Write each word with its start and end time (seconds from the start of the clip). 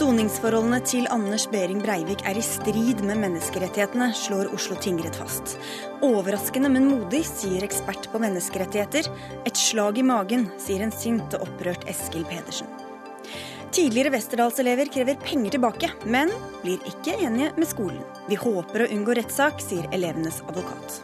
Soningsforholdene 0.00 0.78
til 0.88 1.04
Anders 1.12 1.42
Behring 1.52 1.82
Breivik 1.84 2.22
er 2.24 2.38
i 2.40 2.44
strid 2.44 3.02
med 3.04 3.18
menneskerettighetene, 3.20 4.06
slår 4.16 4.48
Oslo 4.56 4.78
tingrett 4.80 5.18
fast. 5.20 5.58
Overraskende, 6.06 6.70
men 6.72 6.86
modig, 6.88 7.20
sier 7.28 7.66
ekspert 7.66 8.08
på 8.08 8.20
menneskerettigheter. 8.22 9.10
Et 9.44 9.60
slag 9.60 10.00
i 10.00 10.06
magen, 10.08 10.46
sier 10.56 10.86
en 10.86 10.94
sint 10.94 11.36
og 11.36 11.44
opprørt 11.44 11.84
Eskil 11.90 12.24
Pedersen. 12.30 12.72
Tidligere 13.76 14.14
Westerdals-elever 14.16 14.88
krever 14.88 15.20
penger 15.20 15.58
tilbake, 15.58 15.92
men 16.08 16.32
blir 16.64 16.80
ikke 16.88 17.20
enige 17.20 17.52
med 17.60 17.68
skolen. 17.68 18.00
Vi 18.30 18.40
håper 18.40 18.86
å 18.86 18.90
unngå 18.96 19.20
rettssak, 19.20 19.60
sier 19.60 19.84
elevenes 19.92 20.40
advokat. 20.48 21.02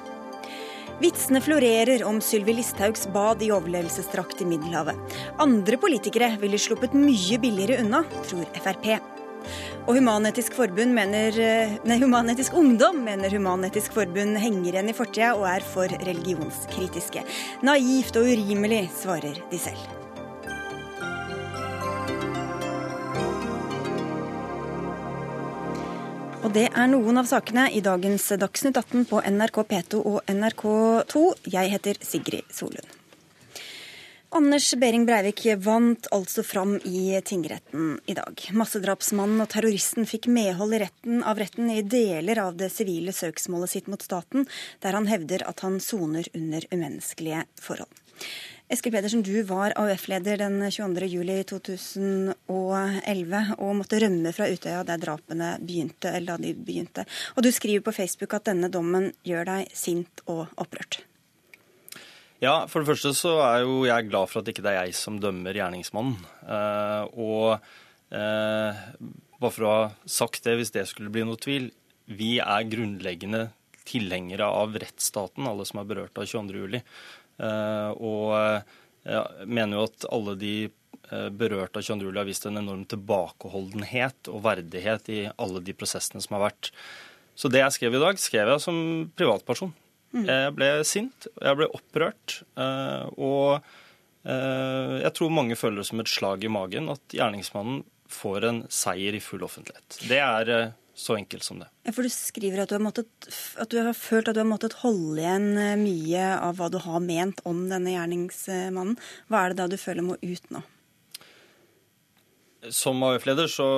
Vitsene 0.97 1.43
florerer 1.45 2.05
om 2.09 2.21
Sylvi 2.25 2.55
Listhaugs 2.57 3.09
bad 3.13 3.43
i 3.45 3.51
overlevelsesdrakt 3.53 4.41
i 4.41 4.47
Middelhavet. 4.49 4.97
Andre 5.39 5.77
politikere 5.77 6.31
ville 6.41 6.57
sluppet 6.59 6.97
mye 6.97 7.37
billigere 7.43 7.83
unna, 7.83 8.01
tror 8.25 8.49
Frp. 8.57 8.89
Og 9.87 9.93
Human-Etisk 9.99 10.57
Human-Etisk 12.01 12.57
Ungdom 12.57 13.05
mener 13.05 13.37
Human-Etisk 13.37 13.93
Forbund 13.93 14.41
henger 14.41 14.73
igjen 14.73 14.91
i 14.91 14.97
fortida 14.97 15.35
og 15.37 15.45
er 15.53 15.69
for 15.75 15.93
religionskritiske. 16.09 17.23
Naivt 17.69 18.17
og 18.17 18.33
urimelig, 18.33 18.87
svarer 18.97 19.45
de 19.53 19.63
selv. 19.69 20.06
Og 26.47 26.53
det 26.55 26.69
er 26.79 26.87
noen 26.87 27.19
av 27.19 27.27
sakene 27.27 27.65
i 27.75 27.81
dagens 27.83 28.29
Dagsnytt 28.39 28.77
18 28.79 29.09
på 29.11 29.19
NRK 29.19 29.57
P2 29.67 29.99
og 29.99 30.29
NRK2. 30.31 31.23
Jeg 31.51 31.73
heter 31.73 31.99
Sigrid 32.07 32.47
Solund. 32.55 32.87
Anders 34.31 34.69
Behring 34.79 35.09
Breivik 35.09 35.43
vant 35.65 36.07
altså 36.15 36.45
fram 36.47 36.77
i 36.87 37.19
tingretten 37.27 37.97
i 38.07 38.15
dag. 38.15 38.47
Massedrapsmannen 38.55 39.43
og 39.43 39.51
terroristen 39.57 40.07
fikk 40.07 40.31
medhold 40.31 40.77
i 40.79 40.85
retten 40.85 41.27
av 41.27 41.43
retten 41.43 41.73
i 41.75 41.83
deler 41.83 42.45
av 42.45 42.55
det 42.61 42.71
sivile 42.71 43.17
søksmålet 43.17 43.75
sitt 43.75 43.91
mot 43.91 44.07
staten, 44.07 44.47
der 44.87 44.95
han 44.95 45.11
hevder 45.11 45.49
at 45.51 45.67
han 45.67 45.81
soner 45.83 46.31
under 46.31 46.71
umenneskelige 46.71 47.43
forhold. 47.59 47.91
Eskil 48.67 48.91
Pedersen, 48.91 49.21
du 49.23 49.45
var 49.47 49.71
AUF-leder 49.79 50.41
den 50.41 50.57
22.07.2011 50.59 53.53
og 53.63 53.77
måtte 53.79 54.01
rømme 54.03 54.33
fra 54.35 54.49
Utøya 54.51 54.83
der 54.89 54.99
drapene 54.99 55.53
begynte, 55.63 56.11
eller 56.11 56.35
da 56.35 56.43
de 56.43 56.51
begynte. 56.59 57.07
Og 57.37 57.47
du 57.47 57.51
skriver 57.55 57.79
på 57.87 57.95
Facebook 57.95 58.35
at 58.35 58.49
denne 58.49 58.67
dommen 58.73 59.13
gjør 59.23 59.45
deg 59.47 59.71
sint 59.71 60.21
og 60.27 60.51
opprørt. 60.59 61.07
Ja, 62.43 62.67
for 62.67 62.83
det 62.83 62.91
første 62.91 63.15
så 63.15 63.39
er 63.45 63.63
jo 63.63 63.87
jeg 63.87 64.11
glad 64.11 64.27
for 64.33 64.43
at 64.43 64.49
ikke 64.51 64.65
det 64.67 64.75
er 64.75 64.83
jeg 64.89 64.99
som 64.99 65.21
dømmer 65.23 65.55
gjerningsmannen. 65.57 66.19
Eh, 66.43 67.05
og 67.23 67.63
eh, 68.11 68.75
bare 69.39 69.55
for 69.55 69.63
å 69.63 69.71
ha 69.77 69.95
sagt 70.11 70.43
det, 70.49 70.59
hvis 70.59 70.75
det 70.75 70.91
skulle 70.91 71.15
bli 71.15 71.23
noe 71.29 71.39
tvil, 71.39 71.71
vi 72.11 72.43
er 72.43 72.67
grunnleggende 72.67 73.55
tilhengere 73.87 74.51
av 74.51 74.75
rettsstaten, 74.83 75.47
alle 75.47 75.63
som 75.69 75.79
er 75.81 75.89
berørt 75.89 76.19
av 76.19 76.25
22.07. 76.27 76.83
Eh, 77.37 77.91
og 77.97 78.33
jeg 79.07 79.49
mener 79.49 79.79
jo 79.79 79.87
at 79.87 80.07
alle 80.13 80.37
de 80.41 80.55
eh, 80.67 81.29
berørte 81.31 81.81
av 81.81 81.87
22. 81.87 82.07
juli 82.09 82.21
har 82.21 82.29
vist 82.29 82.47
en 82.49 82.61
enorm 82.61 82.85
tilbakeholdenhet 82.91 84.31
og 84.33 84.45
verdighet 84.47 85.11
i 85.13 85.21
alle 85.33 85.63
de 85.65 85.75
prosessene 85.77 86.23
som 86.25 86.39
har 86.39 86.49
vært. 86.49 86.71
Så 87.37 87.51
det 87.53 87.61
jeg 87.63 87.77
skrev 87.77 87.99
i 87.99 88.05
dag, 88.05 88.21
skrev 88.21 88.55
jeg 88.55 88.65
som 88.65 88.79
privatperson. 89.19 89.75
Mm. 90.17 90.25
Jeg 90.25 90.55
ble 90.57 90.71
sint, 90.89 91.29
jeg 91.43 91.59
ble 91.59 91.69
opprørt. 91.77 92.41
Eh, 92.57 93.05
og 93.19 93.75
jeg 94.27 95.15
tror 95.15 95.31
mange 95.31 95.55
føler 95.55 95.79
det 95.79 95.87
som 95.87 96.01
et 96.03 96.11
slag 96.11 96.43
i 96.43 96.49
magen 96.51 96.89
at 96.91 97.15
gjerningsmannen 97.15 97.85
får 98.11 98.47
en 98.49 98.57
seier 98.75 99.15
i 99.15 99.21
full 99.23 99.45
offentlighet. 99.47 100.01
Det 100.11 100.19
er 100.19 100.73
så 100.97 101.17
enkelt 101.17 101.45
som 101.45 101.59
det. 101.61 101.69
Ja, 101.85 101.93
for 101.93 102.07
Du 102.07 102.11
skriver 102.11 102.63
at 102.63 102.71
du, 102.71 102.79
har 102.79 102.85
måttet, 102.85 103.29
at 103.61 103.69
du 103.69 103.77
har 103.85 103.93
følt 103.93 104.31
at 104.31 104.37
du 104.37 104.41
har 104.41 104.49
måttet 104.49 104.79
holde 104.81 105.21
igjen 105.21 105.51
eh, 105.61 105.75
mye 105.77 106.23
av 106.41 106.57
hva 106.57 106.71
du 106.73 106.79
har 106.81 107.05
ment 107.05 107.43
om 107.49 107.67
denne 107.69 107.93
gjerningsmannen. 107.93 108.97
Hva 109.29 109.43
er 109.43 109.53
det 109.53 109.61
da 109.61 109.69
du 109.69 109.77
føler 109.81 110.07
må 110.07 110.17
ut 110.23 110.49
nå? 110.55 110.65
Som 112.73 113.05
AUF-leder 113.05 113.51
så 113.53 113.69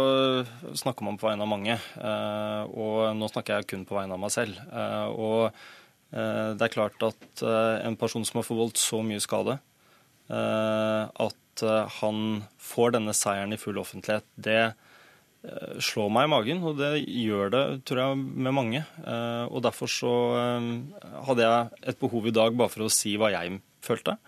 snakker 0.79 1.05
man 1.05 1.19
på 1.19 1.27
vegne 1.27 1.45
av 1.45 1.51
mange. 1.51 1.75
Eh, 1.75 2.63
og 2.71 3.11
nå 3.19 3.31
snakker 3.35 3.59
jeg 3.59 3.71
kun 3.75 3.87
på 3.89 3.99
vegne 3.99 4.15
av 4.15 4.23
meg 4.23 4.33
selv. 4.33 4.63
Eh, 4.71 5.11
og 5.11 5.51
det 6.09 6.65
er 6.65 6.73
klart 6.73 7.03
at 7.05 7.43
en 7.85 7.97
person 8.01 8.23
som 8.25 8.39
har 8.39 8.45
forvoldt 8.47 8.79
så 8.81 9.03
mye 9.05 9.21
skade, 9.21 9.59
at 10.33 11.63
han 11.99 12.23
får 12.65 12.95
denne 12.95 13.13
seieren 13.13 13.53
i 13.53 13.59
full 13.61 13.77
offentlighet, 13.83 14.25
det 14.41 14.63
slår 15.81 16.11
meg 16.11 16.27
i 16.27 16.33
magen, 16.33 16.61
og 16.67 16.79
det 16.81 17.05
gjør 17.07 17.53
det, 17.55 17.63
tror 17.87 18.03
jeg, 18.03 18.19
med 18.47 18.55
mange. 18.57 18.83
Eh, 19.05 19.45
og 19.47 19.63
derfor 19.65 19.91
så 19.93 20.13
eh, 20.39 20.69
hadde 21.29 21.47
jeg 21.47 21.89
et 21.93 22.01
behov 22.01 22.27
i 22.27 22.35
dag 22.35 22.57
bare 22.59 22.73
for 22.73 22.87
å 22.87 22.93
si 22.93 23.15
hva 23.21 23.31
jeg 23.35 23.61
følte. 23.85 24.19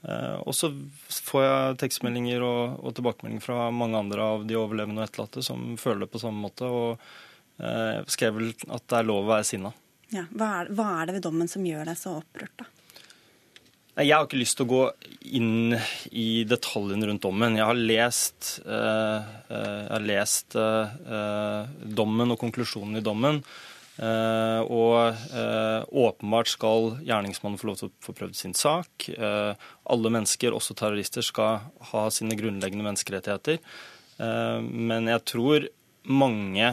Og 0.00 0.54
så 0.56 0.70
får 1.28 1.42
jeg 1.44 1.74
tekstmeldinger 1.82 2.40
og, 2.40 2.78
og 2.80 2.94
tilbakemeldinger 2.96 3.42
fra 3.44 3.66
mange 3.68 3.98
andre 3.98 4.28
av 4.32 4.46
de 4.48 4.56
overlevende 4.56 5.02
og 5.02 5.04
etterlatte 5.04 5.42
som 5.44 5.74
føler 5.76 6.06
det 6.06 6.08
på 6.14 6.22
samme 6.22 6.40
måte, 6.40 6.64
og 6.64 7.60
jeg 7.60 8.14
skrev 8.14 8.38
vel 8.38 8.48
at 8.72 8.86
det 8.88 8.96
er 8.96 9.08
lov 9.10 9.26
å 9.26 9.32
være 9.34 9.44
sinna. 9.50 9.74
Ja, 10.08 10.24
hva, 10.32 10.48
er, 10.62 10.70
hva 10.72 10.86
er 10.94 11.10
det 11.10 11.18
ved 11.18 11.26
dommen 11.28 11.52
som 11.52 11.68
gjør 11.68 11.92
deg 11.92 12.00
så 12.00 12.14
opprørt, 12.22 12.54
da? 12.62 12.79
Jeg 14.00 14.16
har 14.16 14.24
ikke 14.24 14.38
lyst 14.40 14.56
til 14.56 14.64
å 14.64 14.70
gå 14.70 14.84
inn 15.36 15.74
i 16.16 16.42
detaljene 16.48 17.10
rundt 17.10 17.24
dommen. 17.24 17.58
Jeg 17.58 17.68
har 17.68 17.76
lest, 17.76 18.46
uh, 18.64 19.20
jeg 19.50 19.90
har 19.90 20.04
lest 20.06 20.56
uh, 20.56 21.66
dommen 21.84 22.32
og 22.32 22.40
konklusjonen 22.40 22.96
i 22.96 23.04
dommen. 23.04 23.42
Uh, 24.00 24.64
og 24.64 25.92
åpenbart 26.00 26.48
skal 26.48 26.94
gjerningsmannen 27.04 27.60
få 27.60 27.68
lov 27.68 27.76
til 27.76 27.90
å 27.90 27.96
få 28.06 28.14
prøvd 28.16 28.38
sin 28.38 28.54
sak. 28.56 29.10
alle 29.12 30.12
mennesker, 30.14 30.54
også 30.56 30.76
terrorister, 30.78 31.26
skal 31.26 31.66
ha 31.90 32.04
sine 32.14 32.38
grunnleggende 32.38 32.86
menneskerettigheter. 32.86 33.58
men 34.64 35.08
jeg 35.08 35.24
tror 35.24 35.66
mange 36.04 36.70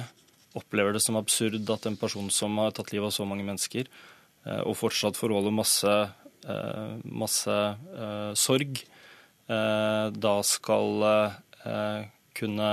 opplever 0.55 0.93
det 0.93 1.01
som 1.03 1.19
absurd 1.19 1.67
at 1.69 1.89
en 1.89 1.99
person 1.99 2.29
som 2.31 2.55
har 2.61 2.71
tatt 2.71 2.93
livet 2.93 3.09
av 3.09 3.16
så 3.17 3.27
mange 3.27 3.43
mennesker, 3.43 3.89
og 4.63 4.77
fortsatt 4.79 5.19
forholder 5.19 5.51
masse 5.51 5.91
Eh, 5.91 6.26
masse 6.45 7.57
eh, 7.97 8.31
sorg, 8.37 8.79
eh, 9.47 10.05
da 10.13 10.37
skal 10.45 11.03
kunne 12.37 12.71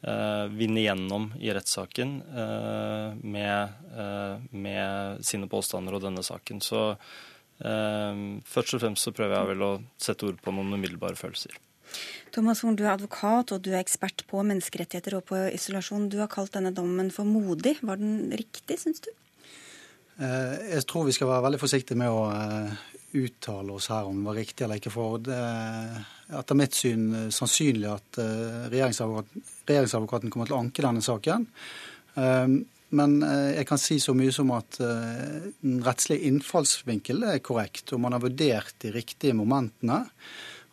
vinne 0.00 0.80
gjennom 0.80 1.26
i 1.36 1.50
rettssaken 1.52 2.14
med, 3.20 3.74
med, 4.48 5.20
sine 5.20 5.48
påstander 5.52 5.92
og 5.92 6.00
denne 6.06 6.24
saken. 6.24 6.62
Så 6.64 6.96
først 7.60 8.78
og 8.78 8.80
fremst 8.80 9.04
så 9.04 9.12
prøver 9.12 9.36
jeg 9.36 9.50
vel 9.52 9.66
å 9.66 9.70
sette 10.00 10.24
ord 10.26 10.40
på 10.40 10.56
noen 10.56 10.72
umiddelbare 10.72 11.20
følelser. 11.20 11.52
Thomas 12.32 12.64
Horn, 12.64 12.80
du 12.80 12.84
er 12.86 12.94
advokat 12.94 13.52
og 13.54 13.62
du 13.64 13.74
er 13.74 13.82
ekspert 13.82 14.24
på 14.30 14.42
menneskerettigheter 14.46 15.18
og 15.18 15.26
på 15.30 15.44
isolasjon. 15.52 16.08
Du 16.10 16.16
har 16.22 16.32
kalt 16.32 16.56
denne 16.56 16.72
dommen 16.74 17.12
for 17.14 17.28
modig. 17.28 17.76
Var 17.84 18.00
den 18.00 18.32
riktig, 18.40 18.80
syns 18.80 19.04
du? 19.04 19.12
Jeg 20.20 20.84
tror 20.84 21.06
vi 21.06 21.14
skal 21.16 21.30
være 21.30 21.46
veldig 21.46 21.60
forsiktige 21.62 21.96
med 21.96 22.12
å 22.12 22.24
uttale 23.16 23.72
oss 23.72 23.88
her 23.90 24.08
om 24.08 24.18
det 24.20 24.28
var 24.28 24.36
riktig 24.38 24.64
eller 24.64 24.80
ikke. 24.80 24.92
For 24.92 25.22
det 25.24 25.36
er 25.36 26.02
etter 26.38 26.58
mitt 26.58 26.76
syn 26.76 27.08
eh, 27.14 27.30
sannsynlig 27.34 27.88
at 27.90 28.20
eh, 28.22 28.68
regjeringsadvokaten, 28.72 30.30
kommer 30.30 30.50
til 30.50 30.56
å 30.56 30.60
anke 30.60 30.84
denne 30.84 31.02
saken. 31.04 31.46
Men 32.90 33.16
eh, 33.22 33.48
jeg 33.58 33.66
kan 33.70 33.82
si 33.82 33.98
så 34.02 34.14
mye 34.18 34.34
som 34.34 34.52
at 34.54 34.78
den 34.80 35.80
rettslige 35.86 36.30
innfallsvinkel 36.30 37.26
er 37.34 37.42
korrekt, 37.44 37.92
og 37.94 38.02
man 38.04 38.16
har 38.16 38.24
vurdert 38.24 38.78
de 38.84 38.94
riktige 38.94 39.36
momentene. 39.38 40.04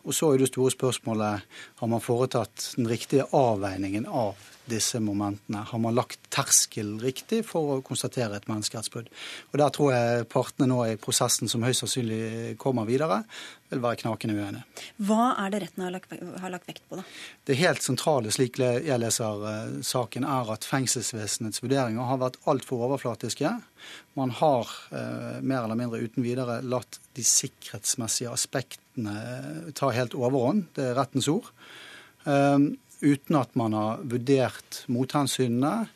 Og 0.06 0.14
så 0.16 0.32
er 0.32 0.40
det 0.40 0.52
store 0.52 0.72
spørsmålet 0.72 1.58
har 1.80 1.90
man 1.90 2.02
foretatt 2.02 2.72
den 2.78 2.88
riktige 2.88 3.26
avveiningen 3.34 4.06
av 4.08 4.38
disse 4.70 5.00
momentene? 5.02 5.64
Har 5.68 5.80
man 5.82 5.96
lagt 5.96 6.28
terskel 6.34 6.96
riktig 7.02 7.42
for 7.48 7.76
å 7.76 7.78
konstatere 7.84 8.38
et 8.38 8.48
menneskerettsbrudd? 8.50 9.10
Og 9.52 9.58
Der 9.58 9.72
tror 9.74 9.94
jeg 9.94 10.28
partene 10.32 10.68
nå 10.70 10.82
i 10.86 10.98
prosessen 11.00 11.50
som 11.50 11.64
høyst 11.66 11.84
sannsynlig 11.84 12.56
kommer 12.60 12.88
videre, 12.88 13.22
vil 13.68 13.82
være 13.84 14.00
knakende 14.00 14.36
uenige. 14.36 14.84
Hva 15.04 15.34
er 15.42 15.52
det 15.52 15.60
retten 15.66 15.84
har 15.84 15.92
lagt, 15.92 16.12
har 16.12 16.52
lagt, 16.52 16.68
vekt 16.70 16.84
på, 16.88 17.00
da? 17.00 17.04
Det 17.48 17.58
helt 17.60 17.84
sentrale, 17.84 18.32
slik 18.32 18.56
jeg 18.62 19.00
leser 19.00 19.44
uh, 19.44 19.78
saken, 19.84 20.24
er 20.24 20.52
at 20.54 20.64
fengselsvesenets 20.68 21.62
vurderinger 21.64 22.08
har 22.08 22.20
vært 22.22 22.40
altfor 22.48 22.86
overflatiske. 22.88 23.52
Man 24.18 24.32
har 24.34 24.70
eh, 24.90 25.36
mer 25.38 25.62
eller 25.62 25.78
mindre 25.78 26.00
uten 26.02 26.24
videre 26.24 26.58
latt 26.66 26.98
de 27.14 27.22
sikkerhetsmessige 27.22 28.32
aspektene 28.32 29.14
uh, 29.14 29.68
ta 29.78 29.92
helt 29.94 30.16
overhånd. 30.18 30.66
Det 30.74 30.88
er 30.88 30.98
rettens 30.98 31.28
ord. 31.30 31.52
Um, 32.24 32.72
uten 33.00 33.38
at 33.38 33.54
man 33.58 33.76
har 33.76 34.02
vurdert 34.02 34.82
mothensynene, 34.90 35.88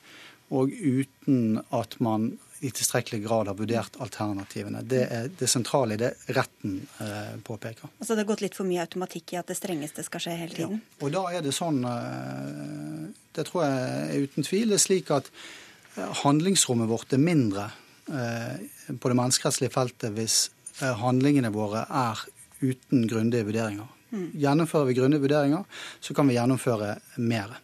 og 0.53 0.73
uten 0.73 1.63
at 1.73 1.97
man 2.05 2.35
i 2.63 2.71
tilstrekkelig 2.71 3.25
grad 3.25 3.49
har 3.51 3.57
vurdert 3.59 3.97
alternativene. 4.05 4.85
Det 4.87 5.01
er 5.03 5.31
det 5.35 5.49
sentrale 5.51 5.97
i 5.97 5.99
det 5.99 6.13
retten 6.37 6.77
eh, 7.03 7.33
påpeker. 7.43 7.91
Altså 7.99 8.15
Det 8.15 8.23
har 8.23 8.29
gått 8.29 8.45
litt 8.45 8.55
for 8.59 8.69
mye 8.69 8.85
automatikk 8.85 9.33
i 9.35 9.39
at 9.41 9.51
det 9.51 9.57
strengeste 9.59 10.05
skal 10.07 10.23
skje 10.23 10.37
hele 10.39 10.55
tiden? 10.55 10.79
Ja. 10.79 10.99
Og 11.03 11.15
da 11.17 11.25
er 11.35 11.43
det 11.43 11.55
sånn, 11.57 11.81
eh, 11.89 13.09
det 13.35 13.49
tror 13.49 13.65
jeg 13.67 13.81
er 14.05 14.29
uten 14.29 14.47
tvil, 14.47 14.71
det 14.71 14.79
er 14.79 14.85
slik 14.85 15.11
at 15.17 15.33
eh, 15.33 16.13
handlingsrommet 16.23 16.91
vårt 16.93 17.17
er 17.17 17.25
mindre 17.25 17.67
eh, 18.13 18.63
på 18.95 19.11
det 19.11 19.19
menneskerettslige 19.19 19.75
feltet 19.75 20.15
hvis 20.15 20.39
eh, 20.79 20.95
handlingene 21.03 21.51
våre 21.55 21.83
er 21.89 22.23
uten 22.63 23.09
grundige 23.11 23.49
vurderinger. 23.51 23.91
Gjennomfører 24.13 24.91
vi 24.91 24.99
grundige 24.99 25.25
vurderinger, 25.25 25.65
så 26.01 26.15
kan 26.17 26.29
vi 26.29 26.37
gjennomføre 26.37 26.97
mer. 27.25 27.57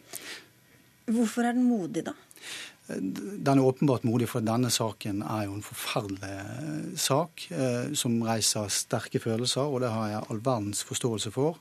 Hvorfor 1.09 1.45
er 1.45 1.53
den 1.57 1.67
modig, 1.69 2.05
da? 2.07 2.15
Den 2.89 3.59
er 3.59 3.65
åpenbart 3.65 4.05
modig, 4.07 4.25
for 4.31 4.41
denne 4.41 4.71
saken 4.73 5.21
er 5.21 5.45
jo 5.45 5.53
en 5.59 5.65
forferdelig 5.65 6.29
eh, 6.33 6.85
sak 6.97 7.45
eh, 7.53 7.91
som 7.93 8.17
reiser 8.25 8.71
sterke 8.73 9.21
følelser, 9.21 9.61
og 9.61 9.83
det 9.83 9.91
har 9.93 10.07
jeg 10.09 10.23
all 10.25 10.41
verdens 10.45 10.81
forståelse 10.87 11.33
for. 11.35 11.59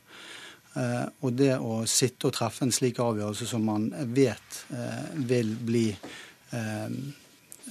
Eh, 0.73 1.05
og 1.21 1.37
det 1.37 1.53
å 1.61 1.83
sitte 1.85 2.31
og 2.31 2.37
treffe 2.39 2.65
en 2.65 2.73
slik 2.73 3.01
avgjørelse 3.05 3.49
som 3.51 3.69
man 3.69 3.91
vet 4.17 4.63
eh, 4.73 5.05
vil 5.29 5.53
bli 5.69 5.91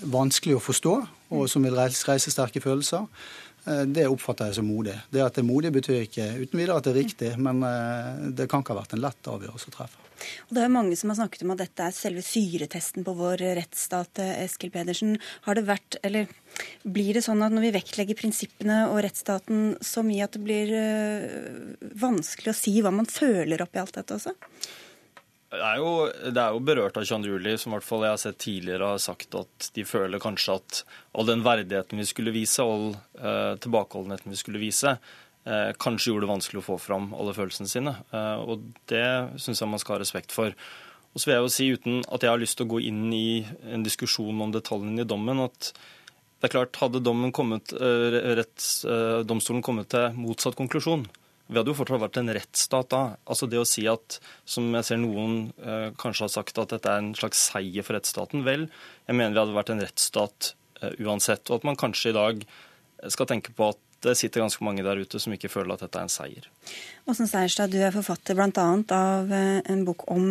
vanskelig 0.06 0.54
å 0.54 0.62
forstå, 0.62 0.92
og 1.34 1.48
som 1.50 1.64
vil 1.66 1.74
reise, 1.74 2.04
reise 2.06 2.30
sterke 2.30 2.62
følelser, 2.62 3.08
det 3.88 4.08
oppfatter 4.08 4.50
jeg 4.50 4.60
som 4.60 4.68
modig. 4.70 4.96
Det 5.12 5.24
at 5.24 5.38
det 5.38 5.44
er 5.44 5.48
modig, 5.48 5.74
betyr 5.76 6.04
ikke 6.06 6.28
uten 6.40 6.60
videre 6.60 6.78
at 6.80 6.88
det 6.88 6.94
er 6.94 7.02
riktig, 7.02 7.32
men 7.42 7.64
det 8.38 8.48
kan 8.50 8.64
ikke 8.64 8.76
ha 8.76 8.82
vært 8.82 8.96
en 8.96 9.04
lett 9.04 9.32
avgjørelse 9.32 9.72
å 9.72 9.76
treffe. 9.76 10.08
Og 10.48 10.56
Det 10.58 10.64
er 10.64 10.72
mange 10.74 10.96
som 10.98 11.12
har 11.12 11.20
snakket 11.20 11.44
om 11.46 11.54
at 11.54 11.62
dette 11.62 11.84
er 11.86 11.96
selve 11.96 12.24
syretesten 12.26 13.06
på 13.06 13.14
vår 13.18 13.44
rettsstat. 13.60 14.22
Eskil 14.42 14.72
Pedersen, 14.74 15.18
har 15.46 15.60
det 15.60 15.68
vært, 15.68 16.00
eller 16.08 16.32
blir 16.84 17.18
det 17.18 17.26
sånn 17.28 17.44
at 17.46 17.54
når 17.54 17.68
vi 17.68 17.76
vektlegger 17.78 18.18
prinsippene 18.18 18.80
og 18.90 19.02
rettsstaten 19.06 19.78
så 19.84 20.04
mye 20.06 20.26
at 20.26 20.38
det 20.38 20.44
blir 20.44 20.74
vanskelig 22.02 22.54
å 22.54 22.58
si 22.58 22.78
hva 22.82 22.94
man 22.96 23.10
føler 23.10 23.62
oppi 23.64 23.82
alt 23.84 23.98
dette 24.00 24.18
også? 24.18 24.36
Det 25.48 25.62
er, 25.64 25.78
jo, 25.80 25.92
det 26.36 26.42
er 26.42 26.56
jo 26.56 26.64
berørt 26.68 26.98
av 27.00 27.06
22. 27.08 27.30
juli, 27.32 27.54
som 27.56 27.72
i 27.72 27.78
hvert 27.78 27.88
fall 27.88 28.02
jeg 28.04 28.12
har 28.12 28.20
sett 28.20 28.40
tidligere 28.44 28.90
har 28.92 29.00
sagt 29.00 29.38
at 29.40 29.70
de 29.78 29.86
føler 29.88 30.20
kanskje 30.20 30.58
at 30.60 30.82
all 31.16 31.30
den 31.30 31.46
verdigheten 31.46 32.02
vi 32.02 32.08
skulle 32.10 32.34
vise, 32.36 32.66
all 32.66 32.90
eh, 33.16 33.54
tilbakeholdenheten 33.64 34.34
vi 34.34 34.42
skulle 34.42 34.60
vise, 34.60 34.98
Eh, 35.48 35.74
kanskje 35.80 36.12
gjorde 36.12 36.26
det 36.26 36.34
vanskelig 36.34 36.60
å 36.60 36.66
få 36.66 36.76
fram 36.82 37.14
alle 37.16 37.32
følelsene 37.36 37.72
sine. 37.72 37.94
Eh, 38.12 38.40
og 38.44 38.66
det 38.92 39.06
syns 39.40 39.62
jeg 39.62 39.72
man 39.72 39.80
skal 39.80 39.96
ha 39.96 40.02
respekt 40.02 40.36
for. 40.36 40.56
Og 41.14 41.22
så 41.22 41.30
vil 41.30 41.38
jeg 41.38 41.46
jo 41.46 41.54
si, 41.54 41.68
uten 41.78 42.02
at 42.04 42.24
jeg 42.26 42.34
har 42.34 42.42
lyst 42.42 42.58
til 42.60 42.68
å 42.68 42.74
gå 42.74 42.82
inn 42.90 43.06
i 43.16 43.46
en 43.72 43.86
diskusjon 43.86 44.44
om 44.44 44.52
detaljene 44.52 45.06
i 45.06 45.08
dommen, 45.08 45.40
at 45.46 45.72
det 46.38 46.50
er 46.50 46.54
klart, 46.54 46.82
hadde 46.82 47.32
kommet, 47.34 47.72
eh, 47.74 48.18
retts, 48.38 48.84
domstolen 49.26 49.64
kommet 49.64 49.90
til 49.90 50.12
motsatt 50.20 50.60
konklusjon, 50.60 51.08
vi 51.48 51.60
hadde 51.60 51.72
jo 51.72 51.78
fortsatt 51.80 52.04
vært 52.04 52.20
en 52.22 52.34
rettsstat 52.38 52.92
da. 52.92 53.02
Altså 53.30 53.50
det 53.50 53.62
å 53.62 53.68
si 53.68 53.86
at, 53.90 54.20
som 54.48 54.68
jeg 54.76 54.88
ser 54.88 55.02
noen 55.02 55.38
eh, 55.64 55.90
kanskje 56.00 56.28
har 56.28 56.34
sagt, 56.34 56.60
at 56.62 56.76
dette 56.76 56.92
er 56.92 57.04
en 57.04 57.14
slags 57.18 57.48
seier 57.50 57.88
for 57.88 57.98
rettsstaten. 57.98 58.46
Vel, 58.48 58.68
jeg 59.08 59.18
mener 59.18 59.36
vi 59.36 59.44
hadde 59.44 59.58
vært 59.58 59.74
en 59.76 59.84
rettsstat 59.84 60.54
eh, 60.82 60.96
uansett. 61.04 61.48
Og 61.50 61.62
at 61.62 61.68
man 61.70 61.80
kanskje 61.80 62.12
i 62.12 62.18
dag 62.18 62.48
skal 63.14 63.30
tenke 63.30 63.54
på 63.56 63.72
at 63.72 63.84
det 64.06 64.14
sitter 64.18 64.44
ganske 64.44 64.64
mange 64.66 64.84
der 64.86 65.00
ute 65.02 65.20
som 65.22 65.34
ikke 65.34 65.50
føler 65.50 65.74
at 65.74 65.84
dette 65.86 65.98
er 65.98 66.06
en 66.06 66.12
seier. 66.12 66.50
Åsen 67.10 67.30
Seierstad, 67.30 67.72
du 67.74 67.80
er 67.82 67.96
forfatter 67.96 68.38
bl.a. 68.38 68.68
av 68.94 69.32
eh, 69.34 69.62
en 69.72 69.86
bok 69.88 70.06
om 70.14 70.28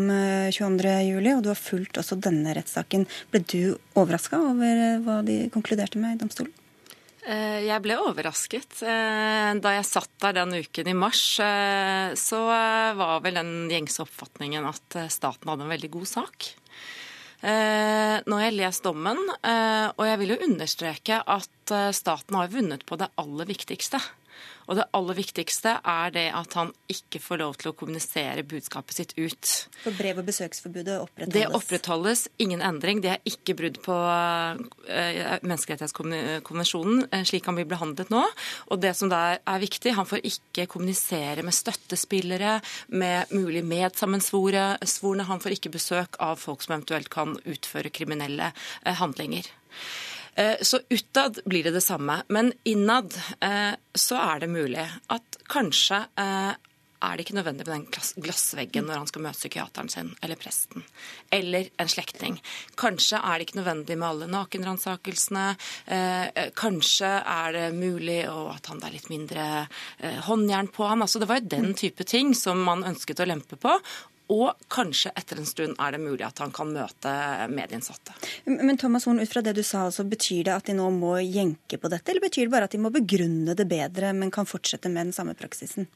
22. 0.54 0.92
Eh, 0.92 1.32
og 1.34 1.42
du 1.42 1.50
har 1.50 1.58
fulgt 1.58 1.98
også 1.98 2.20
denne 2.22 2.54
rettssaken. 2.56 3.08
Ble 3.32 3.42
du 3.42 3.58
overraska 3.98 4.38
over 4.52 4.84
eh, 4.90 5.02
hva 5.02 5.18
de 5.26 5.40
konkluderte 5.54 6.02
med 6.02 6.16
i 6.16 6.22
domstolen? 6.22 6.54
Jeg 7.26 7.82
ble 7.82 7.96
overrasket. 7.98 8.76
Da 8.82 9.70
jeg 9.74 9.86
satt 9.88 10.12
der 10.22 10.36
den 10.36 10.52
uken 10.62 10.90
i 10.92 10.94
mars, 10.94 11.24
så 12.22 12.42
var 12.46 13.24
vel 13.24 13.40
den 13.40 13.50
gjengse 13.72 14.04
oppfatningen 14.04 14.68
at 14.68 14.98
staten 15.10 15.50
hadde 15.50 15.66
en 15.66 15.72
veldig 15.74 15.90
god 15.96 16.06
sak. 16.06 16.46
Eh, 17.44 18.16
nå 18.24 18.38
har 18.38 18.48
jeg 18.48 18.56
lest 18.56 18.86
dommen, 18.86 19.18
eh, 19.44 19.86
og 19.92 20.04
jeg 20.08 20.20
vil 20.22 20.32
jo 20.32 20.42
understreke 20.48 21.18
at 21.20 21.72
eh, 21.74 21.92
staten 21.92 22.38
har 22.38 22.52
vunnet 22.52 22.86
på 22.88 22.96
det 22.98 23.10
aller 23.20 23.48
viktigste. 23.50 24.00
Og 24.66 24.78
det 24.78 24.86
aller 24.98 25.14
viktigste 25.14 25.76
er 25.86 26.12
det 26.14 26.24
at 26.34 26.54
han 26.58 26.72
ikke 26.90 27.20
får 27.22 27.38
lov 27.38 27.54
til 27.60 27.70
å 27.70 27.74
kommunisere 27.78 28.42
budskapet 28.46 28.98
sitt 28.98 29.12
ut. 29.14 29.50
For 29.84 29.94
brev- 29.94 30.18
og 30.22 30.26
besøksforbudet 30.26 30.96
opprettholdes? 31.04 31.36
Det 31.36 31.58
opprettholdes. 31.58 32.24
Ingen 32.42 32.64
endring. 32.66 33.02
Det 33.04 33.12
er 33.14 33.30
ikke 33.30 33.54
brudd 33.58 33.78
på 33.84 33.94
uh, 33.94 34.58
menneskerettighetskonvensjonen, 35.46 37.06
uh, 37.12 37.22
slik 37.28 37.46
han 37.46 37.60
blir 37.60 37.68
behandlet 37.70 38.10
nå. 38.14 38.24
Og 38.74 38.82
det 38.82 38.96
som 38.98 39.12
der 39.12 39.38
er 39.38 39.62
viktig, 39.62 39.94
han 39.94 40.08
får 40.08 40.26
ikke 40.26 40.66
kommunisere 40.74 41.46
med 41.46 41.54
støttespillere, 41.54 42.58
med 42.88 43.30
mulig 43.36 43.62
medsammensvorne. 43.66 45.28
Han 45.30 45.42
får 45.42 45.60
ikke 45.60 45.76
besøk 45.78 46.18
av 46.22 46.42
folk 46.42 46.66
som 46.66 46.74
eventuelt 46.74 47.12
kan 47.12 47.38
utføre 47.46 47.94
kriminelle 47.94 48.50
uh, 48.50 48.94
handlinger. 48.98 49.46
Eh, 50.36 50.56
så 50.60 50.80
utad 50.88 51.38
blir 51.44 51.64
det 51.64 51.70
det 51.70 51.80
samme. 51.80 52.22
Men 52.28 52.52
innad 52.62 53.14
eh, 53.40 53.72
så 53.94 54.20
er 54.20 54.44
det 54.44 54.52
mulig 54.52 54.84
at 55.08 55.38
kanskje 55.48 56.02
eh, 56.20 56.54
er 57.06 57.16
det 57.16 57.24
ikke 57.24 57.36
nødvendig 57.36 57.66
med 57.66 57.72
den 57.72 58.24
glassveggen 58.24 58.86
når 58.88 59.00
han 59.00 59.08
skal 59.08 59.24
møte 59.24 59.38
psykiateren 59.38 59.88
sin 59.92 60.10
eller 60.24 60.40
presten. 60.40 60.84
Eller 61.32 61.68
en 61.80 61.92
slektning. 61.92 62.38
Kanskje 62.76 63.20
er 63.20 63.36
det 63.36 63.46
ikke 63.46 63.60
nødvendig 63.60 63.96
med 63.96 64.08
alle 64.08 64.28
nakenransakelsene. 64.32 65.44
kanskje 66.56 67.12
er 67.20 67.52
det 67.52 67.66
mulig 67.76 68.18
at 68.24 68.72
han 68.72 68.80
er 68.82 68.96
litt 68.96 69.10
mindre 69.12 69.68
håndjern 70.24 70.72
på 70.72 70.88
ham. 70.88 71.04
Altså, 71.04 71.20
det 71.20 71.28
var 71.28 71.42
jo 71.42 71.52
den 71.52 71.76
type 71.76 72.08
ting 72.08 72.34
som 72.34 72.64
man 72.64 72.84
ønsket 72.88 73.20
å 73.20 73.28
lempe 73.28 73.60
på. 73.60 73.76
Og 74.32 74.66
kanskje 74.72 75.12
etter 75.14 75.38
en 75.38 75.46
stund 75.46 75.76
er 75.78 75.94
det 75.94 76.00
mulig 76.02 76.24
at 76.26 76.40
han 76.42 76.50
kan 76.54 76.72
møte 76.74 77.12
medinnsatte. 77.52 78.16
Men 78.48 78.78
Thomas 78.80 79.06
Horn, 79.06 79.20
ut 79.22 79.30
fra 79.30 79.42
det 79.46 79.54
du 79.58 79.62
sa, 79.66 79.84
så 79.94 80.02
betyr 80.08 80.48
det 80.48 80.56
at 80.56 80.66
de 80.66 80.74
nå 80.74 80.88
må 80.94 81.14
jenke 81.22 81.78
på 81.78 81.90
dette, 81.92 82.10
eller 82.10 82.26
betyr 82.26 82.48
det 82.48 82.54
bare 82.56 82.66
at 82.66 82.74
de 82.74 82.82
må 82.82 82.90
begrunne 82.94 83.54
det 83.54 83.68
bedre, 83.70 84.10
men 84.16 84.34
kan 84.34 84.48
fortsette 84.48 84.90
med 84.90 85.08
den 85.10 85.16
samme 85.16 85.36
praksisen? 85.38 85.86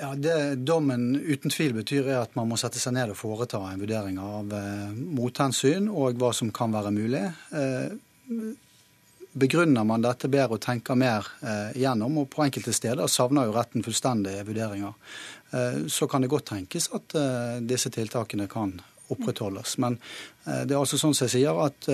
Ja, 0.00 0.14
Det 0.14 0.54
dommen 0.66 1.14
uten 1.20 1.52
tvil 1.52 1.74
betyr, 1.76 2.08
er 2.08 2.24
at 2.24 2.34
man 2.34 2.48
må 2.50 2.58
sette 2.58 2.80
seg 2.82 2.96
ned 2.96 3.12
og 3.12 3.20
foreta 3.20 3.60
en 3.68 3.82
vurdering 3.84 4.18
av 4.18 4.50
eh, 4.56 4.90
mothensyn 4.90 5.86
og 5.92 6.18
hva 6.18 6.32
som 6.34 6.50
kan 6.54 6.74
være 6.74 6.90
mulig. 6.94 7.22
Eh, 7.54 7.92
begrunner 9.34 9.86
man 9.86 10.02
dette 10.02 10.30
bedre 10.30 10.56
og 10.56 10.62
tenker 10.62 10.98
mer 10.98 11.26
eh, 11.42 11.78
gjennom, 11.82 12.22
og 12.22 12.28
på 12.32 12.44
enkelte 12.46 12.74
steder 12.74 13.10
savner 13.10 13.48
jo 13.48 13.54
retten 13.54 13.86
fullstendige 13.86 14.42
vurderinger. 14.46 14.94
Eh, 15.54 15.86
så 15.86 16.08
kan 16.08 16.22
det 16.22 16.32
godt 16.32 16.50
tenkes 16.50 16.90
at 16.94 17.14
eh, 17.18 17.62
disse 17.62 17.90
tiltakene 17.94 18.48
kan 18.50 18.74
opprettholdes. 19.12 19.76
Men 19.78 19.98
eh, 20.46 20.64
det 20.64 20.74
er 20.74 20.80
altså 20.80 20.98
sånn 20.98 21.14
som 21.14 21.28
jeg 21.28 21.34
sier 21.36 21.60
at 21.62 21.88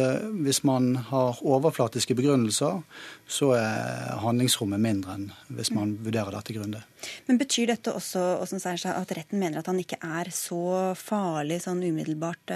hvis 0.44 0.62
man 0.68 0.94
har 1.10 1.40
overflatiske 1.42 2.14
begrunnelser, 2.16 2.80
så 3.26 3.50
er 3.58 4.16
handlingsrommet 4.22 4.80
mindre 4.80 5.18
enn 5.18 5.28
hvis 5.58 5.72
man 5.76 5.96
vurderer 6.04 6.38
dette 6.38 6.56
grundig. 6.56 6.82
Men 7.28 7.40
Betyr 7.40 7.74
dette 7.74 7.94
også 7.96 8.24
at 8.40 9.14
retten 9.18 9.42
mener 9.42 9.60
at 9.60 9.68
han 9.70 9.80
ikke 9.82 10.00
er 10.00 10.32
så 10.34 10.94
farlig 10.98 11.60
sånn 11.66 11.82
umiddelbart 11.82 12.54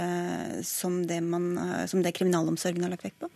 som 0.66 1.02
det, 1.08 1.20
man, 1.24 1.52
som 1.90 2.04
det 2.04 2.14
kriminalomsorgen 2.16 2.86
har 2.86 2.94
lagt 2.94 3.08
vekt 3.08 3.24
på? 3.24 3.32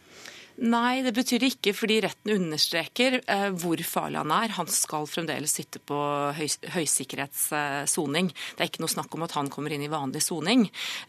Nei, 0.58 1.04
det 1.06 1.12
betyr 1.14 1.38
det 1.38 1.52
ikke, 1.52 1.72
fordi 1.76 2.00
retten 2.02 2.32
understreker 2.34 3.20
eh, 3.20 3.48
hvor 3.62 3.78
farlig 3.86 4.18
han 4.18 4.32
er. 4.34 4.54
Han 4.56 4.66
skal 4.66 5.04
fremdeles 5.06 5.52
sitte 5.54 5.78
på 5.78 5.98
høy, 6.34 6.48
høysikkerhetssoning. 6.74 8.32
Det 8.56 8.64
er 8.64 8.70
ikke 8.72 8.82
noe 8.82 8.90
snakk 8.90 9.14
om 9.14 9.22
at 9.22 9.36
han 9.38 9.50
kommer 9.54 9.70
inn 9.74 9.84
i 9.86 9.90
vanlig 9.92 10.24
soning. 10.26 10.64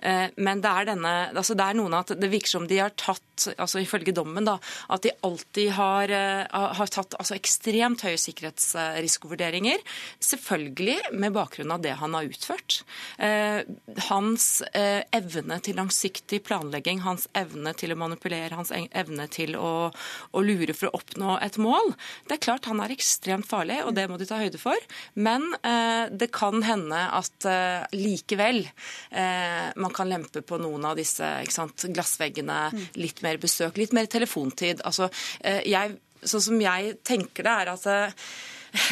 Eh, 0.06 0.28
men 0.38 0.62
det 0.62 0.70
er, 0.70 0.90
denne, 0.92 1.14
altså 1.34 1.58
det 1.58 1.66
er 1.66 1.80
noen 1.80 1.98
at 1.98 2.14
det 2.14 2.30
virker 2.30 2.52
som 2.52 2.68
de 2.70 2.78
har 2.78 2.94
tatt, 2.94 3.48
altså 3.56 3.82
ifølge 3.82 4.14
dommen, 4.14 4.46
da, 4.46 4.60
at 4.94 5.08
de 5.08 5.16
alltid 5.26 5.74
har, 5.80 6.14
eh, 6.14 6.46
har 6.78 6.94
tatt 6.94 7.18
altså 7.18 7.40
ekstremt 7.40 8.06
høye 8.06 8.22
sikkerhetsrisikovurderinger. 8.22 9.82
Selvfølgelig 10.30 11.00
med 11.18 11.34
bakgrunn 11.40 11.74
av 11.74 11.82
det 11.88 11.96
han 11.98 12.14
har 12.14 12.30
utført. 12.30 12.84
Eh, 13.18 13.66
hans 14.12 14.62
eh, 14.76 15.02
evne 15.10 15.58
til 15.66 15.82
langsiktig 15.82 16.44
planlegging, 16.46 17.02
hans 17.02 17.26
evne 17.34 17.74
til 17.74 17.98
å 17.98 18.00
manipulere, 18.06 18.54
hans 18.54 18.76
evne 18.78 19.26
til 19.26 19.39
til 19.40 19.56
å, 19.60 19.90
å, 19.90 20.44
lure 20.44 20.76
for 20.78 20.90
å 20.90 21.00
oppnå 21.00 21.38
et 21.44 21.60
mål. 21.62 21.94
Det 22.28 22.38
er 22.38 22.44
klart 22.44 22.70
han 22.70 22.84
er 22.84 22.94
ekstremt 22.94 23.48
farlig, 23.50 23.82
og 23.86 23.96
det 23.98 24.08
må 24.12 24.20
de 24.20 24.28
ta 24.30 24.40
høyde 24.42 24.62
for. 24.62 24.78
Men 25.20 25.48
eh, 25.64 26.12
det 26.12 26.32
kan 26.36 26.64
hende 26.66 27.00
at 27.16 27.48
eh, 27.50 27.88
likevel 27.96 28.64
eh, 28.66 29.70
man 29.80 29.96
kan 29.96 30.10
lempe 30.10 30.44
på 30.46 30.60
noen 30.62 30.90
av 30.90 31.00
disse 31.00 31.28
sant, 31.54 31.88
glassveggene. 31.90 32.62
Litt 33.00 33.24
mer 33.26 33.40
besøk, 33.42 33.80
litt 33.80 33.96
mer 33.96 34.10
telefontid. 34.12 34.84
Altså, 34.88 35.10
eh, 35.42 35.62
jeg, 35.70 35.98
sånn 36.24 36.48
som 36.50 36.64
jeg 36.64 36.98
tenker 37.08 37.48
det, 37.48 37.58
er 37.64 37.74
at 37.74 37.90
eh, 37.90 38.32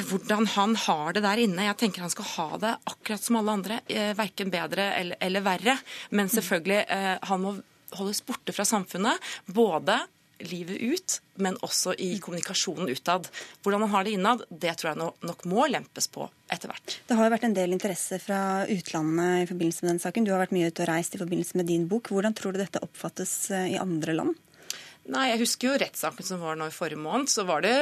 hvordan 0.10 0.50
han 0.56 0.76
har 0.88 1.16
det 1.16 1.26
der 1.26 1.44
inne. 1.44 1.68
Jeg 1.68 1.80
tenker 1.84 2.06
han 2.06 2.14
skal 2.14 2.32
ha 2.34 2.50
det 2.64 2.76
akkurat 2.92 3.24
som 3.24 3.40
alle 3.42 3.58
andre. 3.60 3.82
Eh, 3.88 4.14
verken 4.18 4.54
bedre 4.54 4.92
eller, 4.98 5.20
eller 5.24 5.46
verre. 5.46 5.80
Men 6.18 6.32
selvfølgelig, 6.34 6.84
han 7.30 7.44
må 7.44 7.58
holdes 7.98 8.24
borte 8.28 8.56
fra 8.56 8.66
samfunnet. 8.68 9.22
Både 9.46 10.00
livet 10.40 10.82
ut, 10.82 11.18
men 11.42 11.58
også 11.66 11.94
i 12.02 12.18
kommunikasjonen 12.24 12.90
utad. 12.90 13.30
Hvordan 13.64 13.84
man 13.86 13.94
har 13.94 14.06
det 14.06 14.16
innad, 14.18 14.44
det 14.50 14.76
tror 14.78 14.92
jeg 14.92 15.12
nok 15.30 15.46
må 15.50 15.68
lempes 15.72 16.10
på 16.12 16.28
etter 16.54 16.72
hvert. 16.72 16.98
Det 17.08 17.18
har 17.18 17.28
jo 17.28 17.36
vært 17.36 17.48
en 17.48 17.58
del 17.58 17.76
interesse 17.76 18.20
fra 18.24 18.42
utlandet 18.72 19.44
i 19.44 19.48
forbindelse 19.50 19.86
med 19.86 19.94
den 19.94 20.04
saken. 20.04 20.28
Du 20.28 20.34
har 20.34 20.44
vært 20.44 20.56
mye 20.56 20.72
ute 20.72 20.86
og 20.86 20.92
reist 20.92 21.18
i 21.18 21.22
forbindelse 21.22 21.60
med 21.60 21.70
din 21.72 21.88
bok. 21.90 22.12
Hvordan 22.14 22.36
tror 22.38 22.56
du 22.56 22.62
dette 22.62 22.84
oppfattes 22.84 23.34
eh, 23.56 23.74
i 23.74 23.80
andre 23.82 24.18
land? 24.18 24.38
Nei, 25.08 25.30
Jeg 25.32 25.40
husker 25.40 25.70
jo 25.70 25.78
rettssaken 25.80 26.26
som 26.28 26.42
var 26.44 26.58
nå 26.60 26.66
i 26.68 26.74
forrige 26.76 27.00
måned. 27.00 27.30
så 27.32 27.46
var 27.48 27.62
det, 27.64 27.74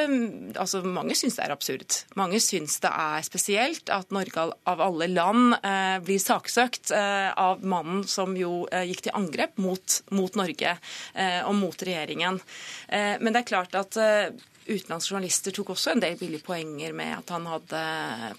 altså 0.62 0.84
Mange 0.86 1.16
syns 1.18 1.40
det 1.40 1.46
er 1.46 1.54
absurd. 1.56 1.98
Mange 2.16 2.40
syns 2.44 2.78
det 2.84 2.92
er 2.92 3.26
spesielt 3.26 3.90
at 3.90 4.14
Norge 4.14 4.46
av 4.70 4.84
alle 4.86 5.08
land 5.10 5.58
eh, 5.58 5.98
blir 6.06 6.22
saksøkt 6.22 6.94
eh, 6.94 7.32
av 7.34 7.66
mannen 7.66 8.04
som 8.06 8.36
jo 8.38 8.68
eh, 8.72 8.86
gikk 8.92 9.08
til 9.08 9.18
angrep 9.18 9.58
mot, 9.58 10.02
mot 10.14 10.38
Norge 10.38 10.76
eh, 10.78 11.42
og 11.42 11.56
mot 11.58 11.88
regjeringen. 11.88 12.38
Eh, 12.90 13.16
men 13.18 13.34
det 13.34 13.42
er 13.42 13.50
klart 13.56 13.80
at 13.80 13.98
eh, 13.98 14.30
utenlandske 14.66 15.14
journalister 15.14 15.54
tok 15.56 15.72
også 15.76 15.94
en 15.94 16.02
del 16.04 16.18
billige 16.20 16.46
poenger 16.46 16.94
med 16.98 17.14
at 17.20 17.34
han 17.34 17.46
hadde 17.50 17.82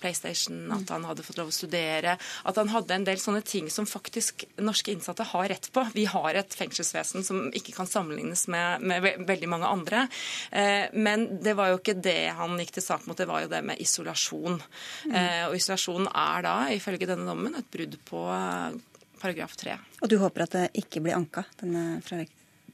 PlayStation, 0.02 0.59
at 0.75 0.90
han 0.92 1.06
hadde 1.09 1.25
fått 1.26 1.38
lov 1.40 1.52
å 1.52 1.54
studere, 1.54 2.16
at 2.18 2.61
han 2.61 2.73
hadde 2.73 2.97
en 2.97 3.06
del 3.06 3.21
sånne 3.23 3.42
ting 3.47 3.71
som 3.73 3.88
faktisk 3.88 4.47
norske 4.62 4.95
innsatte 4.95 5.26
har 5.33 5.49
rett 5.52 5.71
på. 5.73 5.87
Vi 5.95 6.06
har 6.11 6.38
et 6.38 6.59
fengselsvesen 6.59 7.26
som 7.26 7.47
ikke 7.56 7.76
kan 7.76 7.90
sammenlignes 7.90 8.47
med, 8.52 8.83
med 8.87 9.26
veldig 9.28 9.50
mange 9.52 9.71
andre. 9.71 10.06
Eh, 10.50 10.92
men 10.95 11.28
det 11.42 11.56
var 11.59 11.73
jo 11.73 11.80
ikke 11.80 11.99
det 12.02 12.33
han 12.38 12.59
gikk 12.61 12.76
til 12.76 12.87
sak 12.87 13.06
mot, 13.06 13.18
det 13.18 13.28
var 13.30 13.45
jo 13.45 13.52
det 13.52 13.62
med 13.66 13.80
isolasjon. 13.83 14.61
Mm. 15.06 15.16
Og 15.49 15.56
isolasjon 15.59 16.11
er 16.11 16.45
da, 16.47 16.56
ifølge 16.75 17.09
denne 17.09 17.28
dommen, 17.28 17.56
et 17.59 17.71
brudd 17.73 17.99
på 18.09 18.26
eh, 18.35 18.78
paragraf 19.21 19.56
3. 19.56 19.76
Og 20.02 20.11
du 20.11 20.18
håper 20.21 20.47
at 20.47 20.56
det 20.59 20.66
ikke 20.83 21.02
blir 21.04 21.16
anka, 21.16 21.47
denne 21.61 22.00
fra 22.04 22.21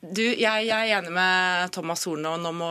du, 0.02 0.22
jeg, 0.24 0.64
jeg, 0.66 0.74
er 0.90 0.96
enig 0.96 1.12
med 1.14 1.70
Thomas 1.74 2.02
Horne. 2.08 2.32
og 2.34 2.40
Nå 2.42 2.50
må 2.58 2.70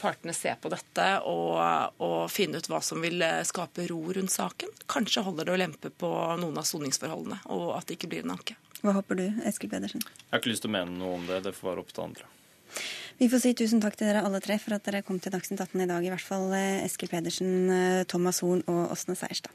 partene 0.00 0.34
se 0.34 0.50
på 0.58 0.72
dette 0.72 1.06
og, 1.30 1.54
og, 2.02 2.24
finne 2.32 2.58
ut 2.58 2.66
hva 2.72 2.80
som 2.82 2.98
vil 3.04 3.22
eh, 3.22 3.44
skape 3.46 3.86
ro 3.86 4.00
rundt 4.16 4.34
saken. 4.34 4.72
Kanskje 4.90 5.22
holder 5.28 5.46
det 5.46 5.54
å 5.54 5.60
lempe 5.62 5.92
på 5.94 6.10
noen 6.42 6.58
av 6.58 6.66
soningsforholdene, 6.66 7.38
og 7.54 7.76
at 7.76 7.86
det 7.86 8.00
ikke 8.00 8.10
blir 8.10 8.26
en 8.26 8.34
anke. 8.34 8.58
Hva 8.80 8.96
håper 8.96 9.20
du, 9.20 9.24
Eskil 9.46 9.70
Pedersen? 9.70 10.02
Jeg 10.02 10.32
har 10.32 10.42
ikke 10.42 10.50
lyst 10.50 10.66
til 10.66 10.72
å 10.72 10.74
mene 10.74 10.98
noe 10.98 11.20
om 11.20 11.30
det. 11.30 11.38
Det 11.46 11.54
får 11.54 11.70
være 11.70 11.84
opp 11.84 11.94
til 11.94 12.06
andre. 12.08 12.28
Vi 13.20 13.28
får 13.30 13.42
si 13.44 13.54
tusen 13.54 13.82
takk 13.84 13.98
til 14.00 14.08
dere 14.08 14.24
alle 14.26 14.40
tre 14.42 14.56
for 14.58 14.74
at 14.74 14.86
dere 14.86 15.04
kom 15.06 15.18
til 15.22 15.34
Dagsnytt 15.34 15.60
18 15.60 15.84
i 15.84 15.90
dag. 15.90 16.02
I 16.02 16.10
hvert 16.10 16.24
fall 16.32 16.50
eh, 16.56 16.82
Eskil 16.86 17.12
Pedersen, 17.12 17.52
eh, 17.70 18.02
Thomas 18.10 18.42
Horn 18.42 18.66
og 18.66 18.94
Åsne 18.96 19.14
Seierstad. 19.18 19.54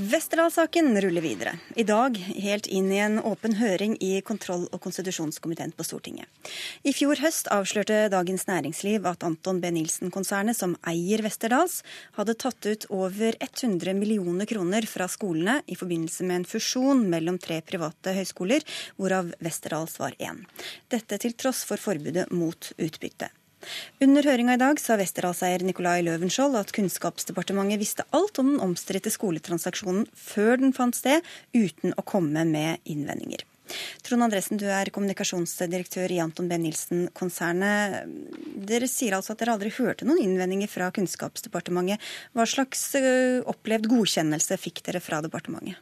Westerdal-saken 0.00 1.00
ruller 1.00 1.20
videre. 1.20 1.58
I 1.76 1.84
dag 1.84 2.16
helt 2.16 2.64
inn 2.72 2.86
i 2.92 3.00
en 3.04 3.18
åpen 3.20 3.58
høring 3.58 3.98
i 4.00 4.22
kontroll- 4.24 4.68
og 4.72 4.80
konstitusjonskomiteen 4.80 5.74
på 5.76 5.84
Stortinget. 5.84 6.24
I 6.88 6.94
fjor 6.96 7.20
høst 7.20 7.50
avslørte 7.52 8.06
Dagens 8.08 8.46
Næringsliv 8.48 9.04
at 9.10 9.26
Anton 9.28 9.60
B. 9.60 9.68
Nilsen-konsernet, 9.76 10.56
som 10.56 10.72
eier 10.88 11.20
Westerdals, 11.26 11.82
hadde 12.16 12.36
tatt 12.40 12.64
ut 12.70 12.86
over 12.88 13.36
100 13.44 13.92
millioner 13.98 14.48
kroner 14.48 14.88
fra 14.88 15.04
skolene 15.04 15.58
i 15.68 15.76
forbindelse 15.76 16.24
med 16.24 16.38
en 16.38 16.48
fusjon 16.48 17.04
mellom 17.12 17.36
tre 17.36 17.60
private 17.60 18.16
høyskoler, 18.16 18.64
hvorav 18.96 19.34
Westerdals 19.44 19.98
var 20.00 20.16
én. 20.16 20.46
Dette 20.88 21.20
til 21.20 21.36
tross 21.36 21.66
for 21.68 21.76
forbudet 21.76 22.30
mot 22.32 22.72
utbytte. 22.80 23.28
Under 24.00 24.24
høringa 24.24 24.56
i 24.56 24.60
dag 24.60 24.80
sa 24.80 24.96
Westerdalseier 25.00 25.64
Nicolai 25.66 26.00
Løvenskiold 26.06 26.56
at 26.60 26.72
Kunnskapsdepartementet 26.76 27.80
visste 27.80 28.06
alt 28.16 28.40
om 28.40 28.54
den 28.54 28.64
omstridte 28.64 29.12
skoletransaksjonen 29.12 30.06
før 30.16 30.60
den 30.62 30.74
fant 30.76 30.96
sted, 30.96 31.24
uten 31.52 31.94
å 31.96 32.06
komme 32.06 32.46
med 32.48 32.80
innvendinger. 32.88 33.44
Trond 34.02 34.24
Andresen, 34.26 34.58
du 34.58 34.64
er 34.66 34.90
kommunikasjonsdirektør 34.90 36.10
i 36.10 36.18
Anton 36.22 36.48
B. 36.50 36.56
Nilsen-konsernet. 36.58 38.08
Dere 38.66 38.88
sier 38.90 39.14
altså 39.14 39.36
at 39.36 39.44
dere 39.44 39.54
aldri 39.54 39.70
hørte 39.76 40.08
noen 40.08 40.22
innvendinger 40.24 40.70
fra 40.70 40.88
Kunnskapsdepartementet. 40.96 42.02
Hva 42.34 42.48
slags 42.50 42.88
opplevd 42.98 43.86
godkjennelse 43.92 44.58
fikk 44.58 44.82
dere 44.88 45.02
fra 45.04 45.22
departementet? 45.22 45.78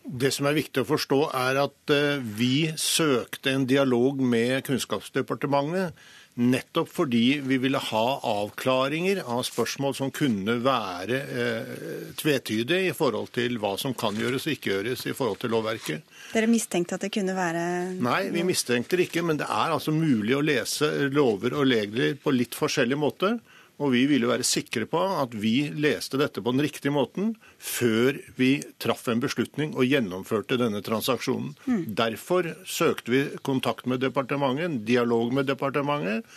Det 0.00 0.30
som 0.32 0.48
er 0.48 0.56
viktig 0.56 0.80
å 0.80 0.88
forstå, 0.88 1.18
er 1.36 1.60
at 1.60 1.92
vi 2.38 2.70
søkte 2.80 3.52
en 3.52 3.68
dialog 3.68 4.22
med 4.24 4.64
Kunnskapsdepartementet 4.70 5.92
Nettopp 6.40 6.88
fordi 6.88 7.40
vi 7.44 7.58
ville 7.60 7.80
ha 7.90 8.04
avklaringer 8.24 9.20
av 9.28 9.42
spørsmål 9.44 9.92
som 9.98 10.12
kunne 10.14 10.54
være 10.64 11.18
eh, 11.20 11.74
tvetydige 12.16 12.88
i 12.88 12.94
forhold 12.96 13.28
til 13.36 13.58
hva 13.60 13.74
som 13.80 13.92
kan 13.92 14.16
gjøres 14.16 14.46
og 14.48 14.54
ikke 14.54 14.72
gjøres 14.72 15.04
i 15.10 15.14
forhold 15.16 15.42
til 15.42 15.52
lovverket. 15.52 16.16
Dere 16.32 16.48
mistenkte 16.48 16.96
at 16.96 17.04
det 17.04 17.12
kunne 17.12 17.36
være 17.36 17.64
Nei, 18.00 18.22
vi 18.32 18.46
mistenkte 18.48 18.96
det 18.96 19.10
ikke. 19.10 19.24
Men 19.26 19.42
det 19.42 19.50
er 19.50 19.74
altså 19.74 19.92
mulig 19.92 20.38
å 20.38 20.44
lese 20.44 20.88
lover 21.12 21.58
og 21.58 21.68
regler 21.68 22.16
på 22.22 22.32
litt 22.32 22.56
forskjellig 22.56 22.96
måte. 23.00 23.34
Og 23.80 23.94
vi 23.94 24.02
ville 24.10 24.28
være 24.28 24.44
sikre 24.44 24.84
på 24.90 25.00
at 25.00 25.32
vi 25.40 25.70
leste 25.72 26.18
dette 26.20 26.42
på 26.44 26.52
den 26.52 26.60
riktige 26.66 26.92
måten 26.92 27.32
før 27.56 28.18
vi 28.36 28.58
traff 28.82 29.06
en 29.08 29.22
beslutning 29.22 29.72
og 29.72 29.88
gjennomførte 29.88 30.58
denne 30.60 30.82
transaksjonen. 30.84 31.54
Mm. 31.64 31.84
Derfor 31.96 32.50
søkte 32.68 33.14
vi 33.14 33.22
kontakt 33.46 33.88
med 33.88 34.02
departementet, 34.04 34.66
en 34.66 34.82
dialog 34.84 35.32
med 35.32 35.48
departementet. 35.48 36.28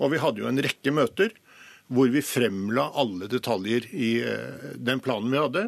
Og 0.00 0.12
vi 0.12 0.20
hadde 0.20 0.44
jo 0.44 0.50
en 0.50 0.60
rekke 0.64 0.92
møter 0.92 1.32
hvor 1.92 2.12
vi 2.12 2.22
fremla 2.24 2.90
alle 2.96 3.28
detaljer 3.28 3.88
i 3.92 4.12
eh, 4.24 4.70
den 4.76 5.00
planen 5.04 5.32
vi 5.32 5.40
hadde. 5.40 5.66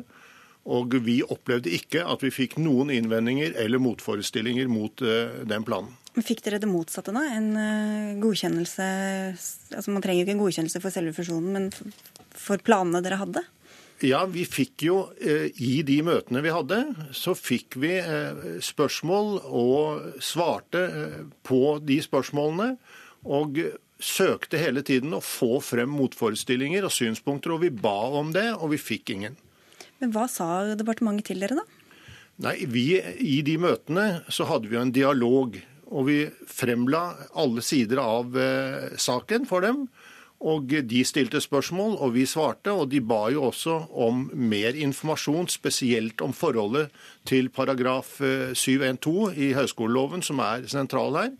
Og 0.65 0.97
vi 1.05 1.19
opplevde 1.25 1.73
ikke 1.77 2.05
at 2.09 2.25
vi 2.25 2.33
fikk 2.33 2.57
noen 2.61 2.93
innvendinger 2.95 3.57
eller 3.61 3.83
motforestillinger 3.83 4.71
mot 4.73 5.05
eh, 5.05 5.43
den 5.49 5.67
planen. 5.67 5.93
Men 6.15 6.27
Fikk 6.27 6.45
dere 6.47 6.61
det 6.63 6.71
motsatte, 6.71 7.15
da? 7.15 7.25
En 7.35 7.51
eh, 7.59 8.15
godkjennelse 8.23 8.87
altså 9.75 9.91
Man 9.91 10.05
trenger 10.05 10.23
jo 10.23 10.27
ikke 10.29 10.37
en 10.37 10.45
godkjennelse 10.45 10.83
for 10.83 10.95
selve 10.95 11.15
fusjonen, 11.17 11.57
men 11.57 11.71
for 12.39 12.63
planene 12.63 13.03
dere 13.03 13.19
hadde? 13.19 13.43
Ja, 14.05 14.25
vi 14.31 14.45
fikk 14.47 14.85
jo 14.87 14.99
eh, 15.19 15.49
i 15.63 15.81
de 15.87 16.01
møtene 16.07 16.43
vi 16.45 16.53
hadde, 16.55 16.81
så 17.15 17.35
fikk 17.39 17.79
vi 17.83 17.97
eh, 17.99 18.61
spørsmål 18.63 19.41
og 19.47 20.21
svarte 20.23 20.85
på 21.47 21.79
de 21.83 21.99
spørsmålene. 22.05 22.75
Og 23.25 23.63
søkte 24.05 24.61
hele 24.61 24.83
tiden 24.85 25.15
å 25.17 25.23
få 25.25 25.59
frem 25.65 25.89
motforestillinger 25.97 26.85
og 26.85 26.93
synspunkter, 26.93 27.55
og 27.55 27.63
vi 27.63 27.71
ba 27.73 27.97
om 28.21 28.35
det, 28.35 28.51
og 28.59 28.75
vi 28.75 28.81
fikk 28.83 29.15
ingen. 29.15 29.39
Men 30.03 30.13
hva 30.13 30.27
sa 30.29 30.75
departementet 30.77 31.31
til 31.31 31.41
dere, 31.41 31.63
da? 31.63 31.65
Nei, 32.45 32.57
vi, 32.67 32.89
I 32.99 33.39
de 33.47 33.55
møtene 33.63 34.25
så 34.29 34.47
hadde 34.51 34.69
vi 34.69 34.77
jo 34.77 34.83
en 34.83 34.93
dialog 34.95 35.57
og 35.95 36.09
vi 36.09 36.19
fremla 36.51 37.05
alle 37.39 37.63
sider 37.63 38.03
av 38.03 38.35
eh, 38.39 38.99
saken 38.99 39.47
for 39.47 39.65
dem. 39.65 39.87
Og 40.45 40.69
de 40.91 41.01
stilte 41.07 41.41
spørsmål, 41.41 41.95
og 42.05 42.17
vi 42.17 42.27
svarte. 42.29 42.73
Og 42.75 42.91
de 42.93 43.01
ba 43.01 43.23
jo 43.33 43.47
også 43.49 43.79
om 44.05 44.27
mer 44.35 44.77
informasjon, 44.77 45.49
spesielt 45.49 46.21
om 46.25 46.35
forholdet 46.37 46.91
til 47.25 47.49
paragraf 47.55 48.19
712 48.19 49.31
eh, 49.31 49.39
i 49.47 49.53
høyskoleloven, 49.57 50.25
som 50.27 50.43
er 50.45 50.67
sentral 50.69 51.17
her. 51.21 51.31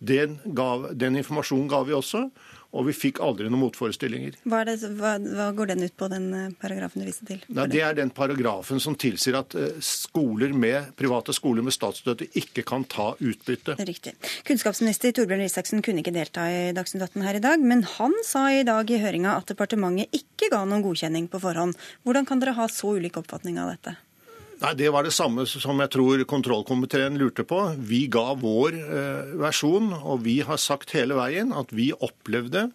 Den, 0.00 0.40
gav, 0.56 0.90
den 0.98 1.16
informasjonen 1.20 1.70
ga 1.70 1.84
vi 1.86 1.96
også 1.96 2.26
og 2.70 2.86
vi 2.86 2.94
fikk 2.94 3.20
aldri 3.24 3.48
noen 3.50 3.64
motforestillinger. 3.64 4.36
Hva, 4.48 4.62
det, 4.68 4.76
hva, 4.98 5.16
hva, 5.18 5.48
går 5.56 5.72
den 5.72 5.86
ut 5.86 5.94
på, 5.98 6.08
den 6.12 6.28
eh, 6.36 6.48
paragrafen 6.60 7.02
du 7.02 7.08
viste 7.08 7.26
til? 7.26 7.40
Nei, 7.56 7.66
det 7.72 7.82
er 7.86 7.96
den 7.98 8.12
paragrafen 8.14 8.82
som 8.82 8.96
tilsier 9.00 9.40
at 9.40 9.56
eh, 9.58 9.80
skoler 9.84 10.54
med, 10.54 10.92
private 10.98 11.34
skoler 11.36 11.66
med 11.66 11.74
statsstøtte 11.74 12.30
ikke 12.38 12.64
kan 12.68 12.86
ta 12.90 13.10
utbytte. 13.18 13.74
Riktig. 13.90 14.14
Kunnskapsminister 14.46 15.14
Torbjørn 15.16 15.46
Isaksen 15.46 15.82
kunne 15.86 16.04
ikke 16.04 16.14
delta 16.14 16.46
i 16.50 16.60
Dagsnytt 16.76 17.08
18 17.08 17.26
her 17.26 17.40
i 17.40 17.44
dag, 17.44 17.64
men 17.72 17.82
han 17.96 18.14
sa 18.26 18.46
i 18.54 18.62
dag 18.66 18.90
i 18.90 19.00
høringa 19.02 19.34
at 19.40 19.50
departementet 19.50 20.14
ikke 20.16 20.52
ga 20.54 20.62
noen 20.68 20.86
godkjenning 20.86 21.26
på 21.32 21.42
forhånd. 21.42 21.74
Hvordan 22.06 22.28
kan 22.28 22.42
dere 22.42 22.54
ha 22.58 22.70
så 22.70 22.94
ulik 23.00 23.18
oppfatning 23.20 23.58
av 23.58 23.74
dette? 23.74 23.98
Nei, 24.60 24.74
Det 24.76 24.90
var 24.92 25.06
det 25.06 25.14
samme 25.16 25.46
som 25.48 25.78
jeg 25.80 25.90
tror 25.94 26.20
kontrollkomiteen 26.28 27.16
lurte 27.16 27.46
på. 27.48 27.62
Vi 27.80 28.04
ga 28.12 28.34
vår 28.36 28.74
eh, 28.76 29.30
versjon, 29.40 29.88
og 29.96 30.20
vi 30.26 30.42
har 30.44 30.60
sagt 30.60 30.92
hele 30.92 31.16
veien 31.16 31.54
at 31.56 31.72
vi 31.72 31.88
opplevde 31.96 32.68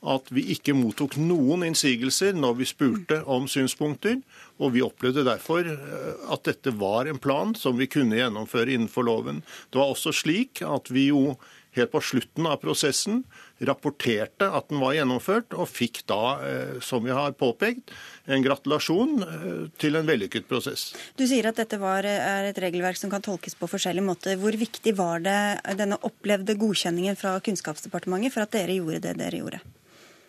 at 0.00 0.28
vi 0.32 0.46
ikke 0.54 0.72
mottok 0.76 1.18
noen 1.20 1.64
innsigelser 1.66 2.36
når 2.36 2.54
vi 2.60 2.68
spurte 2.68 3.18
om 3.24 3.48
synspunkter. 3.48 4.18
Og 4.60 4.74
vi 4.76 4.84
opplevde 4.84 5.24
derfor 5.24 5.64
eh, 5.64 6.12
at 6.28 6.44
dette 6.44 6.76
var 6.76 7.08
en 7.08 7.20
plan 7.20 7.56
som 7.56 7.80
vi 7.80 7.88
kunne 7.88 8.20
gjennomføre 8.20 8.76
innenfor 8.76 9.08
loven. 9.08 9.40
Det 9.72 9.80
var 9.80 9.94
også 9.94 10.12
slik 10.12 10.60
at 10.60 10.92
vi 10.92 11.08
jo 11.08 11.38
helt 11.76 11.92
på 11.92 12.04
slutten 12.04 12.48
av 12.50 12.60
prosessen, 12.60 13.24
rapporterte 13.60 14.48
at 14.48 14.70
den 14.70 14.80
var 14.80 14.94
gjennomført, 14.96 15.52
og 15.52 15.68
fikk 15.68 16.02
da, 16.08 16.22
eh, 16.46 16.78
som 16.84 17.04
vi 17.04 17.12
har 17.14 17.34
påpekt, 17.36 17.92
en 18.24 18.44
gratulasjon 18.44 19.22
eh, 19.26 19.62
til 19.80 19.98
en 19.98 20.08
vellykket 20.08 20.48
prosess. 20.48 20.90
Du 21.18 21.26
sier 21.28 21.50
at 21.50 21.60
dette 21.60 21.80
var, 21.80 22.08
er 22.08 22.48
et 22.48 22.60
regelverk 22.62 22.98
som 23.00 23.12
kan 23.12 23.24
tolkes 23.24 23.58
på 23.58 23.68
forskjellige 23.70 24.06
måter. 24.06 24.40
Hvor 24.40 24.56
viktig 24.56 24.94
var 24.98 25.24
det 25.24 25.38
denne 25.78 26.00
opplevde 26.06 26.56
godkjenningen 26.60 27.18
fra 27.20 27.36
Kunnskapsdepartementet 27.44 28.34
for 28.34 28.46
at 28.46 28.54
dere 28.56 28.80
gjorde 28.80 29.04
det 29.08 29.16
dere 29.20 29.42
gjorde? 29.42 29.62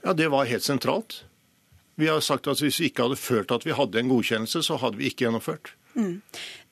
Ja, 0.01 0.13
Det 0.13 0.31
var 0.33 0.50
helt 0.50 0.63
sentralt. 0.63 1.23
Vi 1.95 2.07
har 2.07 2.19
sagt 2.19 2.47
at 2.47 2.59
Hvis 2.59 2.79
vi 2.79 2.89
ikke 2.89 3.03
hadde 3.03 3.19
følt 3.19 3.51
at 3.51 3.65
vi 3.65 3.75
hadde 3.77 4.00
en 4.00 4.09
godkjennelse, 4.09 4.63
så 4.63 4.77
hadde 4.81 4.97
vi 4.97 5.11
ikke 5.11 5.27
gjennomført. 5.27 5.75
Mm. 5.95 6.21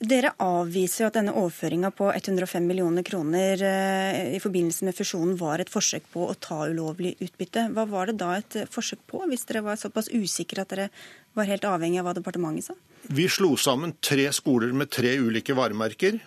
Dere 0.10 0.32
avviser 0.40 1.04
jo 1.04 1.10
at 1.10 1.18
denne 1.18 1.34
overføringa 1.36 1.92
på 1.96 2.08
105 2.14 2.66
millioner 2.66 3.04
kroner 3.08 3.64
eh, 3.68 4.36
i 4.38 4.42
forbindelse 4.42 4.88
med 4.88 4.96
fusjonen 4.96 5.36
var 5.40 5.60
et 5.60 5.72
forsøk 5.72 6.08
på 6.14 6.28
å 6.30 6.38
ta 6.40 6.62
ulovlig 6.70 7.16
utbytte. 7.20 7.68
Hva 7.76 7.86
var 7.90 8.10
det 8.10 8.20
da 8.22 8.36
et 8.38 8.62
forsøk 8.72 9.04
på, 9.10 9.24
hvis 9.28 9.48
dere 9.50 9.66
var 9.66 9.80
såpass 9.82 10.12
usikre 10.14 10.64
at 10.64 10.72
dere 10.76 10.90
var 11.38 11.50
helt 11.50 11.68
avhengig 11.68 12.00
av 12.02 12.10
hva 12.10 12.16
departementet 12.18 12.70
sa? 12.70 12.78
Vi 13.10 13.28
slo 13.32 13.56
sammen 13.60 13.98
tre 14.04 14.30
skoler 14.36 14.72
med 14.76 14.92
tre 14.94 15.16
ulike 15.20 15.56
varemerker. 15.58 16.20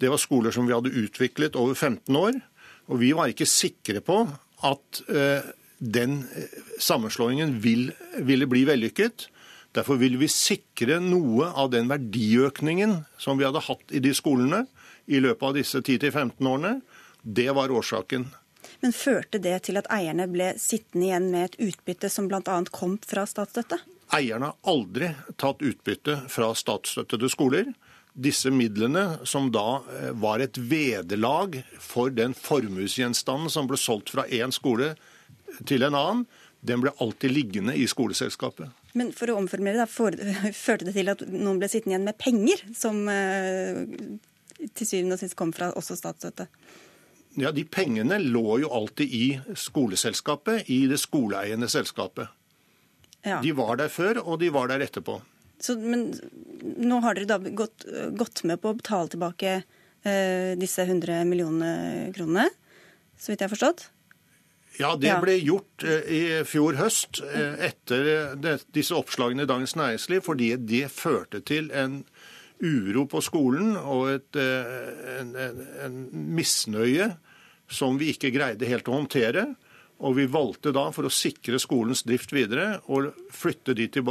Det 0.00 0.10
var 0.10 0.20
skoler 0.20 0.54
som 0.54 0.66
vi 0.66 0.74
hadde 0.74 0.94
utviklet 1.04 1.58
over 1.58 1.76
15 1.76 2.16
år. 2.18 2.40
Og 2.90 2.98
vi 3.02 3.12
var 3.16 3.30
ikke 3.30 3.48
sikre 3.48 4.02
på 4.04 4.24
at 4.66 5.02
eh, 5.08 5.52
den 5.78 6.22
eh, 6.36 6.56
sammenslåingen 6.82 7.58
ville 7.62 8.48
bli 8.50 8.64
vellykket. 8.68 9.28
Derfor 9.72 9.96
vil 9.96 10.18
vi 10.20 10.28
sikre 10.28 10.98
noe 11.00 11.48
av 11.56 11.70
den 11.72 11.88
verdiøkningen 11.88 12.98
som 13.20 13.38
vi 13.40 13.46
hadde 13.48 13.64
hatt 13.64 13.94
i 13.94 14.02
de 14.04 14.12
skolene 14.16 14.66
i 15.08 15.20
løpet 15.22 15.48
av 15.48 15.56
disse 15.56 15.80
10-15 15.80 16.48
årene. 16.48 16.74
Det 17.22 17.48
var 17.56 17.72
årsaken. 17.72 18.26
Men 18.82 18.92
førte 18.92 19.40
det 19.42 19.54
til 19.68 19.78
at 19.80 19.88
eierne 19.94 20.26
ble 20.30 20.52
sittende 20.60 21.08
igjen 21.08 21.30
med 21.32 21.48
et 21.48 21.58
utbytte 21.70 22.10
som 22.12 22.28
bl.a. 22.28 22.58
kom 22.74 22.98
fra 23.06 23.24
statsstøtte? 23.28 23.78
Eierne 24.12 24.50
har 24.50 24.70
aldri 24.74 25.08
tatt 25.40 25.64
utbytte 25.64 26.18
fra 26.28 26.50
statsstøttede 26.58 27.30
skoler. 27.32 27.72
Disse 28.12 28.52
midlene, 28.52 29.22
som 29.24 29.48
da 29.54 29.80
eh, 29.88 30.10
var 30.20 30.42
et 30.44 30.58
vederlag 30.58 31.56
for 31.80 32.12
den 32.12 32.36
formuesgjenstanden 32.36 33.48
som 33.54 33.70
ble 33.70 33.80
solgt 33.80 34.12
fra 34.12 34.26
én 34.28 34.52
skole 34.52 34.92
til 35.64 35.86
en 35.86 35.96
annen, 35.96 36.26
den 36.60 36.84
ble 36.84 36.92
alltid 37.00 37.32
liggende 37.32 37.74
i 37.74 37.86
skoleselskapet. 37.88 38.68
Men 38.98 39.12
for 39.16 39.32
å 39.32 39.38
omformulere, 39.40 39.84
da, 39.84 39.88
for, 39.88 40.16
førte 40.64 40.88
det 40.88 40.96
til 40.98 41.12
at 41.12 41.24
noen 41.30 41.60
ble 41.60 41.70
sittende 41.70 41.96
igjen 41.96 42.08
med 42.08 42.18
penger, 42.20 42.64
som 42.76 43.02
eh, 43.10 43.82
til 44.76 44.88
syvende 44.88 45.16
og 45.16 45.22
sist 45.22 45.38
kom 45.38 45.54
fra 45.56 45.72
også 45.78 45.96
statsstøtte? 45.98 46.48
Ja, 47.40 47.52
De 47.56 47.64
pengene 47.64 48.18
lå 48.20 48.58
jo 48.60 48.70
alltid 48.76 49.12
i 49.16 49.26
skoleselskapet, 49.56 50.68
i 50.68 50.84
det 50.90 51.00
skoleeiende 51.00 51.68
selskapet. 51.72 52.28
Ja. 53.24 53.38
De 53.40 53.54
var 53.56 53.78
der 53.80 53.92
før, 53.92 54.20
og 54.26 54.40
de 54.42 54.50
var 54.52 54.68
der 54.68 54.84
etterpå. 54.84 55.20
Så, 55.62 55.76
men 55.78 56.10
nå 56.60 56.98
har 57.04 57.16
dere 57.16 57.30
da 57.30 57.52
gått, 57.62 57.86
gått 58.18 58.42
med 58.50 58.60
på 58.60 58.72
å 58.72 58.76
betale 58.76 59.12
tilbake 59.12 59.54
eh, 59.62 60.52
disse 60.58 60.84
100 60.84 61.22
millionene 61.28 62.10
kronene, 62.16 62.48
så 63.16 63.30
vidt 63.30 63.44
jeg 63.44 63.48
har 63.48 63.54
forstått? 63.54 63.86
Ja, 64.80 64.94
det 64.96 65.12
ble 65.20 65.36
gjort 65.42 65.84
eh, 65.84 66.06
i 66.08 66.20
fjor 66.48 66.78
høst 66.80 67.20
eh, 67.26 67.58
etter 67.68 68.36
disse 68.72 68.96
oppslagene 68.96 69.44
i 69.44 69.50
Dagens 69.50 69.76
Næringsliv, 69.76 70.22
fordi 70.24 70.54
det 70.56 70.86
førte 70.94 71.42
til 71.44 71.68
en 71.76 72.02
uro 72.62 73.04
på 73.10 73.20
skolen 73.24 73.74
og 73.76 74.08
et, 74.14 74.38
eh, 74.38 75.18
en, 75.18 75.34
en, 75.36 75.60
en 75.84 75.98
misnøye 76.36 77.10
som 77.72 77.98
vi 78.00 78.12
ikke 78.14 78.32
greide 78.34 78.68
helt 78.70 78.88
å 78.88 78.96
håndtere. 79.00 79.50
Og 80.02 80.16
vi 80.16 80.24
valgte 80.26 80.72
da, 80.74 80.88
for 80.90 81.06
å 81.06 81.12
sikre 81.14 81.60
skolens 81.62 82.02
drift 82.02 82.32
videre, 82.34 82.80
å 82.90 83.04
flytte 83.30 83.74
de 83.78 83.86
til, 83.92 84.08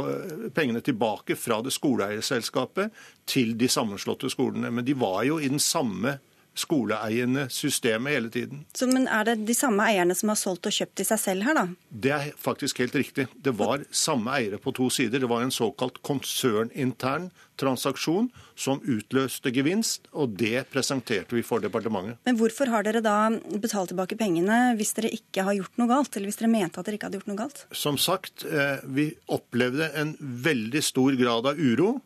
pengene 0.56 0.80
tilbake 0.84 1.36
fra 1.36 1.58
det 1.64 1.74
skoleeierselskapet 1.74 2.94
til 3.28 3.52
de 3.60 3.68
sammenslåtte 3.68 4.30
skolene. 4.32 4.70
Men 4.72 4.86
de 4.86 4.96
var 4.96 5.20
jo 5.28 5.36
i 5.36 5.50
den 5.52 5.60
samme 5.60 6.16
skoleeiende 6.54 7.46
systemet 7.52 8.12
hele 8.16 8.30
tiden. 8.30 8.64
Så, 8.76 8.86
men 8.86 9.06
Er 9.08 9.24
det 9.24 9.46
de 9.46 9.54
samme 9.56 9.84
eierne 9.88 10.14
som 10.16 10.32
har 10.32 10.38
solgt 10.40 10.68
og 10.68 10.74
kjøpt 10.74 10.98
til 11.00 11.08
seg 11.08 11.20
selv 11.20 11.46
her, 11.46 11.56
da? 11.56 11.64
Det 11.88 12.12
er 12.12 12.28
faktisk 12.36 12.82
helt 12.82 12.96
riktig. 12.98 13.26
Det 13.34 13.54
var 13.56 13.84
samme 13.90 14.34
eiere 14.36 14.60
på 14.60 14.74
to 14.76 14.90
sider. 14.92 15.22
Det 15.22 15.30
var 15.30 15.44
en 15.44 15.54
såkalt 15.54 16.02
konsernintern 16.04 17.30
transaksjon 17.60 18.28
som 18.58 18.80
utløste 18.84 19.52
gevinst, 19.54 20.08
og 20.12 20.36
det 20.40 20.64
presenterte 20.72 21.36
vi 21.36 21.44
for 21.46 21.62
departementet. 21.62 22.18
Men 22.26 22.38
hvorfor 22.40 22.70
har 22.72 22.84
dere 22.86 23.02
da 23.04 23.30
betalt 23.62 23.92
tilbake 23.92 24.18
pengene 24.20 24.74
hvis 24.78 24.94
dere 24.96 25.12
ikke 25.14 25.46
har 25.46 25.56
gjort 25.58 25.80
noe 25.80 25.90
galt, 25.90 26.16
eller 26.16 26.30
hvis 26.30 26.40
dere 26.40 26.52
mente 26.52 26.80
at 26.80 26.88
dere 26.88 26.98
ikke 26.98 27.10
hadde 27.10 27.20
gjort 27.20 27.32
noe 27.32 27.42
galt? 27.42 27.64
Som 27.72 28.00
sagt, 28.00 28.44
eh, 28.44 28.82
vi 28.84 29.12
opplevde 29.32 29.92
en 29.98 30.16
veldig 30.20 30.82
stor 30.84 31.16
grad 31.20 31.48
av 31.52 31.60
uro, 31.60 31.96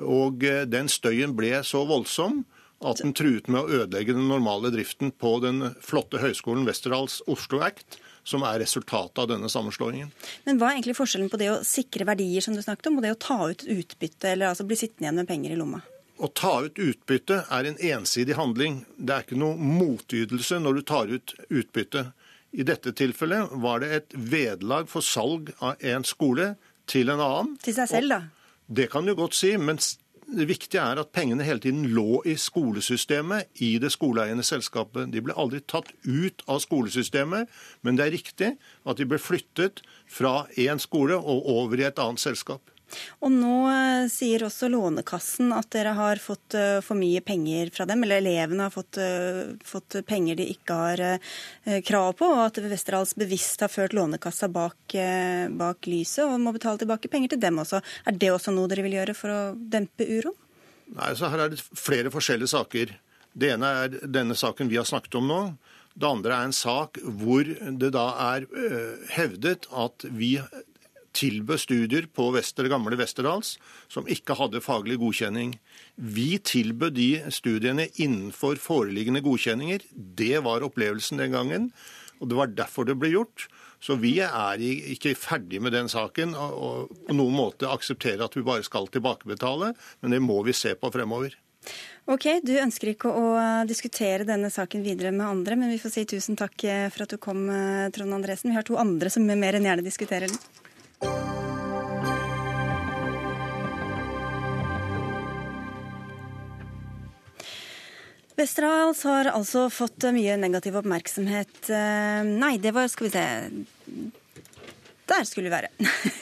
og 0.00 0.44
eh, 0.44 0.64
den 0.68 0.90
støyen 0.90 1.36
ble 1.36 1.56
så 1.66 1.84
voldsom 1.88 2.42
at 2.84 3.00
den 3.00 3.14
truet 3.16 3.46
med 3.48 3.62
å 3.62 3.80
ødelegge 3.82 4.16
den 4.16 4.28
normale 4.28 4.72
driften 4.74 5.12
på 5.14 5.36
den 5.44 5.70
flotte 5.84 6.20
høyskolen 6.22 6.66
Westerdals 6.68 7.20
Oslo 7.30 7.62
Act, 7.64 7.98
som 8.24 8.44
er 8.48 8.60
resultatet 8.62 9.20
av 9.20 9.28
denne 9.30 9.50
sammenslåingen. 9.52 10.10
Men 10.44 10.60
Hva 10.60 10.70
er 10.70 10.78
egentlig 10.78 10.96
forskjellen 10.98 11.30
på 11.32 11.40
det 11.40 11.50
å 11.52 11.62
sikre 11.66 12.06
verdier, 12.08 12.44
som 12.44 12.56
du 12.56 12.62
snakket 12.64 12.90
om, 12.90 12.98
og 12.98 13.06
det 13.06 13.14
å 13.14 13.20
ta 13.20 13.38
ut 13.50 13.64
utbytte, 13.64 14.32
eller 14.32 14.50
altså 14.50 14.66
bli 14.68 14.78
sittende 14.80 15.08
igjen 15.08 15.20
med 15.20 15.30
penger 15.30 15.54
i 15.54 15.58
lomma? 15.60 15.80
Å 16.14 16.30
ta 16.30 16.54
ut 16.62 16.78
utbytte 16.78 17.40
er 17.52 17.68
en 17.68 17.80
ensidig 17.94 18.36
handling. 18.38 18.84
Det 18.96 19.14
er 19.14 19.24
ikke 19.26 19.40
noe 19.40 19.58
motytelse 19.58 20.60
når 20.62 20.78
du 20.78 20.84
tar 20.86 21.10
ut 21.10 21.34
utbytte. 21.50 22.06
I 22.54 22.62
dette 22.62 22.94
tilfellet 22.94 23.56
var 23.64 23.82
det 23.82 23.90
et 23.96 24.14
vederlag 24.14 24.86
for 24.90 25.02
salg 25.02 25.50
av 25.58 25.80
en 25.82 26.06
skole 26.06 26.52
til 26.90 27.10
en 27.10 27.20
annen. 27.20 27.56
Til 27.64 27.74
seg 27.76 27.90
selv, 27.90 28.14
da? 28.14 28.20
Det 28.64 28.86
kan 28.92 29.04
du 29.04 29.12
godt 29.18 29.34
si, 29.36 29.56
men 29.58 29.80
det 30.26 30.46
viktige 30.48 30.82
er 30.82 30.98
at 31.00 31.12
pengene 31.14 31.44
hele 31.46 31.60
tiden 31.62 31.84
lå 31.94 32.22
i 32.26 32.34
skolesystemet, 32.40 33.50
i 33.62 33.76
det 33.78 33.92
skoleeiende 33.94 34.44
selskapet. 34.46 35.12
De 35.12 35.22
ble 35.24 35.36
aldri 35.36 35.60
tatt 35.60 35.92
ut 36.04 36.44
av 36.50 36.62
skolesystemet, 36.64 37.50
men 37.82 37.98
det 37.98 38.06
er 38.06 38.14
riktig 38.16 38.52
at 38.84 39.00
de 39.00 39.08
ble 39.08 39.20
flyttet 39.22 39.84
fra 40.10 40.44
én 40.60 40.82
skole 40.82 41.18
og 41.18 41.48
over 41.50 41.80
i 41.80 41.88
et 41.88 42.00
annet 42.02 42.22
selskap. 42.22 42.73
Og 43.24 43.32
nå 43.32 43.54
eh, 43.70 44.06
sier 44.12 44.44
også 44.46 44.68
Lånekassen 44.70 45.52
at 45.56 45.70
dere 45.74 45.94
har 45.96 46.20
fått 46.22 46.56
eh, 46.58 46.78
for 46.84 46.98
mye 46.98 47.22
penger 47.24 47.72
fra 47.74 47.86
dem, 47.88 48.04
eller 48.04 48.22
elevene 48.22 48.66
har 48.66 48.74
fått, 48.74 48.98
eh, 49.02 49.54
fått 49.64 49.98
penger 50.08 50.38
de 50.38 50.48
ikke 50.52 50.78
har 50.78 51.02
krav 51.86 52.12
på, 52.18 52.28
og 52.28 52.42
at 52.44 52.60
Westerdals 52.68 53.14
bevisst 53.18 53.62
har 53.64 53.72
ført 53.72 53.94
Lånekassa 53.96 54.48
bak, 54.52 54.96
bak 55.58 55.88
lyset 55.88 56.24
og 56.26 56.40
må 56.42 56.52
betale 56.54 56.80
tilbake 56.80 57.10
penger 57.12 57.34
til 57.34 57.42
dem 57.42 57.60
også. 57.62 57.80
Er 58.06 58.18
det 58.18 58.30
også 58.32 58.54
noe 58.54 58.70
dere 58.70 58.84
vil 58.86 58.98
gjøre 58.98 59.16
for 59.16 59.32
å 59.32 59.40
dempe 59.56 60.06
uroen? 60.06 60.36
Nei, 60.94 61.14
så 61.16 61.30
Her 61.32 61.46
er 61.46 61.54
det 61.54 61.62
flere 61.62 62.12
forskjellige 62.12 62.52
saker. 62.52 62.92
Det 63.32 63.54
ene 63.54 63.70
er 63.84 63.96
denne 64.04 64.36
saken 64.38 64.68
vi 64.70 64.78
har 64.78 64.86
snakket 64.88 65.16
om 65.18 65.30
nå. 65.30 65.40
Det 65.94 66.10
andre 66.10 66.36
er 66.36 66.50
en 66.50 66.56
sak 66.56 66.98
hvor 67.22 67.48
det 67.48 67.90
da 67.94 68.06
er 68.34 68.46
hevdet 69.14 69.68
at 69.72 70.06
vi 70.12 70.36
tilbød 71.14 71.60
studier 71.62 72.06
på 72.10 72.28
Vester, 72.34 72.68
gamle 72.70 72.98
Westerdals 72.98 73.54
som 73.92 74.08
ikke 74.10 74.36
hadde 74.38 74.62
faglig 74.64 74.98
godkjenning. 75.02 75.56
Vi 75.96 76.38
tilbød 76.38 76.96
de 76.98 77.10
studiene 77.34 77.88
innenfor 77.94 78.60
foreliggende 78.62 79.22
godkjenninger. 79.24 79.86
Det 79.92 80.42
var 80.44 80.66
opplevelsen 80.66 81.22
den 81.22 81.36
gangen, 81.36 81.70
og 82.20 82.30
det 82.30 82.38
var 82.38 82.56
derfor 82.58 82.88
det 82.88 82.98
ble 82.98 83.14
gjort. 83.14 83.46
Så 83.84 83.98
vi 84.00 84.16
er 84.24 84.60
ikke 84.64 85.12
ferdig 85.18 85.60
med 85.60 85.74
den 85.76 85.90
saken 85.92 86.32
og 86.38 86.92
på 87.04 87.16
noen 87.16 87.34
måte 87.36 87.68
akseptere 87.68 88.24
at 88.24 88.36
vi 88.36 88.44
bare 88.46 88.64
skal 88.64 88.88
tilbakebetale, 88.88 89.74
men 90.00 90.14
det 90.14 90.22
må 90.24 90.38
vi 90.46 90.56
se 90.56 90.72
på 90.78 90.92
fremover. 90.94 91.36
Ok, 92.12 92.26
Du 92.44 92.52
ønsker 92.60 92.90
ikke 92.92 93.08
å 93.08 93.28
diskutere 93.68 94.26
denne 94.28 94.50
saken 94.52 94.82
videre 94.84 95.12
med 95.12 95.24
andre, 95.24 95.56
men 95.56 95.72
vi 95.72 95.80
får 95.80 95.94
si 95.94 96.04
tusen 96.08 96.36
takk 96.36 96.56
for 96.92 97.04
at 97.04 97.14
du 97.14 97.16
kom, 97.16 97.46
Trond 97.96 98.16
Andresen. 98.16 98.52
Vi 98.52 98.58
har 98.58 98.66
to 98.68 98.76
andre 98.80 99.12
som 99.12 99.24
mer 99.24 99.56
enn 99.56 99.68
gjerne 99.68 99.84
diskuterer 99.84 100.28
den. 100.28 100.63
Westerdals 108.36 109.04
har 109.06 109.30
altså 109.30 109.68
fått 109.70 110.04
mye 110.12 110.34
negativ 110.36 110.74
oppmerksomhet 110.80 111.70
eh, 111.70 112.26
Nei, 112.26 112.56
det 112.60 112.74
var 112.74 112.90
Skal 112.92 113.06
vi 113.06 113.12
se 113.14 113.24
Der 115.08 115.24
skulle 115.28 115.48
vi 115.48 115.54
være. 115.54 115.70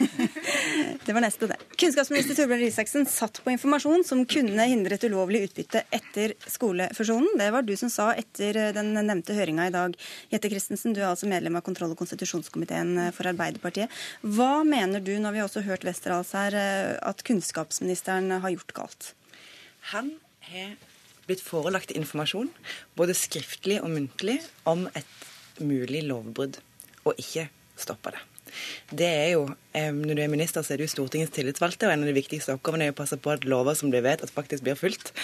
det 1.06 1.14
var 1.14 1.22
neste, 1.24 1.46
det. 1.50 1.58
Kunnskapsminister 1.78 2.36
Torbjørn 2.36 2.62
Røe 2.64 3.04
satt 3.10 3.40
på 3.44 3.52
informasjon 3.54 4.04
som 4.06 4.22
kunne 4.28 4.66
hindret 4.68 5.04
ulovlig 5.06 5.44
utbytte 5.46 5.84
etter 5.94 6.34
skolefusjonen. 6.50 7.36
Det 7.38 7.48
var 7.54 7.66
du 7.66 7.74
som 7.78 7.90
sa 7.92 8.10
etter 8.18 8.58
den 8.76 8.92
nevnte 8.98 9.36
høringa 9.36 9.68
i 9.68 9.74
dag. 9.74 9.96
Jette 10.32 10.50
Christensen, 10.52 10.94
du 10.96 11.02
er 11.02 11.10
altså 11.12 11.30
medlem 11.30 11.58
av 11.58 11.66
kontroll- 11.66 11.94
og 11.94 12.00
konstitusjonskomiteen 12.02 13.12
for 13.14 13.30
Arbeiderpartiet. 13.30 13.92
Hva 14.22 14.62
mener 14.66 15.04
du, 15.04 15.14
når 15.22 15.36
vi 15.36 15.44
også 15.44 15.62
har 15.62 15.74
hørt 15.74 15.86
Westerdals 15.88 16.34
her, 16.36 16.58
at 17.02 17.26
kunnskapsministeren 17.26 18.32
har 18.42 18.56
gjort 18.56 18.76
galt? 18.76 19.12
Han 19.92 20.14
har 20.50 20.74
blitt 21.28 21.42
forelagt 21.44 21.94
informasjon, 21.94 22.50
både 22.98 23.14
skriftlig 23.16 23.78
og 23.82 23.92
muntlig, 23.94 24.40
om 24.68 24.88
et 24.98 25.62
mulig 25.62 26.02
lovbrudd, 26.08 26.58
og 27.06 27.18
ikke 27.20 27.48
stoppa 27.78 28.16
det. 28.16 28.31
Det 28.90 29.08
er 29.08 29.28
jo, 29.34 29.48
Når 29.74 30.14
du 30.14 30.20
er 30.22 30.28
minister, 30.28 30.62
så 30.62 30.74
er 30.74 30.82
du 30.82 30.86
Stortingets 30.86 31.32
tillitsvalgte, 31.32 31.86
og 31.88 31.94
en 31.94 32.02
av 32.04 32.10
de 32.10 32.16
viktigste 32.16 32.52
oppgavene 32.52 32.90
er 32.90 32.92
å 32.92 32.98
passe 32.98 33.16
på 33.16 33.30
at 33.32 33.46
lover 33.48 33.72
som 33.74 33.88
blir 33.88 34.04
vedtatt, 34.04 34.30
faktisk 34.30 34.66
blir 34.66 34.76
fulgt. 34.76 35.14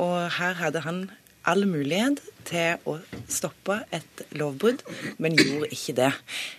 Og 0.00 0.14
her 0.38 0.56
hadde 0.56 0.80
han 0.86 1.02
all 1.48 1.64
mulighet 1.68 2.20
til 2.48 2.88
å 2.88 2.96
stoppe 3.30 3.80
et 3.94 4.24
lovbrudd, 4.36 4.82
men 5.22 5.36
gjorde 5.38 5.70
ikke 5.74 5.94
det. 6.00 6.10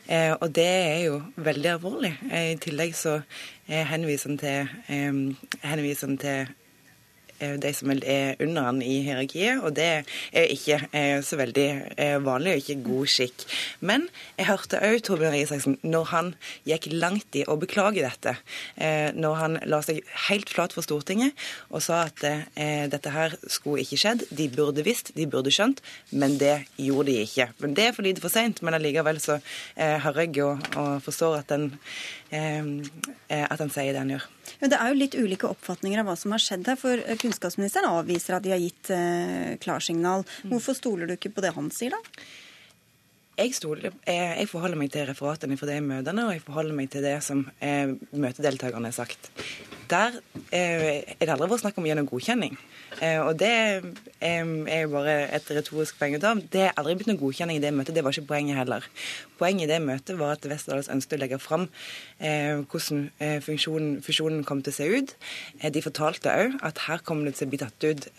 Eh, 0.08 0.34
og 0.34 0.54
det 0.56 0.70
er 0.70 1.02
jo 1.08 1.20
veldig 1.50 1.74
alvorlig. 1.76 2.14
Eh, 2.30 2.54
I 2.54 2.62
tillegg 2.62 2.96
så 2.98 3.20
eh, 3.20 3.86
henviser 3.90 4.32
han 4.32 4.40
til, 4.42 5.36
henviser 5.66 6.10
han 6.10 6.20
til 6.22 6.40
Eh, 6.40 6.69
de 7.40 7.72
som 7.76 7.92
er 7.94 8.40
under 8.44 8.68
han 8.68 8.82
i 8.84 9.00
hierarkiet, 9.06 9.64
og 9.64 9.76
det 9.78 9.88
er 10.34 10.52
ikke 10.54 10.80
eh, 10.92 11.20
så 11.26 11.40
veldig 11.40 11.68
eh, 11.96 12.18
vanlig 12.24 12.56
og 12.56 12.64
ikke 12.64 12.78
god 12.86 13.12
skikk. 13.14 13.46
Men 13.86 14.08
jeg 14.40 14.50
hørte 14.50 14.82
òg 14.84 15.00
Torbjørn 15.06 15.36
Røe 15.36 15.44
Isaksen, 15.44 15.78
når 15.84 16.10
han 16.14 16.32
gikk 16.68 16.90
langt 16.94 17.36
i 17.38 17.46
å 17.48 17.58
beklage 17.60 18.04
dette, 18.04 18.36
når 19.20 19.36
han 19.40 19.58
la 19.70 19.80
seg 19.84 20.00
helt 20.30 20.50
flat 20.52 20.74
for 20.74 20.86
Stortinget 20.86 21.36
og 21.70 21.84
sa 21.84 22.02
at 22.08 22.24
dette 22.92 23.12
her 23.14 23.36
skulle 23.52 23.84
ikke 23.84 24.00
skjedd, 24.00 24.24
de 24.34 24.48
burde 24.54 24.86
visst, 24.86 25.12
de 25.18 25.28
burde 25.30 25.52
skjønt, 25.54 25.82
men 26.12 26.38
det 26.42 26.56
gjorde 26.80 27.10
de 27.12 27.18
ikke. 27.26 27.50
Men 27.60 27.76
Det 27.78 27.86
er 27.86 27.96
for 27.98 28.08
lite 28.08 28.24
for 28.24 28.34
seint, 28.34 28.64
men 28.66 28.78
allikevel 28.78 29.22
så 29.24 29.40
hører 29.76 30.26
jeg 30.26 30.44
og, 30.46 30.66
og 30.80 31.04
forstår 31.06 31.42
at 31.42 31.54
den, 31.54 31.70
at 32.32 33.60
han 33.60 33.74
sier 33.74 33.94
det 33.94 34.04
han 34.04 34.16
gjør. 34.16 34.30
Men 34.60 34.72
det 34.72 34.80
er 34.80 34.92
jo 34.92 34.98
litt 34.98 35.16
ulike 35.18 35.50
oppfatninger 35.50 36.02
av 36.02 36.10
hva 36.10 36.16
som 36.20 36.34
har 36.34 36.42
skjedd 36.44 36.68
her. 36.70 36.78
For 36.80 37.00
eh, 37.00 37.18
kunnskapsministeren 37.30 37.90
avviser 37.94 38.38
at 38.38 38.46
de 38.46 38.54
har 38.54 38.62
gitt 38.62 38.90
eh, 38.94 39.56
klarsignal. 39.62 40.26
Hvorfor 40.50 40.78
stoler 40.78 41.10
du 41.10 41.16
ikke 41.16 41.34
på 41.36 41.46
det 41.46 41.54
han 41.56 41.70
sier, 41.74 41.94
da? 41.94 42.24
Jeg, 43.40 43.54
stoler, 43.56 43.94
eh, 44.10 44.40
jeg, 44.42 44.50
forholder 44.52 44.80
meg 44.80 44.92
til 44.92 45.06
referatene 45.08 45.58
fra 45.60 45.70
de 45.70 45.80
møtene, 45.86 46.26
og 46.26 46.36
jeg 46.36 46.44
forholder 46.44 46.76
meg 46.76 46.90
til 46.92 47.06
det 47.06 47.20
som 47.24 47.46
eh, 47.64 47.94
møtedeltakerne 48.12 48.90
har 48.90 48.98
sagt. 48.98 49.30
Der 49.90 50.20
eh, 50.54 51.02
er 51.18 51.24
det 51.24 51.34
aldri 51.34 51.48
vært 51.50 51.64
snakk 51.64 51.78
om 51.82 51.88
gjennom 51.88 52.08
godkjenning. 52.10 52.58
Eh, 53.02 53.18
og 53.24 53.40
det 53.42 53.50
er 54.22 54.44
jo 54.44 54.92
bare 54.92 55.16
et 55.34 55.50
retorisk 55.56 55.98
poeng 55.98 56.18
å 56.18 56.22
ta. 56.22 56.36
Det 56.38 56.68
er 56.68 56.76
aldri 56.78 56.98
blitt 57.00 57.10
noen 57.10 57.22
godkjenning 57.22 57.58
i 57.58 57.64
det 57.64 57.72
møtet. 57.74 57.96
Det 57.98 58.04
var 58.06 58.14
ikke 58.14 58.30
poenget 58.30 58.60
heller. 58.60 58.86
Poenget 59.40 59.66
i 59.66 59.72
det 59.72 59.80
møtet 59.82 60.20
var 60.20 60.36
at 60.36 60.46
Westerdals 60.52 60.92
ønsket 60.94 61.18
å 61.18 61.22
legge 61.24 61.40
fram 61.42 61.66
eh, 62.20 62.60
hvordan 62.70 63.40
fusjonen 64.06 64.44
kom 64.46 64.62
til 64.66 64.74
å 64.74 64.78
se 64.78 64.90
ut. 64.90 65.16
De 65.74 65.84
fortalte 65.86 66.34
òg 66.34 66.60
at 66.70 66.84
her 66.86 67.02
kommer 67.08 67.30
det 67.30 67.40
til 67.40 67.48
å 67.48 67.54
bli 67.54 67.62
tatt 67.62 67.88
ut 67.88 68.10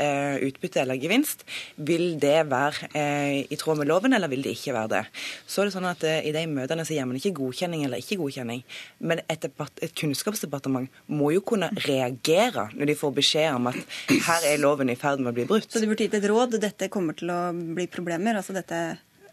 utbytte 0.51 0.83
eller 0.83 0.99
gevinst. 0.99 1.45
Vil 1.77 2.17
det 2.23 2.49
være 2.51 3.05
i 3.47 3.59
tråd 3.61 3.83
med 3.83 3.91
loven, 3.91 4.15
eller 4.17 4.31
vil 4.33 4.43
det 4.47 4.55
ikke 4.57 4.75
være 4.75 4.93
det? 4.95 5.03
Så 5.47 5.63
er 5.63 5.69
det 5.69 5.75
sånn 5.77 5.89
at 5.91 6.05
I 6.09 6.33
de 6.35 6.45
møtene 6.51 6.87
så 6.89 6.97
gir 6.97 7.09
man 7.09 7.19
ikke 7.21 7.35
godkjenning 7.37 7.85
eller 7.87 8.01
ikke 8.01 8.19
godkjenning. 8.23 8.65
Men 9.05 9.21
et, 9.27 9.45
et 9.45 9.97
kunnskapsdepartement 10.01 10.89
må 11.13 11.33
jo 11.35 11.45
kunne 11.45 11.60
reagere 11.87 12.69
når 12.75 12.93
de 12.93 12.99
får 12.99 13.15
beskjed 13.21 13.55
om 13.59 13.71
at 13.73 13.79
her 14.27 14.49
er 14.53 14.63
loven 14.63 14.91
i 14.93 14.99
ferd 14.99 15.23
med 15.23 15.33
å 15.33 15.37
bli 15.37 15.47
brutt. 15.51 15.71
Så 15.71 15.83
du 15.83 15.89
burde 15.91 16.07
gitt 16.07 16.19
et 16.19 16.29
råd? 16.31 16.59
Dette 16.63 16.91
kommer 16.93 17.17
til 17.19 17.33
å 17.35 17.45
bli 17.53 17.89
problemer? 17.91 18.41
altså 18.41 18.57
dette... 18.57 18.81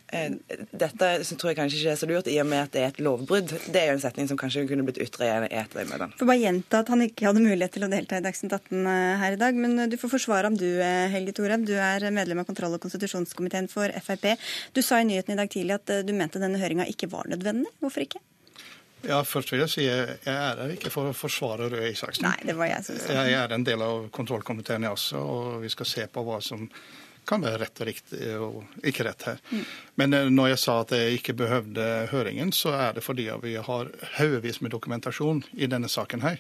Eh, 0.08 0.32
dette 0.72 1.08
tror 1.36 1.50
jeg 1.52 1.58
kanskje 1.58 1.80
ikke 1.82 1.92
er 1.92 2.00
så 2.00 2.08
lurt, 2.08 2.30
i 2.32 2.38
og 2.40 2.48
med 2.48 2.62
at 2.64 2.72
det 2.72 2.84
er 2.84 2.94
et 2.94 3.02
lovbrudd. 3.04 3.52
Det 3.74 3.82
er 3.82 3.90
jo 3.90 3.98
en 3.98 4.04
setning 4.04 4.30
som 4.30 4.40
kanskje 4.40 4.64
kunne 4.70 4.86
blitt 4.88 5.02
utredet 5.04 5.50
i 5.52 5.58
et 5.60 5.76
møtene. 5.76 6.14
Får 6.20 6.30
bare 6.30 6.40
gjenta 6.40 6.82
at 6.84 6.92
han 6.94 7.04
ikke 7.04 7.28
hadde 7.28 7.44
mulighet 7.44 7.76
til 7.76 7.88
å 7.88 7.92
delta 7.92 8.22
i 8.22 8.24
Dagsnytt 8.24 8.56
18 8.56 8.88
eh, 8.94 9.18
her 9.24 9.36
i 9.36 9.42
dag. 9.42 9.60
Men 9.60 9.92
du 9.92 9.98
får 10.00 10.14
forsvare 10.16 10.48
ham 10.48 10.56
du, 10.60 10.68
eh, 10.84 11.10
Helge 11.12 11.36
Thorheim. 11.36 11.68
Du 11.68 11.76
er 11.76 12.08
medlem 12.16 12.44
av 12.44 12.48
kontroll- 12.48 12.78
og 12.78 12.84
konstitusjonskomiteen 12.86 13.68
for 13.72 13.92
Frp. 14.06 14.32
Du 14.78 14.82
sa 14.86 15.02
i 15.02 15.10
nyheten 15.10 15.36
i 15.36 15.40
dag 15.42 15.52
tidlig 15.52 15.76
at 15.82 16.00
du 16.08 16.16
mente 16.16 16.44
denne 16.44 16.62
høringa 16.62 16.88
ikke 16.88 17.12
var 17.12 17.28
nødvendig. 17.32 17.76
Hvorfor 17.84 18.08
ikke? 18.08 18.24
Ja, 19.06 19.22
Først 19.24 19.52
vil 19.54 19.62
jeg 19.62 19.72
si 19.72 19.84
jeg 19.86 20.16
er 20.26 20.62
her 20.62 20.72
ikke 20.74 20.92
for 20.94 21.12
å 21.12 21.16
forsvare 21.16 21.70
Røe 21.72 21.92
Isaksen. 21.92 22.26
Nei, 22.26 22.38
det 22.48 22.56
var 22.58 22.72
Jeg 22.72 22.88
som 22.88 22.98
sa 23.02 23.26
Jeg 23.28 23.36
er 23.40 23.54
en 23.54 23.66
del 23.68 23.84
av 23.86 24.08
kontrollkomiteen, 24.16 24.88
jeg 24.88 24.98
også, 24.98 25.22
og 25.22 25.60
vi 25.62 25.70
skal 25.74 25.90
se 25.90 26.08
på 26.12 26.24
hva 26.26 26.40
som 26.44 26.66
kan 27.28 27.44
være 27.44 27.60
rett 27.66 27.82
og 27.84 27.90
riktig 27.90 28.28
og 28.40 28.86
ikke 28.88 29.06
rett 29.08 29.26
her. 29.28 29.42
Mm. 29.52 29.64
Men 30.00 30.16
eh, 30.16 30.30
når 30.32 30.54
jeg 30.54 30.62
sa 30.64 30.78
at 30.84 30.94
jeg 30.96 31.20
ikke 31.20 31.36
behøvde 31.42 31.88
høringen, 32.14 32.54
så 32.56 32.74
er 32.78 32.96
det 32.98 33.04
fordi 33.06 33.28
vi 33.44 33.58
har 33.60 33.92
haugevis 34.18 34.62
med 34.64 34.72
dokumentasjon 34.76 35.44
i 35.60 35.68
denne 35.68 35.92
saken 35.92 36.24
her. 36.24 36.40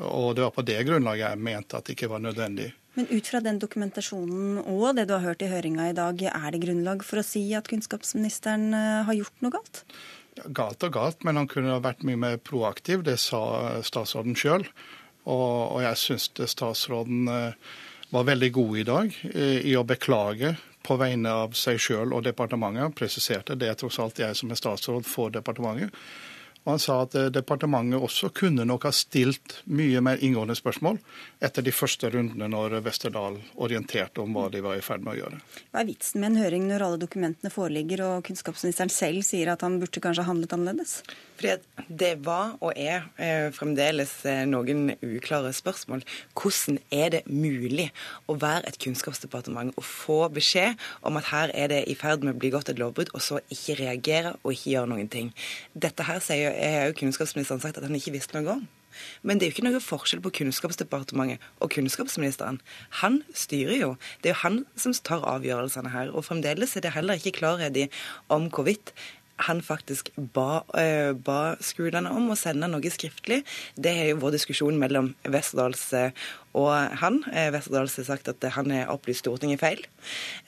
Og 0.00 0.34
det 0.36 0.44
var 0.44 0.52
på 0.54 0.64
det 0.64 0.78
grunnlaget 0.88 1.26
jeg 1.26 1.44
mente 1.48 1.76
at 1.76 1.88
det 1.88 1.96
ikke 1.96 2.12
var 2.12 2.22
nødvendig. 2.24 2.70
Men 2.98 3.06
ut 3.10 3.28
fra 3.30 3.40
den 3.44 3.60
dokumentasjonen 3.62 4.60
og 4.64 4.96
det 4.98 5.06
du 5.08 5.14
har 5.14 5.24
hørt 5.24 5.42
i 5.46 5.50
høringa 5.50 5.90
i 5.90 5.96
dag, 5.96 6.24
er 6.26 6.48
det 6.52 6.62
grunnlag 6.64 7.04
for 7.06 7.20
å 7.20 7.26
si 7.26 7.44
at 7.56 7.68
kunnskapsministeren 7.70 8.72
eh, 8.76 9.02
har 9.08 9.18
gjort 9.22 9.44
noe 9.44 9.56
galt? 9.56 9.84
Galt 10.46 10.82
og 10.86 10.94
galt, 10.94 11.24
men 11.26 11.38
han 11.40 11.48
kunne 11.50 11.80
vært 11.84 12.04
mye 12.06 12.18
mer 12.20 12.40
proaktiv. 12.42 13.04
Det 13.06 13.18
sa 13.20 13.42
statsråden 13.86 14.38
sjøl. 14.38 14.66
Og, 15.28 15.76
og, 15.76 15.78
jeg 15.84 16.00
syns 16.00 16.30
statsråden 16.52 17.28
eh, 17.28 17.70
var 18.10 18.26
veldig 18.26 18.50
god 18.56 18.78
i 18.80 18.86
dag 18.88 19.14
eh, 19.34 19.60
i 19.68 19.76
å 19.76 19.86
beklage 19.86 20.54
på 20.86 20.96
vegne 21.00 21.32
av 21.44 21.54
seg 21.58 21.80
sjøl 21.82 22.14
og 22.16 22.24
departementet. 22.24 22.96
Presiserte 22.96 23.58
det 23.58 23.68
er 23.68 23.78
tross 23.78 24.00
alt 24.02 24.18
jeg 24.22 24.36
som 24.38 24.50
er 24.50 24.60
statsråd 24.60 25.06
for 25.06 25.32
departementet. 25.34 25.92
Og 26.64 26.74
han 26.74 26.82
sa 26.82 26.98
at 27.04 27.16
eh, 27.16 27.30
departementet 27.32 28.02
også 28.02 28.30
kunne 28.36 28.66
nok 28.68 28.84
ha 28.88 28.92
stilt 28.94 29.60
mye 29.70 30.02
mer 30.04 30.20
inngående 30.20 30.56
spørsmål 30.58 31.00
etter 31.40 31.64
de 31.64 31.72
første 31.72 32.10
rundene 32.12 32.50
når 32.52 32.78
Westerdal 32.84 33.38
orienterte 33.64 34.20
om 34.20 34.36
hva 34.36 34.48
de 34.52 34.60
var 34.64 34.76
i 34.76 34.84
ferd 34.84 35.04
med 35.06 35.14
å 35.14 35.18
gjøre. 35.22 35.40
Hva 35.72 35.82
er 35.82 35.88
vitsen 35.88 36.20
med 36.20 36.34
en 36.34 36.42
høring 36.42 36.68
når 36.68 36.84
alle 36.86 37.00
dokumentene 37.00 37.52
foreligger 37.54 38.04
og 38.04 38.28
kunnskapsministeren 38.28 38.92
selv 38.92 39.24
sier 39.26 39.52
at 39.54 39.64
han 39.64 39.80
burde 39.80 40.04
kanskje 40.04 40.28
handlet 40.28 40.56
annerledes? 40.56 41.00
Fordi 41.40 41.56
Det 41.88 42.12
var 42.26 42.58
og 42.60 42.76
er 42.76 43.06
eh, 43.16 43.48
fremdeles 43.56 44.12
eh, 44.28 44.42
noen 44.44 44.92
uklare 45.00 45.54
spørsmål. 45.56 46.04
Hvordan 46.36 46.78
er 46.92 47.14
det 47.14 47.22
mulig 47.26 47.88
å 48.28 48.36
være 48.36 48.68
et 48.68 48.78
kunnskapsdepartement 48.82 49.72
og 49.80 49.86
få 49.86 50.18
beskjed 50.34 50.76
om 51.06 51.16
at 51.16 51.30
her 51.32 51.54
er 51.56 51.72
det 51.72 51.80
i 51.88 51.96
ferd 51.96 52.26
med 52.26 52.36
å 52.36 52.40
bli 52.42 52.52
gått 52.52 52.68
et 52.68 52.80
lovbrudd, 52.80 53.14
og 53.16 53.24
så 53.24 53.40
ikke 53.48 53.78
reagere 53.80 54.34
og 54.42 54.52
ikke 54.52 54.74
gjøre 54.74 54.92
noen 54.92 55.08
ting? 55.08 55.32
Dette 55.72 56.04
her 56.04 56.20
sier 56.24 56.49
jo 56.50 56.98
kunnskapsministeren 57.00 57.62
sagt 57.62 57.78
at 57.80 57.86
han 57.86 57.96
ikke 57.96 58.14
visste 58.14 58.38
noe 58.38 58.58
om. 58.58 58.68
Men 59.22 59.38
det 59.38 59.46
er 59.46 59.50
jo 59.50 59.56
ikke 59.56 59.66
noe 59.68 59.82
forskjell 59.84 60.22
på 60.24 60.32
Kunnskapsdepartementet 60.40 61.44
og 61.62 61.70
kunnskapsministeren. 61.74 62.58
Han 63.02 63.20
styrer 63.36 63.76
jo. 63.78 63.92
Det 64.20 64.32
er 64.32 64.34
jo 64.34 64.42
han 64.42 64.58
som 64.74 64.96
tar 65.06 65.24
avgjørelsene 65.36 65.92
her. 65.94 66.10
Og 66.10 66.26
fremdeles 66.26 66.76
er 66.76 66.86
det 66.86 66.94
heller 66.96 67.20
ikke 67.20 67.38
klarhet 67.38 67.78
i 67.78 67.86
om 68.32 68.50
hvorvidt 68.50 68.94
han 69.46 69.62
faktisk 69.64 70.10
ba, 70.34 70.62
uh, 70.76 71.12
ba, 71.16 71.54
skolene 71.64 72.12
om 72.12 72.28
å 72.32 72.36
sende 72.36 72.68
noe 72.68 72.92
skriftlig. 72.92 73.40
Det 73.72 73.92
er 73.92 74.10
jo 74.10 74.20
vår 74.24 74.36
diskusjon 74.36 74.76
mellom 74.80 75.14
Westerdals 75.24 75.86
og 76.58 76.98
han. 77.00 77.20
Eh, 77.32 77.50
Westerdals 77.54 77.96
har 78.00 78.06
sagt 78.08 78.28
at 78.30 78.44
han 78.56 78.70
har 78.74 78.90
opplyst 78.90 79.22
Stortinget 79.22 79.60
feil. 79.60 79.82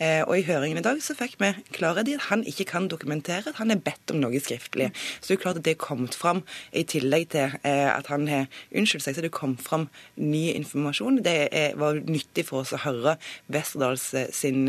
Eh, 0.02 0.22
og 0.24 0.34
i 0.38 0.44
høringen 0.46 0.80
i 0.80 0.84
dag 0.84 0.98
så 1.04 1.14
fikk 1.18 1.36
vi 1.42 1.52
klarhet 1.76 2.08
i 2.10 2.16
at 2.16 2.28
han 2.30 2.44
ikke 2.48 2.66
kan 2.72 2.88
dokumentere 2.90 3.52
at 3.52 3.60
han 3.60 3.70
er 3.70 3.82
bedt 3.82 4.14
om 4.14 4.20
noe 4.22 4.40
skriftlig. 4.42 4.90
Så 5.20 5.32
det 5.32 5.38
er 5.38 5.42
klart 5.44 5.60
at 5.60 5.66
det 5.66 5.76
er 5.76 5.82
kommet 5.82 6.16
fram, 6.18 6.42
i 6.72 6.84
tillegg 6.88 7.28
til 7.34 7.54
eh, 7.68 7.88
at 7.92 8.08
han 8.10 8.26
har 8.30 8.48
unnskyldt 8.74 9.06
seg, 9.06 9.16
så 9.16 9.24
det 9.24 9.32
kommet 9.34 9.62
fram 9.62 9.88
ny 10.16 10.48
informasjon. 10.56 11.20
Det 11.24 11.36
var 11.78 12.00
nyttig 12.02 12.46
for 12.48 12.62
oss 12.62 12.74
å 12.74 12.82
høre 12.82 13.16
Westerdals 13.52 14.08
sin 14.34 14.64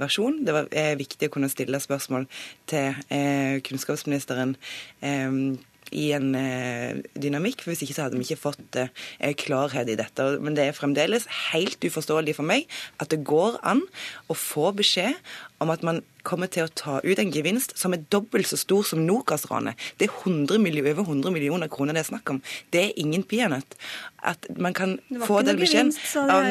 versjon. 0.00 0.40
Det 0.46 0.54
var 0.54 0.70
viktig 1.00 1.28
å 1.28 1.34
kunne 1.34 1.50
stille 1.52 1.80
spørsmål 1.82 2.26
til 2.70 2.94
kunnskapsministeren 3.66 4.56
i 5.90 6.10
en 6.16 6.34
eh, 6.38 7.00
dynamikk. 7.18 7.62
for 7.62 7.72
Hvis 7.72 7.84
ikke 7.86 7.96
så 7.96 8.06
hadde 8.06 8.18
vi 8.20 8.26
ikke 8.28 8.44
fått 8.44 8.78
eh, 8.80 9.34
klarhet 9.38 9.90
i 9.90 9.98
dette. 9.98 10.26
Men 10.42 10.56
det 10.58 10.66
er 10.66 10.76
fremdeles 10.76 11.28
helt 11.52 11.82
uforståelig 11.82 12.36
for 12.38 12.46
meg 12.46 12.68
at 13.02 13.12
det 13.12 13.22
går 13.26 13.60
an 13.66 13.82
å 14.30 14.36
få 14.38 14.70
beskjed 14.76 15.18
om 15.60 15.70
at 15.72 15.82
man 15.84 16.00
kommer 16.26 16.48
til 16.52 16.66
å 16.66 16.72
ta 16.76 16.98
ut 17.04 17.20
en 17.20 17.32
gevinst 17.32 17.74
som 17.80 17.94
er 17.94 18.04
dobbelt 18.12 18.48
så 18.48 18.58
stor 18.60 18.84
som 18.86 19.02
Nokas-ranet. 19.06 19.78
Det 20.00 20.08
er 20.08 20.14
100 20.24 20.56
over 20.92 21.02
100 21.04 21.32
millioner 21.32 21.70
kroner 21.72 21.96
det 21.96 22.04
er 22.04 22.10
snakk 22.10 22.32
om. 22.32 22.40
Det 22.72 22.82
er 22.82 23.00
ingen 23.00 23.24
peanøtt. 23.28 23.76
At 24.24 24.48
man 24.60 24.76
kan 24.76 24.98
få 25.24 25.40
den 25.46 25.60
beskjeden 25.60 25.92
uh, 25.92 26.50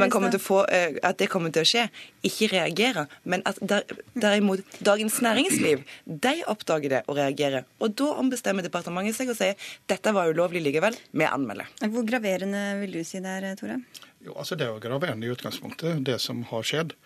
at 1.06 1.20
det 1.22 1.30
kommer 1.30 1.54
til 1.54 1.66
å 1.66 1.70
skje. 1.70 1.86
Ikke 2.26 2.50
reagere. 2.54 3.06
Men 3.24 3.46
at 3.50 3.62
der, 3.62 3.86
derimot 4.18 4.66
Dagens 4.86 5.20
Næringsliv 5.26 5.86
de 6.06 6.36
oppdager 6.50 6.98
det 6.98 7.04
og 7.08 7.18
reagerer. 7.22 7.66
Og 7.82 7.94
da 7.98 8.12
ombestemmer 8.22 8.66
departementet 8.66 9.18
seg 9.18 9.34
og 9.34 9.40
sier 9.40 9.58
dette 9.90 10.14
var 10.16 10.30
ulovlig 10.34 10.64
likevel, 10.66 10.98
vi 11.14 11.30
anmelder. 11.30 11.70
Hvor 11.86 12.06
graverende 12.08 12.64
vil 12.84 13.00
du 13.00 13.04
si 13.08 13.22
det 13.24 13.40
er, 13.40 13.52
Tore? 13.60 13.82
Jo, 14.26 14.34
altså 14.36 14.58
Det 14.60 14.66
er 14.68 14.74
jo 14.74 14.82
graverende 14.84 15.28
i 15.28 15.32
utgangspunktet, 15.32 16.02
det 16.06 16.18
som 16.20 16.42
har 16.50 16.66
skjedd. 16.68 16.98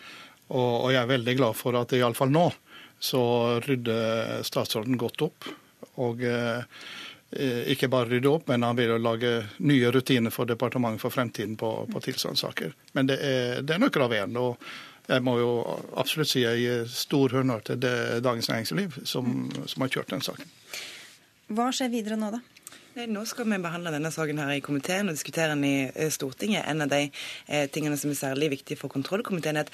Og, 0.52 0.74
og 0.86 0.92
jeg 0.94 1.02
er 1.02 1.10
veldig 1.14 1.36
glad 1.40 1.58
for 1.58 1.80
at 1.80 1.96
iallfall 1.96 2.34
nå 2.34 2.50
så 3.04 3.24
rydder 3.64 4.44
statsråden 4.48 4.98
godt 5.00 5.26
opp. 5.26 5.50
Og 6.04 6.24
eh, 6.24 6.64
ikke 7.74 7.90
bare 7.92 8.12
rydde 8.12 8.32
opp, 8.32 8.48
men 8.52 8.64
han 8.64 8.78
vil 8.78 8.94
jo 8.94 9.02
lage 9.02 9.34
nye 9.66 9.92
rutiner 9.92 10.32
for 10.32 10.48
departementet 10.48 11.02
for 11.02 11.14
fremtiden 11.14 11.58
på, 11.60 11.72
på 11.92 12.04
tilstandssaker. 12.06 12.74
Men 12.94 13.10
det 13.10 13.20
er, 13.20 13.62
det 13.66 13.76
er 13.76 13.84
nok 13.84 13.96
graverende. 13.96 14.40
og 14.40 15.12
jeg 15.12 15.24
må 15.26 15.36
jo 15.36 15.50
absolutt 16.00 16.32
si 16.32 16.46
jeg 16.46 16.62
gir 16.62 16.86
stor 16.88 17.34
honnør 17.36 17.64
til 17.68 17.80
det, 17.84 17.96
Dagens 18.24 18.48
Næringsliv, 18.50 19.02
som, 19.04 19.50
som 19.68 19.84
har 19.84 19.92
kjørt 19.92 20.14
den 20.14 20.24
saken. 20.24 20.54
Hva 21.52 21.68
skjer 21.76 21.92
videre 21.92 22.16
nå, 22.20 22.30
da? 22.38 22.40
Nå 23.10 23.24
skal 23.28 23.50
vi 23.50 23.58
behandle 23.60 23.92
denne 23.92 24.14
saken 24.14 24.40
her 24.40 24.54
i 24.54 24.62
komiteen 24.64 25.10
og 25.10 25.18
diskutere 25.18 25.56
den 25.56 25.66
i 25.66 26.08
Stortinget. 26.14 26.64
En 26.70 26.86
av 26.86 26.92
de 26.94 27.08
eh, 27.10 27.66
tingene 27.74 27.98
som 28.00 28.14
er 28.14 28.20
særlig 28.22 28.52
viktig 28.54 28.78
for 28.80 28.94
kontrollkomiteen, 28.94 29.60
er 29.60 29.68
at 29.68 29.74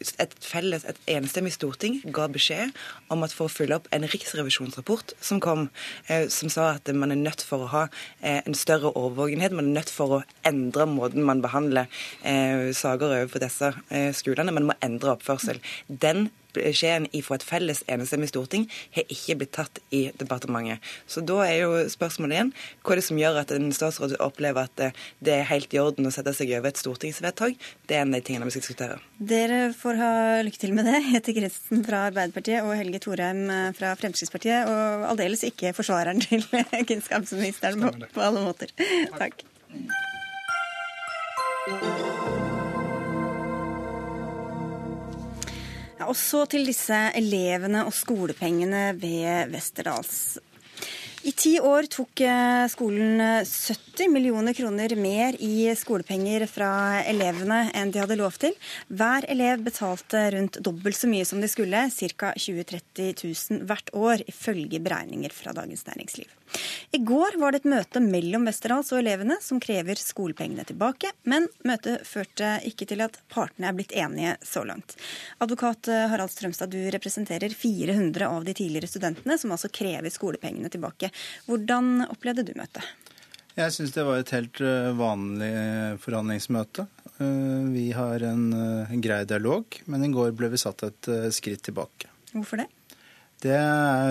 et 0.00 0.34
felles, 0.40 0.84
et 0.88 1.00
enstemmig 1.16 1.52
storting 1.54 2.00
ga 2.14 2.26
beskjed 2.32 2.72
om 3.12 3.24
at 3.26 3.34
for 3.36 3.48
å 3.48 3.52
følge 3.52 3.76
opp 3.80 3.88
en 3.94 4.06
riksrevisjonsrapport 4.08 5.14
som 5.20 5.40
kom, 5.44 5.68
eh, 6.08 6.26
som 6.32 6.52
sa 6.52 6.70
at 6.78 6.90
man 6.96 7.12
er 7.12 7.20
nødt 7.20 7.44
for 7.44 7.66
å 7.66 7.70
ha 7.74 7.84
eh, 8.20 8.40
en 8.40 8.56
større 8.56 8.94
overvågenhet, 8.94 9.52
man 9.56 9.70
er 9.70 9.80
nødt 9.80 9.92
for 9.92 10.18
å 10.18 10.22
endre 10.48 10.88
måten 10.90 11.26
man 11.26 11.44
behandler 11.44 11.90
eh, 12.24 12.70
saker 12.76 13.16
overfor 13.20 13.44
disse 13.44 13.72
eh, 13.90 14.10
skolene, 14.16 14.54
man 14.56 14.70
må 14.70 14.78
endre 14.84 15.16
oppførsel. 15.16 15.60
Den 15.88 16.30
beskjeden 16.54 17.08
fra 17.24 17.38
et 17.38 17.46
felles 17.46 17.82
enestemmig 17.90 18.30
storting 18.30 18.66
har 18.96 19.06
ikke 19.12 19.38
blitt 19.40 19.54
tatt 19.56 19.80
i 19.94 20.06
departementet. 20.20 20.80
Så 21.10 21.22
da 21.26 21.40
er 21.46 21.62
jo 21.64 21.84
spørsmålet 21.90 22.36
igjen 22.36 22.52
hva 22.82 22.94
er 22.94 23.00
det 23.00 23.06
som 23.06 23.20
gjør 23.20 23.40
at 23.42 23.54
en 23.54 23.70
statsråd 23.74 24.16
opplever 24.20 24.68
at 24.68 25.00
det 25.24 25.36
er 25.36 25.48
helt 25.50 25.72
i 25.74 25.80
orden 25.82 26.08
å 26.08 26.14
sette 26.14 26.34
seg 26.36 26.52
over 26.58 26.72
et 26.72 26.80
stortingsvedtak. 26.80 27.56
Det 27.86 27.96
er 27.96 28.04
en 28.04 28.14
av 28.14 28.20
de 28.20 28.26
tingene 28.26 28.48
vi 28.48 28.54
skal 28.54 28.64
diskutere. 28.64 28.98
Dere 29.32 29.60
får 29.76 30.00
ha 30.00 30.12
lykke 30.46 30.62
til 30.62 30.76
med 30.76 30.88
det. 30.88 31.00
Hete 31.10 31.34
Christensen 31.36 31.86
fra 31.86 32.06
Arbeiderpartiet 32.10 32.64
og 32.64 32.76
Helge 32.78 33.02
Thorheim 33.04 33.42
fra 33.78 33.94
Fremskrittspartiet. 34.00 34.70
Og 34.70 35.08
aldeles 35.12 35.44
ikke 35.48 35.74
forsvareren 35.76 36.22
til 36.24 36.44
kunnskapsministeren 36.90 37.82
på, 37.82 37.94
på 38.14 38.24
alle 38.24 38.44
måter. 38.44 38.72
Takk. 39.18 39.44
Ja, 41.70 42.59
og 46.10 46.18
så 46.18 46.42
til 46.50 46.66
disse 46.66 46.96
elevene 47.14 47.84
og 47.86 47.94
skolepengene 47.94 48.90
ved 48.98 49.52
Westerdals. 49.54 50.40
I 51.22 51.32
ti 51.36 51.50
år 51.60 51.84
tok 51.92 52.20
eh, 52.24 52.66
skolen 52.72 53.20
70 53.44 54.08
millioner 54.08 54.54
kroner 54.56 54.94
mer 54.96 55.36
i 55.44 55.68
skolepenger 55.76 56.46
fra 56.48 56.70
elevene 57.04 57.66
enn 57.76 57.92
de 57.92 58.00
hadde 58.00 58.16
lov 58.16 58.38
til. 58.40 58.54
Hver 58.88 59.26
elev 59.28 59.60
betalte 59.66 60.22
rundt 60.32 60.56
dobbelt 60.64 60.96
så 60.96 61.10
mye 61.12 61.26
som 61.28 61.42
de 61.44 61.50
skulle, 61.52 61.82
ca. 61.92 62.32
20 62.32 62.64
000-30 62.64 63.24
000 63.52 63.68
hvert 63.68 63.92
år, 63.92 64.24
ifølge 64.32 64.80
beregninger 64.80 65.34
fra 65.34 65.52
Dagens 65.52 65.84
Næringsliv. 65.90 66.32
I 66.96 66.98
går 67.06 67.36
var 67.38 67.52
det 67.52 67.60
et 67.60 67.68
møte 67.70 68.00
mellom 68.02 68.48
Westerdals 68.48 68.88
og 68.90 69.02
elevene 69.02 69.36
som 69.44 69.60
krever 69.62 70.00
skolepengene 70.00 70.64
tilbake, 70.66 71.12
men 71.28 71.46
møtet 71.68 72.08
førte 72.08 72.56
ikke 72.66 72.88
til 72.90 73.04
at 73.04 73.20
partene 73.30 73.68
er 73.68 73.76
blitt 73.76 73.92
enige 73.94 74.32
så 74.42 74.64
langt. 74.66 74.96
Advokat 75.44 75.86
Harald 76.10 76.32
Strømstad, 76.32 76.72
du 76.72 76.80
representerer 76.90 77.52
400 77.54 78.26
av 78.26 78.48
de 78.48 78.56
tidligere 78.56 78.90
studentene 78.90 79.36
som 79.38 79.54
altså 79.54 79.70
krever 79.70 80.10
skolepengene 80.10 80.72
tilbake. 80.72 81.09
Hvordan 81.48 82.06
opplevde 82.08 82.46
du 82.46 82.54
møtet? 82.58 82.84
Jeg 83.58 83.74
syns 83.74 83.92
det 83.92 84.04
var 84.06 84.20
et 84.20 84.32
helt 84.32 84.60
eh, 84.62 84.90
vanlig 84.96 85.52
forhandlingsmøte. 86.04 86.86
Eh, 87.18 87.64
vi 87.74 87.88
har 87.96 88.22
en, 88.24 88.44
en 88.54 88.86
eh, 88.86 88.98
grei 89.02 89.24
dialog, 89.28 89.80
men 89.90 90.06
i 90.06 90.12
går 90.14 90.32
ble 90.38 90.52
vi 90.52 90.60
satt 90.60 90.86
et 90.86 91.10
skritt 91.34 91.64
tilbake. 91.66 92.08
Hvorfor 92.30 92.62
det? 92.62 92.68
Det 93.40 93.58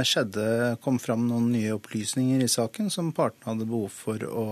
skjedde, 0.09 0.45
kom 0.81 0.97
fram 1.01 1.27
noen 1.29 1.51
nye 1.53 1.75
opplysninger 1.75 2.41
i 2.41 2.49
saken 2.49 2.89
som 2.93 3.13
partene 3.15 3.53
hadde 3.53 3.67
behov 3.69 3.91
for 3.93 4.23
å 4.25 4.47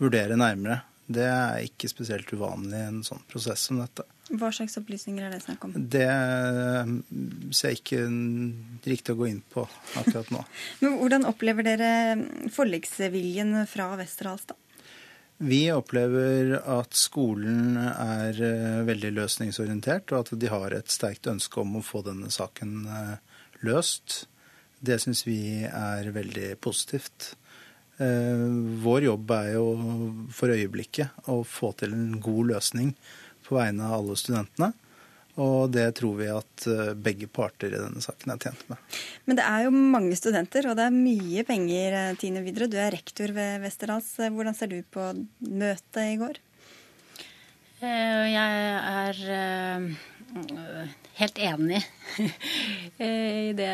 vurdere 0.00 0.38
nærmere. 0.40 0.80
Det 1.10 1.26
er 1.26 1.66
ikke 1.66 1.90
spesielt 1.90 2.32
uvanlig 2.32 2.78
i 2.78 2.88
en 2.88 3.02
sånn 3.04 3.20
prosess 3.28 3.66
som 3.68 3.80
dette. 3.82 4.06
Hva 4.30 4.52
slags 4.54 4.76
opplysninger 4.78 5.26
er 5.26 5.32
det 5.34 5.42
snakk 5.42 5.64
om? 5.66 5.74
Det 5.90 6.06
ser 7.56 7.72
jeg 7.72 7.80
ikke 7.80 8.02
riktig 8.86 9.14
å 9.14 9.18
gå 9.18 9.26
inn 9.30 9.40
på 9.50 9.64
akkurat 9.98 10.30
nå. 10.34 10.44
Men 10.84 10.98
Hvordan 11.00 11.26
opplever 11.30 11.66
dere 11.66 11.92
forliksviljen 12.54 13.64
fra 13.70 13.90
Westerdals, 13.98 14.46
da? 14.50 14.58
Vi 15.40 15.62
opplever 15.72 16.58
at 16.68 16.96
skolen 17.00 17.78
er 17.80 18.36
eh, 18.44 18.80
veldig 18.84 19.14
løsningsorientert, 19.16 20.12
og 20.12 20.26
at 20.26 20.34
de 20.36 20.50
har 20.52 20.74
et 20.76 20.92
sterkt 20.92 21.30
ønske 21.32 21.62
om 21.62 21.78
å 21.78 21.84
få 21.84 22.02
denne 22.04 22.28
saken 22.28 22.74
uh, 22.84 23.14
løst. 23.64 24.26
Det 24.84 24.98
syns 25.00 25.24
vi 25.24 25.64
er 25.64 26.10
veldig 26.12 26.50
positivt. 26.60 27.30
Eh, 28.00 28.44
vår 28.84 29.08
jobb 29.08 29.32
er 29.38 29.48
jo 29.54 29.64
for 30.32 30.52
øyeblikket 30.52 31.28
å 31.32 31.40
få 31.44 31.72
til 31.80 31.96
en 31.96 32.20
god 32.20 32.54
løsning 32.54 32.94
på 33.50 33.58
vegne 33.58 33.88
av 33.88 33.98
alle 33.98 34.16
studentene. 34.18 34.70
Og 35.40 35.70
det 35.72 35.86
tror 35.96 36.18
vi 36.18 36.28
at 36.32 36.66
eh, 36.68 36.92
begge 36.98 37.28
parter 37.30 37.72
i 37.72 37.78
denne 37.80 38.02
saken 38.02 38.34
er 38.34 38.40
tjent 38.42 38.64
med. 38.68 38.98
Men 39.30 39.38
det 39.38 39.46
er 39.46 39.64
jo 39.64 39.72
mange 39.72 40.18
studenter, 40.18 40.68
og 40.68 40.76
det 40.76 40.88
er 40.88 40.96
mye 40.96 41.44
penger, 41.48 41.96
eh, 41.96 42.16
Tine 42.20 42.42
Videre. 42.44 42.68
Du 42.70 42.76
er 42.80 42.92
rektor 42.92 43.32
ved 43.36 43.62
Westerdals. 43.64 44.10
Hvordan 44.20 44.58
ser 44.58 44.72
du 44.72 44.80
på 44.90 45.12
møtet 45.46 46.02
i 46.04 46.18
går? 46.20 46.40
Jeg 47.80 48.36
er 48.36 49.16
helt 51.20 51.38
enig 51.42 51.80
i 53.04 53.52
det 53.56 53.70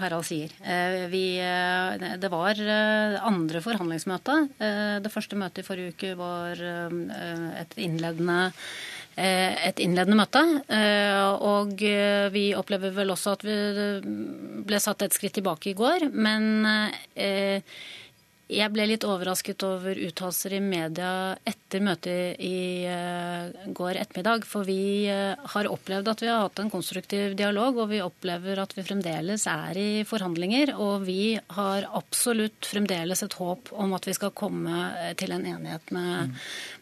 Harald 0.00 0.26
sier. 0.28 0.52
Eh, 0.62 1.06
vi, 1.12 1.24
eh, 1.42 2.16
det 2.20 2.30
var 2.32 2.60
eh, 2.60 3.16
andre 3.24 3.62
forhandlingsmøte. 3.64 4.36
Det 5.04 5.12
første 5.12 5.38
møtet 5.38 5.62
i 5.62 5.66
forrige 5.66 5.94
uke 5.94 6.14
var 6.18 6.60
et 6.60 7.74
innledende 7.80 8.52
et 9.18 9.80
innledende 9.82 10.18
møte. 10.20 10.42
Og 11.42 11.82
vi 12.34 12.44
opplever 12.54 12.94
vel 12.94 13.14
også 13.14 13.34
at 13.34 13.44
vi 13.46 13.56
ble 14.68 14.80
satt 14.82 15.02
et 15.06 15.16
skritt 15.16 15.34
tilbake 15.38 15.72
i 15.72 15.78
går. 15.78 16.08
Men 16.14 16.66
jeg 18.48 18.72
ble 18.72 18.86
litt 18.88 19.04
overrasket 19.04 19.60
over 19.66 19.98
uttalelser 20.06 20.54
i 20.56 20.60
media 20.64 21.10
etter 21.44 21.82
møtet 21.84 22.40
i 22.40 22.88
uh, 22.88 23.52
går 23.76 23.98
ettermiddag. 24.00 24.46
For 24.48 24.64
vi 24.64 25.04
uh, 25.12 25.36
har 25.52 25.68
opplevd 25.68 26.08
at 26.08 26.22
vi 26.24 26.30
har 26.32 26.46
hatt 26.46 26.62
en 26.62 26.70
konstruktiv 26.72 27.34
dialog, 27.36 27.76
og 27.76 27.90
vi 27.92 28.00
opplever 28.00 28.62
at 28.62 28.72
vi 28.72 28.84
fremdeles 28.86 29.44
er 29.52 29.76
i 29.76 29.88
forhandlinger. 30.08 30.72
Og 30.80 31.04
vi 31.04 31.34
har 31.58 31.88
absolutt 31.98 32.70
fremdeles 32.70 33.22
et 33.26 33.36
håp 33.36 33.68
om 33.76 33.92
at 33.98 34.08
vi 34.08 34.14
skal 34.16 34.32
komme 34.36 34.78
eh, 34.96 35.12
til 35.18 35.34
en 35.34 35.44
enighet 35.44 35.92
med, 35.94 36.32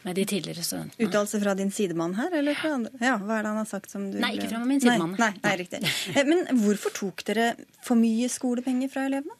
med 0.07 0.17
de 0.19 0.27
tidligere 0.29 0.63
studentene. 0.67 1.09
Uttalelse 1.09 1.41
fra 1.43 1.57
din 1.59 1.73
sidemann 1.75 2.15
her, 2.19 2.31
eller 2.39 2.59
fra 2.59 2.77
andre? 2.77 2.93
Ja, 3.03 3.17
hva 3.19 3.41
er 3.41 3.47
det 3.47 3.53
han 3.55 3.61
har 3.63 3.71
sagt 3.71 3.91
som 3.91 4.07
du 4.13 4.21
Nei, 4.23 4.37
ikke 4.39 4.53
fra 4.53 4.63
min 4.63 4.83
sidemann. 4.83 5.17
Nei, 5.19 5.33
nei, 5.35 5.43
nei, 5.43 5.57
riktig. 5.65 5.83
Men 6.31 6.63
hvorfor 6.63 6.95
tok 6.95 7.27
dere 7.27 7.51
for 7.83 7.99
mye 7.99 8.31
skolepenger 8.31 8.93
fra 8.93 9.09
elevene? 9.11 9.35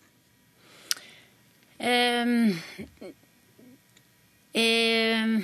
Um, 1.77 2.57
um, 4.57 5.39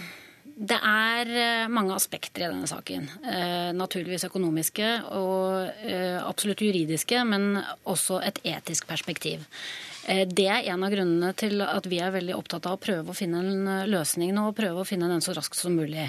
det 0.63 0.79
er 0.79 1.31
eh, 1.33 1.71
mange 1.73 1.95
aspekter 1.97 2.45
i 2.45 2.51
denne 2.51 2.69
saken. 2.71 3.09
Uh, 3.25 3.71
naturligvis 3.75 4.27
økonomiske 4.29 4.89
og 5.17 5.71
uh, 5.83 6.19
absolutt 6.23 6.63
juridiske, 6.63 7.23
men 7.27 7.57
også 7.89 8.21
et 8.23 8.39
etisk 8.55 8.87
perspektiv. 8.91 9.45
Det 10.03 10.49
er 10.51 10.67
en 10.67 10.83
av 10.83 10.91
grunnene 10.91 11.29
til 11.39 11.61
at 11.63 11.85
vi 11.87 12.01
er 12.03 12.11
veldig 12.11 12.35
opptatt 12.35 12.65
av 12.67 12.75
å 12.75 12.81
prøve 12.83 13.13
å 13.13 13.15
finne 13.15 13.39
en 13.39 13.69
løsning 13.87 14.33
nå, 14.35 14.49
og 14.51 14.57
prøve 14.59 14.83
å 14.83 14.87
finne 14.89 15.07
den 15.07 15.23
så 15.23 15.31
raskt 15.37 15.55
som 15.55 15.77
mulig. 15.79 16.09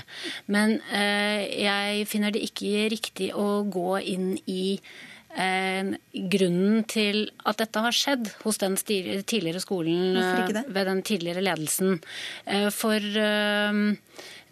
Men 0.49 0.79
jeg 0.89 2.07
finner 2.09 2.33
det 2.33 2.41
ikke 2.47 2.87
riktig 2.89 3.27
å 3.37 3.61
gå 3.69 3.99
inn 4.01 4.31
i 4.49 4.79
Eh, 4.81 5.11
grunnen 5.33 6.83
til 6.89 7.31
at 7.47 7.57
dette 7.57 7.81
har 7.81 7.95
skjedd 7.95 8.29
hos 8.43 8.59
den 8.61 8.75
tidligere 8.77 9.61
skolen 9.63 10.17
eh, 10.19 10.61
ved 10.67 10.85
den 10.89 11.01
tidligere 11.05 11.41
ledelsen. 11.41 11.99
Eh, 12.45 12.69
for 12.73 12.99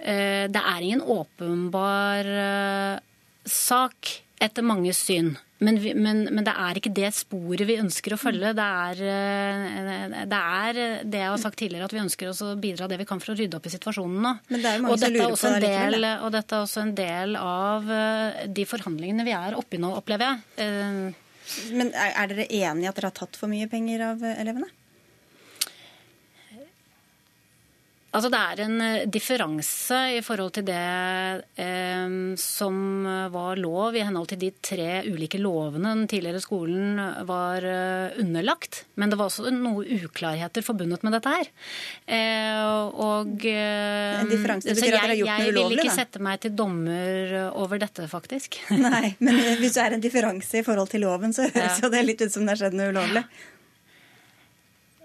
det 0.01 0.57
er 0.57 0.81
ingen 0.81 1.03
åpenbar 1.05 2.25
sak 3.45 4.09
etter 4.41 4.65
manges 4.65 4.97
syn. 5.05 5.35
Men, 5.61 5.77
vi, 5.77 5.93
men, 5.93 6.23
men, 6.33 6.41
det 6.47 6.53
er 6.57 6.79
ikke 6.79 6.93
det 6.97 7.11
sporet 7.13 7.67
vi 7.69 7.77
ønsker 7.77 8.15
å 8.15 8.19
følge. 8.19 8.53
Det 8.57 8.65
er, 8.65 9.01
det 10.25 10.39
er, 10.39 10.79
det 11.05 11.21
jeg 11.21 11.29
har 11.29 11.41
sagt 11.41 11.59
tidligere, 11.61 11.85
at 11.85 11.93
vi 11.93 12.01
ønsker 12.01 12.31
å 12.31 12.51
bidra 12.61 12.89
det 12.89 12.97
vi 13.01 13.07
kan 13.09 13.21
for 13.21 13.35
å 13.35 13.37
rydde 13.37 13.59
opp 13.59 13.69
i 13.69 13.73
situasjonen 13.75 14.25
nå. 14.25 14.33
Det 14.49 14.73
og, 14.81 14.97
dette 14.97 15.29
en 15.51 15.61
del, 15.61 16.09
og 16.25 16.29
dette 16.33 16.57
er 16.57 16.65
også 16.65 16.85
en 16.85 16.95
del 16.97 17.37
av 17.37 17.93
de 18.49 18.67
forhandlingene 18.73 19.27
vi 19.27 19.37
er 19.37 19.57
oppi 19.59 19.81
nå, 19.81 19.93
opplever 20.01 20.31
jeg. 20.31 21.13
Men 21.77 21.93
er, 21.93 22.13
er 22.15 22.31
dere 22.31 22.49
enige 22.49 22.87
i 22.87 22.89
at 22.89 22.97
dere 22.97 23.11
har 23.11 23.19
tatt 23.21 23.37
for 23.37 23.51
mye 23.51 23.69
penger 23.69 24.07
av 24.11 24.25
elevene? 24.33 24.69
Altså 28.11 28.27
Det 28.33 28.39
er 28.43 28.59
en 28.65 28.81
eh, 28.83 29.03
differanse 29.07 29.97
i 30.17 30.21
forhold 30.25 30.51
til 30.57 30.65
det 30.67 30.79
eh, 31.63 32.15
som 32.41 32.75
var 33.31 33.55
lov 33.61 33.95
i 33.95 34.01
henhold 34.03 34.27
til 34.33 34.41
de 34.41 34.49
tre 34.59 34.87
ulike 35.07 35.39
lovene 35.39 35.93
den 35.95 36.09
tidligere 36.11 36.41
skolen 36.43 36.99
var 37.29 37.63
eh, 37.63 38.17
underlagt. 38.19 38.81
Men 38.99 39.13
det 39.13 39.19
var 39.21 39.29
også 39.31 39.53
noe 39.55 39.85
uklarheter 39.95 40.65
forbundet 40.67 41.05
med 41.07 41.15
dette 41.15 41.31
her. 41.37 41.51
Eh, 42.11 42.91
og 42.99 43.47
eh, 43.47 44.19
En 44.19 44.31
differanse 44.33 44.67
så 44.67 44.75
betyr 44.75 44.91
at 44.91 44.97
dere 44.97 45.05
har 45.05 45.15
jeg, 45.15 45.21
gjort 45.23 45.31
noe 45.31 45.47
jeg 45.47 45.55
vil 45.55 45.79
ikke 45.79 45.87
da? 45.87 45.95
sette 46.01 46.23
meg 46.27 46.43
til 46.43 46.55
dommer 46.59 47.33
over 47.63 47.79
dette, 47.85 48.09
faktisk. 48.11 48.59
Nei, 48.75 49.13
men 49.23 49.39
hvis 49.63 49.79
det 49.79 49.85
er 49.87 49.95
en 49.95 50.03
differanse 50.03 50.59
i 50.59 50.67
forhold 50.67 50.91
til 50.91 51.05
loven, 51.07 51.31
så 51.37 51.47
høres 51.47 51.79
Ja. 51.79 51.87
jo 51.87 51.93
det 51.95 52.03
litt 52.11 52.27
ut 52.27 52.35
som 52.35 52.43
det 52.43 52.57
har 52.57 52.65
skjedd 52.65 52.75
noe 52.81 52.91
ulovlig. 52.91 53.23
Ja, 53.23 53.57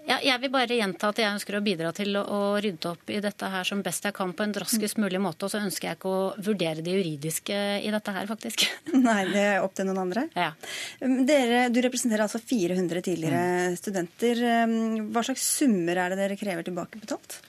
jeg 0.07 0.39
vil 0.41 0.51
bare 0.53 0.77
gjenta 0.77 1.09
at 1.11 1.19
jeg 1.19 1.33
ønsker 1.33 1.57
å 1.57 1.63
bidra 1.65 1.91
til 1.95 2.15
å, 2.19 2.39
rydde 2.63 2.91
opp 2.93 3.11
i 3.11 3.19
dette 3.23 3.49
her 3.51 3.67
som 3.67 3.81
best 3.83 4.07
jeg 4.07 4.15
kan 4.15 4.31
på 4.35 4.45
en 4.45 4.55
raskest 4.55 4.99
mulig 5.01 5.19
måte. 5.23 5.47
Og 5.47 5.53
så 5.53 5.59
ønsker 5.59 5.89
jeg 5.89 5.99
ikke 5.99 6.13
å 6.13 6.21
vurdere 6.47 6.85
det 6.85 6.95
juridiske 6.95 7.57
i 7.83 7.91
dette 7.93 8.15
her, 8.15 8.29
faktisk. 8.29 8.63
Nei, 9.07 9.19
det 9.33 9.43
er 9.49 9.65
opp 9.65 9.75
til 9.77 9.89
noen 9.89 10.05
andre. 10.05 10.27
Ja. 10.37 10.53
Um, 11.01 11.19
Dere, 11.27 11.67
du 11.73 11.81
representerer 11.83 12.27
altså 12.27 12.41
400 12.43 13.03
tidligere 13.09 13.75
studenter. 13.79 14.41
Um, 14.63 15.11
Hva 15.11 15.25
slags 15.27 15.45
summer 15.59 15.99
er 15.99 16.13
det 16.13 16.21
dere 16.21 16.39
krever 16.39 16.67
tilbakebetalt? 16.67 17.39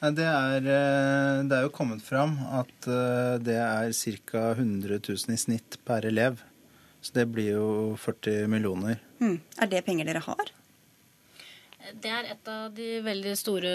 Det 0.00 0.24
er, 0.24 0.64
eh, 0.64 1.42
det 1.44 1.56
er 1.56 1.66
jo 1.66 1.72
kommet 1.76 2.00
fram 2.00 2.38
at 2.56 2.86
eh, 2.88 3.34
det 3.44 3.58
er 3.60 3.92
ca. 4.24 4.44
100 4.56 4.96
000 4.96 5.34
i 5.34 5.36
snitt 5.36 5.76
per 5.84 6.08
elev. 6.08 6.40
Så 7.04 7.12
det 7.16 7.26
blir 7.32 7.52
jo 7.52 7.66
40 8.00 8.48
millioner. 8.48 8.96
Mm. 9.20 9.36
Er 9.60 9.68
det 9.68 9.84
penger 9.84 10.08
dere 10.08 10.24
har? 10.24 10.52
Det 11.80 12.10
er 12.12 12.26
et 12.28 12.48
av 12.50 12.68
de 12.76 12.86
veldig 13.02 13.32
store 13.38 13.70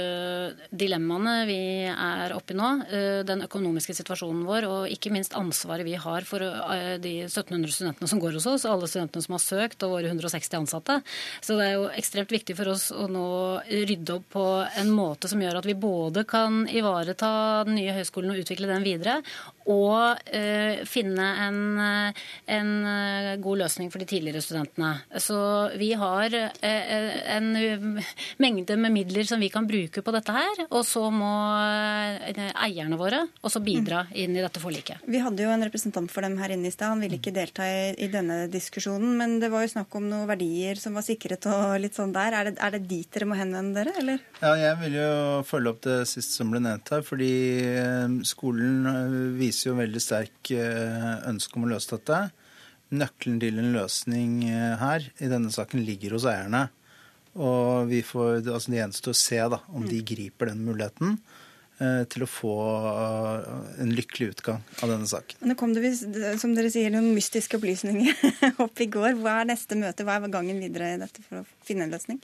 dilemmaene 0.69 1.33
vi 1.49 1.57
er 1.89 2.33
oppe 2.35 2.53
i 2.53 2.57
nå. 2.57 2.67
Eh, 2.85 3.21
Den 3.25 3.41
økonomiske 3.45 3.95
situasjonen 3.97 4.43
vår, 4.45 4.67
og 4.69 4.93
ikke 4.93 5.11
minst 5.13 5.33
ansvaret 5.37 5.85
vi 5.87 5.95
har 5.99 6.27
for 6.27 6.43
eh, 6.45 6.95
de 7.01 7.15
1700 7.25 7.73
studentene 7.73 8.09
som 8.09 8.21
går 8.21 8.37
hos 8.37 8.47
oss, 8.51 8.67
alle 8.69 8.89
studentene 8.89 9.25
som 9.25 9.35
har 9.35 9.43
søkt, 9.43 9.83
og 9.83 9.95
våre 9.97 10.11
160 10.11 10.59
ansatte. 10.59 10.99
Så 11.41 11.57
det 11.57 11.65
er 11.65 11.73
jo 11.79 11.87
ekstremt 11.97 12.33
viktig 12.35 12.55
for 12.59 12.75
oss 12.75 12.87
å 12.93 13.07
nå 13.09 13.25
rydde 13.65 14.19
opp 14.19 14.29
på 14.37 14.45
en 14.83 14.93
måte 14.93 15.31
som 15.31 15.41
gjør 15.41 15.59
at 15.59 15.69
vi 15.69 15.77
både 15.79 16.27
kan 16.29 16.63
ivareta 16.69 17.65
den 17.65 17.79
nye 17.79 17.97
høyskolen 17.97 18.35
og 18.35 18.43
utvikle 18.45 18.69
den 18.69 18.85
videre, 18.85 19.17
og 19.65 20.21
eh, 20.29 20.85
finne 20.85 21.31
en, 21.47 21.61
en 22.53 22.71
god 23.41 23.63
løsning 23.65 23.89
for 23.89 24.01
de 24.01 24.09
tidligere 24.13 24.45
studentene. 24.45 24.93
Så 25.17 25.39
vi 25.81 25.91
har 25.97 26.37
en 26.61 27.51
mengde 28.41 28.77
med 28.79 28.93
midler 28.93 29.27
som 29.27 29.41
vi 29.41 29.49
kan 29.53 29.67
bruke 29.67 30.01
på 30.05 30.13
dette 30.15 30.33
her, 30.35 30.65
og 30.69 30.83
så 30.87 31.07
må 31.13 31.31
eh, 31.59 32.51
eierne 32.53 32.99
våre 32.99 33.23
også 33.45 33.61
bidra 33.65 34.05
inn 34.15 34.35
i 34.35 34.43
dette 34.43 34.61
forliket. 34.61 35.03
Vi 35.09 35.21
hadde 35.23 35.45
jo 35.45 35.51
en 35.53 35.65
representant 35.65 36.11
for 36.11 36.25
dem 36.25 36.37
her 36.41 36.53
inne 36.55 36.69
i 36.69 36.73
stad. 36.73 36.93
Han 36.93 37.03
ville 37.03 37.19
ikke 37.19 37.33
delta 37.35 37.67
i, 37.67 37.93
i 38.05 38.09
denne 38.11 38.45
diskusjonen. 38.51 39.15
Men 39.19 39.37
det 39.41 39.51
var 39.53 39.65
jo 39.65 39.73
snakk 39.75 39.97
om 39.97 40.07
noen 40.09 40.29
verdier 40.29 40.79
som 40.81 40.97
var 40.97 41.05
sikret 41.05 41.47
og 41.51 41.75
litt 41.81 41.97
sånn 41.97 42.13
der. 42.15 42.37
Er 42.37 42.49
det, 42.49 42.55
er 42.61 42.75
det 42.75 42.83
dit 42.89 43.09
dere 43.15 43.29
må 43.29 43.39
henvende 43.39 43.79
dere, 43.79 43.95
eller? 44.01 44.23
Ja, 44.41 44.53
jeg 44.59 44.79
vil 44.83 44.97
jo 44.99 45.11
følge 45.47 45.73
opp 45.73 45.83
det 45.85 45.99
siste 46.11 46.39
som 46.39 46.53
ble 46.53 46.63
nevnt 46.63 46.93
her, 46.93 47.05
fordi 47.05 47.33
eh, 47.73 48.17
skolen 48.27 48.89
eh, 48.91 49.19
viser 49.39 49.71
jo 49.71 49.79
veldig 49.81 50.03
sterk 50.03 50.53
ønske 50.55 51.57
om 51.57 51.65
å 51.65 51.69
løse 51.71 51.95
dette. 51.95 52.25
Nøkkelen 52.95 53.39
til 53.41 53.57
en 53.59 53.71
løsning 53.73 54.33
her 54.77 55.07
i 55.17 55.29
denne 55.31 55.49
saken 55.53 55.81
ligger 55.87 56.13
hos 56.15 56.27
eierne. 56.29 56.67
Og 57.35 57.89
vi 57.89 57.99
får, 58.05 58.45
altså 58.47 58.71
det 58.71 58.79
gjenstår 58.79 59.15
å 59.15 59.19
se 59.19 59.41
da, 59.55 59.59
om 59.75 59.83
de 59.87 59.99
griper 60.07 60.51
den 60.51 60.61
muligheten 60.63 61.17
eh, 61.83 62.03
til 62.11 62.23
å 62.23 62.29
få 62.31 62.53
eh, 62.91 63.49
en 63.83 63.91
lykkelig 63.97 64.29
utgang 64.35 64.61
av 64.79 64.93
denne 64.93 65.09
saken. 65.09 65.41
Nå 65.43 65.57
kom 65.59 65.75
det, 65.75 65.91
som 66.39 66.55
dere 66.55 66.71
sier, 66.71 66.93
noen 66.93 67.11
mystiske 67.17 67.59
opplysninger 67.59 68.15
opp 68.65 68.79
i 68.79 68.87
går. 68.91 69.17
Hva 69.19 69.41
er 69.41 69.51
neste 69.51 69.77
møte? 69.79 70.07
Hva 70.07 70.19
er 70.21 70.31
gangen 70.31 70.63
videre 70.63 70.93
i 70.93 71.01
dette 71.01 71.25
for 71.27 71.43
å 71.43 71.47
finne 71.67 71.89
en 71.89 71.95
løsning? 71.97 72.23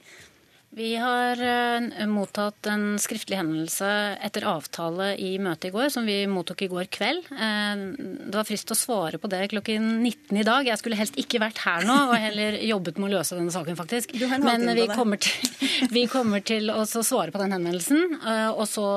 Vi 0.74 0.96
har 0.96 1.42
eh, 1.44 2.08
mottatt 2.08 2.68
en 2.72 2.96
skriftlig 3.00 3.36
henvendelse 3.36 3.88
etter 4.24 4.46
avtale 4.48 5.10
i 5.20 5.34
møtet 5.36 5.68
i 5.68 5.72
går, 5.74 5.90
som 5.92 6.08
vi 6.08 6.22
mottok 6.32 6.64
i 6.64 6.70
går 6.72 6.88
kveld. 6.96 7.28
Eh, 7.36 7.82
det 8.00 8.38
var 8.38 8.48
frist 8.48 8.72
å 8.72 8.78
svare 8.80 9.20
på 9.20 9.28
det 9.28 9.50
klokken 9.52 9.90
19 10.00 10.40
i 10.40 10.46
dag. 10.48 10.70
Jeg 10.70 10.80
skulle 10.80 10.96
helst 10.96 11.20
ikke 11.20 11.42
vært 11.44 11.60
her 11.66 11.84
nå, 11.84 11.98
og 12.14 12.16
heller 12.16 12.56
jobbet 12.72 13.04
med 13.04 13.10
å 13.10 13.18
løse 13.18 13.36
denne 13.36 13.52
saken, 13.52 13.76
faktisk. 13.82 14.16
Men 14.46 14.64
vi 14.80 14.88
kommer 14.94 15.20
til, 15.20 15.52
vi 15.98 16.08
kommer 16.08 16.48
til 16.48 16.72
å 16.72 16.88
svare 16.88 17.36
på 17.36 17.44
den 17.44 17.52
henvendelsen, 17.58 18.18
eh, 18.22 18.48
og 18.56 18.64
så 18.72 18.88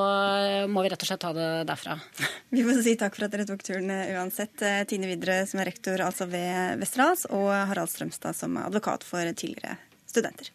må 0.71 0.87
vi 0.87 0.95
rett 0.95 1.03
og 1.03 1.11
slett 1.11 1.27
ta 1.27 1.35
det 1.35 1.53
derfra. 1.67 1.99
Vi 2.55 2.63
får 2.63 2.85
si 2.87 2.93
takk 2.95 3.17
for 3.17 3.27
at 3.27 3.33
dere 3.35 3.49
tok 3.49 3.65
turen 3.67 3.91
uansett. 3.91 4.63
Tine 4.87 5.09
Vidre, 5.11 5.41
som 5.51 5.59
er 5.59 5.73
rektor 5.73 5.99
altså 6.07 6.31
ved 6.31 6.79
Westerdals, 6.79 7.27
og 7.35 7.51
Harald 7.51 7.91
Strømstad 7.91 8.39
som 8.39 8.55
er 8.61 8.69
advokat 8.71 9.03
for 9.03 9.27
tidligere 9.35 9.81
studenter. 10.07 10.55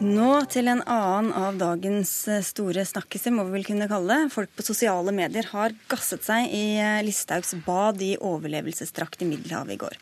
Nå 0.00 0.46
til 0.48 0.64
en 0.72 0.80
annen 0.88 1.34
av 1.36 1.58
dagens 1.60 2.10
eh, 2.32 2.40
store 2.40 2.86
snakkiser, 2.88 3.34
må 3.36 3.42
vi 3.44 3.58
vel 3.58 3.66
kunne 3.66 3.88
kalle 3.90 4.14
det. 4.16 4.30
Folk 4.32 4.54
på 4.56 4.64
sosiale 4.64 5.12
medier 5.12 5.44
har 5.50 5.74
gasset 5.92 6.24
seg 6.24 6.46
i 6.56 6.78
eh, 6.80 7.02
Listhaugs 7.04 7.52
bad 7.66 8.00
i 8.00 8.14
overlevelsesdrakt 8.16 9.20
i 9.20 9.28
Middelhavet 9.28 9.74
i 9.74 9.78
går. 9.82 9.98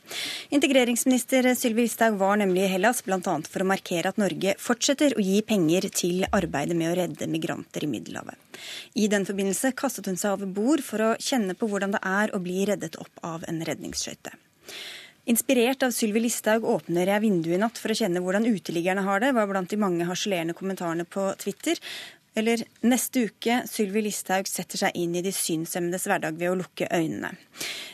Integreringsminister 0.55 1.51
Sylvi 1.59 1.89
Listhaug 1.89 2.15
var 2.21 2.39
nemlig 2.39 2.69
i 2.69 2.71
Hellas 2.77 3.03
bl.a. 3.03 3.19
for 3.27 3.65
å 3.65 3.67
markere 3.67 4.13
at 4.13 4.23
Norge 4.23 4.55
fortsetter 4.63 5.19
å 5.19 5.25
gi 5.25 5.41
penger 5.43 5.91
til 5.91 6.23
arbeidet 6.31 6.79
med 6.79 6.93
å 6.93 6.97
redde 7.01 7.27
migranter 7.35 7.83
i 7.83 7.91
Middelhavet. 7.91 8.39
I 8.95 9.11
den 9.11 9.27
forbindelse 9.27 9.75
kastet 9.75 10.07
hun 10.07 10.21
seg 10.21 10.37
over 10.37 10.47
bord 10.47 10.87
for 10.87 11.03
å 11.03 11.17
kjenne 11.19 11.59
på 11.59 11.67
hvordan 11.67 11.99
det 11.99 12.05
er 12.07 12.31
å 12.31 12.45
bli 12.45 12.63
reddet 12.71 13.03
opp 13.03 13.27
av 13.27 13.43
en 13.51 13.59
redningsskøyte. 13.67 14.39
Inspirert 15.29 15.83
av 15.83 15.91
Sylvi 15.93 16.23
Listhaug 16.25 16.65
åpner 16.65 17.11
jeg 17.11 17.21
vinduet 17.21 17.59
i 17.59 17.61
natt 17.61 17.77
for 17.77 17.93
å 17.93 17.97
kjenne 17.99 18.23
hvordan 18.25 18.47
uteliggerne 18.49 19.03
har 19.05 19.21
det, 19.21 19.35
var 19.37 19.51
blant 19.51 19.69
de 19.69 19.77
mange 19.77 20.07
harselerende 20.09 20.55
kommentarene 20.57 21.05
på 21.05 21.27
Twitter. 21.37 21.77
Eller 22.39 22.63
neste 22.81 23.27
uke 23.29 23.59
Sylvi 23.69 24.07
Listhaug 24.07 24.49
setter 24.49 24.81
seg 24.81 24.97
inn 24.97 25.19
i 25.19 25.23
de 25.27 25.35
synshemmedes 25.37 26.09
hverdag 26.09 26.41
ved 26.41 26.55
å 26.55 26.57
lukke 26.63 26.89
øynene. 26.89 27.35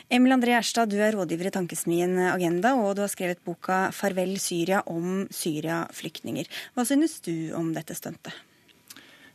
Emil 0.07 0.37
André 0.37 0.55
Erstad, 0.55 0.93
du 0.93 0.95
er 1.03 1.11
rådgiver 1.17 1.51
i 1.51 1.53
tankesmien 1.57 2.15
Agenda, 2.29 2.77
og 2.79 2.95
du 2.95 3.03
har 3.03 3.11
skrevet 3.11 3.43
boka 3.43 3.89
'Farvel 3.91 4.37
Syria' 4.39 4.85
om 4.87 5.27
Syria-flyktninger. 5.27 6.47
Hva 6.71 6.87
synes 6.87 7.19
du 7.19 7.51
om 7.51 7.73
dette 7.75 7.99
stuntet? 7.99 8.31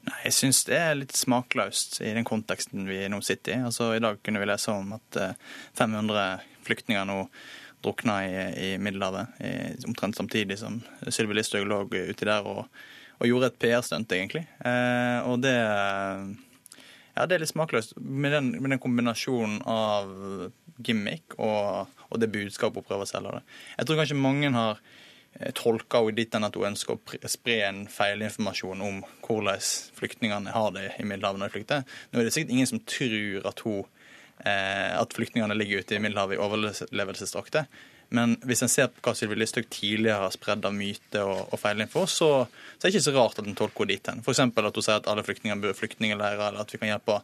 Nei, 0.09 0.21
Jeg 0.25 0.33
syns 0.33 0.65
det 0.65 0.79
er 0.81 0.95
litt 0.95 1.13
smakløst 1.13 2.01
i 2.01 2.15
den 2.17 2.25
konteksten 2.25 2.89
vi 2.89 3.05
nå 3.13 3.21
sitter 3.21 3.59
i. 3.59 3.65
Altså, 3.69 3.93
I 3.93 4.01
dag 4.01 4.23
kunne 4.25 4.41
vi 4.41 4.47
lese 4.49 4.73
om 4.73 4.95
at 4.97 5.17
eh, 5.21 5.35
500 5.77 6.41
flyktninger 6.65 7.05
nå 7.05 7.27
drukna 7.85 8.21
i, 8.27 8.37
i 8.67 8.71
Middelhavet. 8.79 9.41
I, 9.41 9.53
omtrent 9.89 10.17
samtidig 10.17 10.59
som 10.61 10.81
Sylvi 11.09 11.39
Listhaug 11.39 11.69
lå 11.69 11.83
uti 11.89 12.29
der 12.29 12.47
og, 12.47 12.67
og 13.21 13.29
gjorde 13.29 13.51
et 13.51 13.59
PR-stunt, 13.61 14.13
egentlig. 14.17 14.47
Eh, 14.65 15.19
og 15.29 15.43
det 15.45 15.57
Ja, 17.17 17.27
det 17.27 17.37
er 17.37 17.43
litt 17.43 17.51
smakløst. 17.51 17.97
Med 18.01 18.33
den, 18.33 18.51
med 18.63 18.71
den 18.73 18.81
kombinasjonen 18.81 19.61
av 19.69 20.09
gimmick 20.87 21.37
og, 21.39 21.91
og 22.09 22.21
det 22.21 22.31
budskapet 22.33 22.81
hun 22.81 22.89
prøver 22.89 23.07
å 23.07 23.11
selge. 23.11 23.37
Det. 23.37 23.61
Jeg 23.79 23.89
tror 23.89 24.01
kanskje 24.01 24.19
mange 24.19 24.53
har 24.55 24.81
eh, 25.39 25.53
tolka 25.57 26.01
henne 26.05 26.17
dit 26.17 26.37
hen 26.37 26.47
at 26.47 26.57
hun 26.57 26.71
ønsker 26.71 26.97
å 26.97 27.31
spre 27.33 27.59
en 27.67 27.83
feilinformasjon 27.91 28.85
om 28.87 29.03
hvordan 29.27 29.67
flyktningene 29.99 30.55
har 30.55 30.73
det 30.77 30.87
i 30.97 31.07
Middelhavet 31.07 31.43
når 31.43 31.51
de 31.51 31.57
flykter. 31.59 31.99
Nå 32.11 32.21
er 32.21 32.29
det 32.29 32.37
sikkert 32.37 32.55
ingen 32.57 32.71
som 32.71 32.85
tror 32.89 33.51
at, 33.53 33.65
hun, 33.67 33.85
at 34.41 35.13
flyktningene 35.13 35.57
ligger 35.59 35.83
ute 35.83 35.97
i 35.97 36.01
Middelhavet 36.01 36.39
i 36.39 36.41
overlevelsesdrakter. 36.41 37.67
Men 38.11 38.35
hvis 38.43 38.65
en 38.65 38.71
ser 38.71 38.89
på 38.91 39.05
hva 39.05 39.13
Sylvi 39.15 39.37
Listhaug 39.39 39.69
tidligere 39.71 40.25
har 40.25 40.33
spredd 40.35 40.65
av 40.67 40.75
myte 40.75 41.23
og, 41.23 41.45
og 41.55 41.61
feilinfo, 41.63 42.03
så, 42.11 42.31
så 42.75 42.83
er 42.83 42.89
det 42.89 42.97
ikke 42.97 43.07
så 43.07 43.15
rart 43.15 43.39
at 43.39 43.47
en 43.47 43.59
tolker 43.59 43.85
henne 43.85 43.95
dit 43.95 44.11
hen. 44.11 44.23
F.eks. 44.25 44.41
at 44.43 44.59
hun 44.59 44.83
sier 44.83 44.97
at 44.97 45.07
alle 45.13 45.25
flyktninger 45.27 45.61
bor 45.63 45.71
i 45.71 45.79
flyktningleirer, 45.79 46.43
eller 46.49 46.65
at 46.65 46.75
vi 46.75 46.81
kan 46.83 46.91
hjelpe 46.91 47.21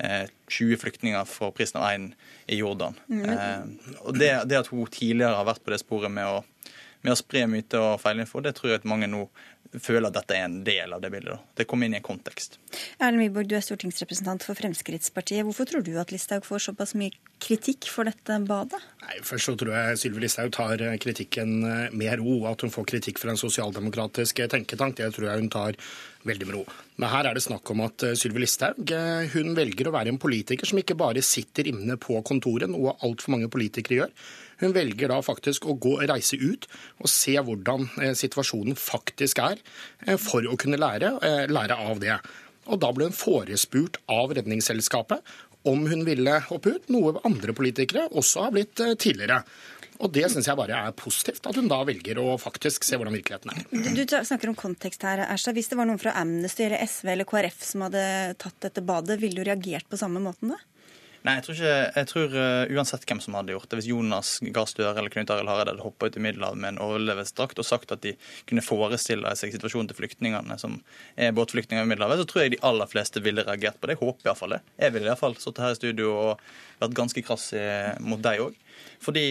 eh, 0.00 0.32
20 0.48 0.80
flyktninger 0.80 1.28
for 1.28 1.52
prisen 1.56 1.82
av 1.82 1.90
én 1.92 2.08
i 2.48 2.56
Jordan. 2.62 2.96
Mm. 3.12 3.26
Eh, 3.34 3.92
og 4.06 4.16
det, 4.16 4.32
det 4.48 4.62
at 4.62 4.72
hun 4.72 4.88
tidligere 4.88 5.36
har 5.36 5.48
vært 5.50 5.64
på 5.66 5.74
det 5.74 5.82
sporet 5.84 6.12
med 6.16 6.24
å 6.24 6.40
med 7.04 7.14
å 7.14 7.18
spre 7.18 7.46
myter 7.48 7.80
og 7.80 8.00
feilinfo, 8.02 8.42
det 8.44 8.56
tror 8.58 8.74
jeg 8.74 8.82
at 8.82 8.88
mange 8.88 9.08
nå 9.10 9.26
føler 9.78 10.08
at 10.08 10.16
dette 10.16 10.34
er 10.34 10.48
en 10.48 10.56
del 10.66 10.92
av 10.96 11.02
det 11.02 11.12
bildet. 11.12 11.30
Da. 11.30 11.54
Det 11.60 11.66
kommer 11.70 11.86
inn 11.86 11.94
i 11.94 12.00
en 12.00 12.04
kontekst. 12.04 12.56
Erlend 12.98 13.22
Wiborg, 13.22 13.46
du 13.46 13.54
er 13.54 13.62
stortingsrepresentant 13.62 14.42
for 14.42 14.58
Fremskrittspartiet. 14.58 15.44
Hvorfor 15.46 15.68
tror 15.70 15.84
du 15.86 15.92
at 16.00 16.10
Listhaug 16.10 16.46
får 16.48 16.64
såpass 16.64 16.96
mye 16.98 17.14
kritikk 17.40 17.86
for 17.88 18.08
dette 18.10 18.40
badet? 18.48 18.80
Nei, 19.04 19.20
først 19.26 19.46
så 19.46 19.54
tror 19.60 19.70
jeg 19.76 20.00
Sylvi 20.02 20.24
Listhaug 20.24 20.50
tar 20.56 20.82
kritikken 21.04 21.60
med 21.94 22.18
ro. 22.18 22.40
At 22.50 22.66
hun 22.66 22.74
får 22.74 22.88
kritikk 22.96 23.22
fra 23.22 23.30
en 23.30 23.40
sosialdemokratisk 23.40 24.42
tenketank, 24.50 24.98
det 24.98 25.12
tror 25.14 25.30
jeg 25.30 25.44
hun 25.44 25.54
tar 25.54 25.78
veldig 26.26 26.50
med 26.50 26.58
ro. 26.58 26.66
Men 26.98 27.14
her 27.14 27.30
er 27.30 27.38
det 27.38 27.46
snakk 27.46 27.70
om 27.70 27.86
at 27.86 28.10
Sylvi 28.18 28.42
Listhaug 28.42 28.90
hun 29.36 29.54
velger 29.56 29.88
å 29.88 29.94
være 29.94 30.10
en 30.10 30.20
politiker 30.20 30.66
som 30.68 30.82
ikke 30.82 30.98
bare 30.98 31.22
sitter 31.24 31.70
inne 31.70 31.94
på 32.00 32.18
kontoret, 32.26 32.68
noe 32.68 32.98
altfor 33.06 33.38
mange 33.38 33.48
politikere 33.52 34.02
gjør. 34.02 34.16
Hun 34.60 34.74
velger 34.76 35.10
da 35.12 35.20
faktisk 35.24 35.66
å 35.68 35.76
gå, 35.80 35.96
reise 36.10 36.38
ut 36.40 36.68
og 37.00 37.10
se 37.10 37.36
hvordan 37.36 37.88
eh, 38.00 38.14
situasjonen 38.18 38.78
faktisk 38.78 39.42
er, 39.42 39.60
eh, 40.06 40.18
for 40.20 40.46
å 40.46 40.58
kunne 40.60 40.80
lære, 40.80 41.16
eh, 41.26 41.44
lære 41.50 41.78
av 41.80 42.02
det. 42.02 42.18
Og 42.70 42.80
Da 42.80 42.92
ble 42.94 43.08
hun 43.08 43.16
forespurt 43.16 43.98
av 44.08 44.34
Redningsselskapet 44.36 45.36
om 45.68 45.84
hun 45.90 46.06
ville 46.06 46.38
hoppe 46.46 46.76
ut, 46.76 46.88
noe 46.92 47.18
andre 47.26 47.52
politikere 47.56 48.08
også 48.16 48.46
har 48.46 48.54
blitt 48.54 48.80
tidligere. 49.00 49.42
Og 50.00 50.08
Det 50.12 50.24
syns 50.32 50.48
jeg 50.48 50.56
bare 50.56 50.78
er 50.88 50.94
positivt, 50.96 51.44
at 51.44 51.56
hun 51.60 51.68
da 51.68 51.82
velger 51.84 52.16
å 52.22 52.38
faktisk 52.40 52.86
se 52.86 52.96
hvordan 52.96 53.16
virkeligheten 53.18 53.52
er. 53.52 53.66
Du, 53.92 54.00
snakker 54.24 54.48
om 54.48 54.56
kontekst 54.56 55.04
her, 55.04 55.26
Ersta. 55.26 55.52
Hvis 55.56 55.68
det 55.68 55.76
var 55.76 55.88
noen 55.90 56.00
fra 56.00 56.14
Amnesty 56.16 56.64
eller 56.64 56.80
SV 56.86 57.12
eller 57.12 57.28
KrF 57.28 57.60
som 57.72 57.84
hadde 57.84 58.04
tatt 58.40 58.56
dette 58.64 58.84
badet, 58.84 59.18
ville 59.20 59.36
du 59.36 59.44
reagert 59.44 59.88
på 59.90 60.00
samme 60.00 60.22
måten 60.24 60.54
da? 60.54 60.60
Nei, 61.20 61.34
jeg 61.36 61.44
tror, 61.44 61.56
ikke, 61.58 61.72
jeg 61.98 62.08
tror 62.08 62.34
uh, 62.38 62.70
uansett 62.78 63.02
hvem 63.04 63.18
som 63.20 63.34
hadde 63.36 63.52
gjort 63.52 63.68
det, 63.68 63.76
hvis 63.76 63.88
Jonas 63.90 64.30
Gahr 64.56 64.68
Støre 64.70 64.94
eller 64.94 65.12
Knut 65.12 65.32
Arild 65.34 65.50
Hareide 65.52 65.74
hadde 65.74 65.84
hoppa 65.84 66.08
ut 66.08 66.16
i 66.16 66.22
Middelhavet 66.24 66.60
med 66.62 66.72
en 66.72 66.80
overlevelsesdrakt 66.80 67.60
og 67.60 67.66
sagt 67.68 67.92
at 67.92 68.00
de 68.06 68.14
kunne 68.48 68.64
forestille 68.64 69.34
seg 69.36 69.52
situasjonen 69.52 69.90
til 69.90 69.98
flyktningene 69.98 70.56
som 70.62 70.78
er 71.20 71.34
båtflyktninger 71.36 71.84
i 71.84 71.90
Middelhavet, 71.90 72.22
så 72.22 72.30
tror 72.30 72.46
jeg 72.46 72.54
de 72.54 72.62
aller 72.70 72.88
fleste 72.88 73.20
ville 73.24 73.44
reagert 73.44 73.76
på 73.76 73.90
det. 73.90 73.98
Jeg 73.98 74.04
håper 74.06 74.30
iallfall 74.30 74.56
det. 74.56 74.62
Jeg 74.80 74.96
ville 74.96 75.12
iallfall 75.12 75.36
sittet 75.36 75.60
her 75.66 75.76
i 75.76 75.78
studio 75.82 76.14
og 76.22 76.46
vært 76.80 76.96
ganske 77.02 77.24
krass 77.26 77.50
mot 78.00 78.24
deg 78.24 78.40
òg. 78.46 78.56
Fordi 79.04 79.26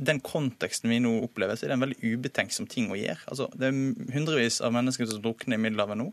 den 0.00 0.20
konteksten 0.24 0.92
vi 0.92 1.00
nå 1.00 1.14
opplever, 1.24 1.56
så 1.56 1.64
er 1.64 1.72
det 1.72 1.78
en 1.78 1.86
veldig 1.86 2.12
ubetenksom 2.18 2.68
ting 2.72 2.92
å 2.92 3.00
gjøre. 3.00 3.20
Altså, 3.32 3.48
det 3.56 3.68
er 3.68 4.12
hundrevis 4.12 4.60
av 4.64 4.76
mennesker 4.76 5.08
som 5.08 5.24
drukner 5.24 5.56
i 5.56 5.64
Middelhavet 5.64 6.00
nå. 6.00 6.10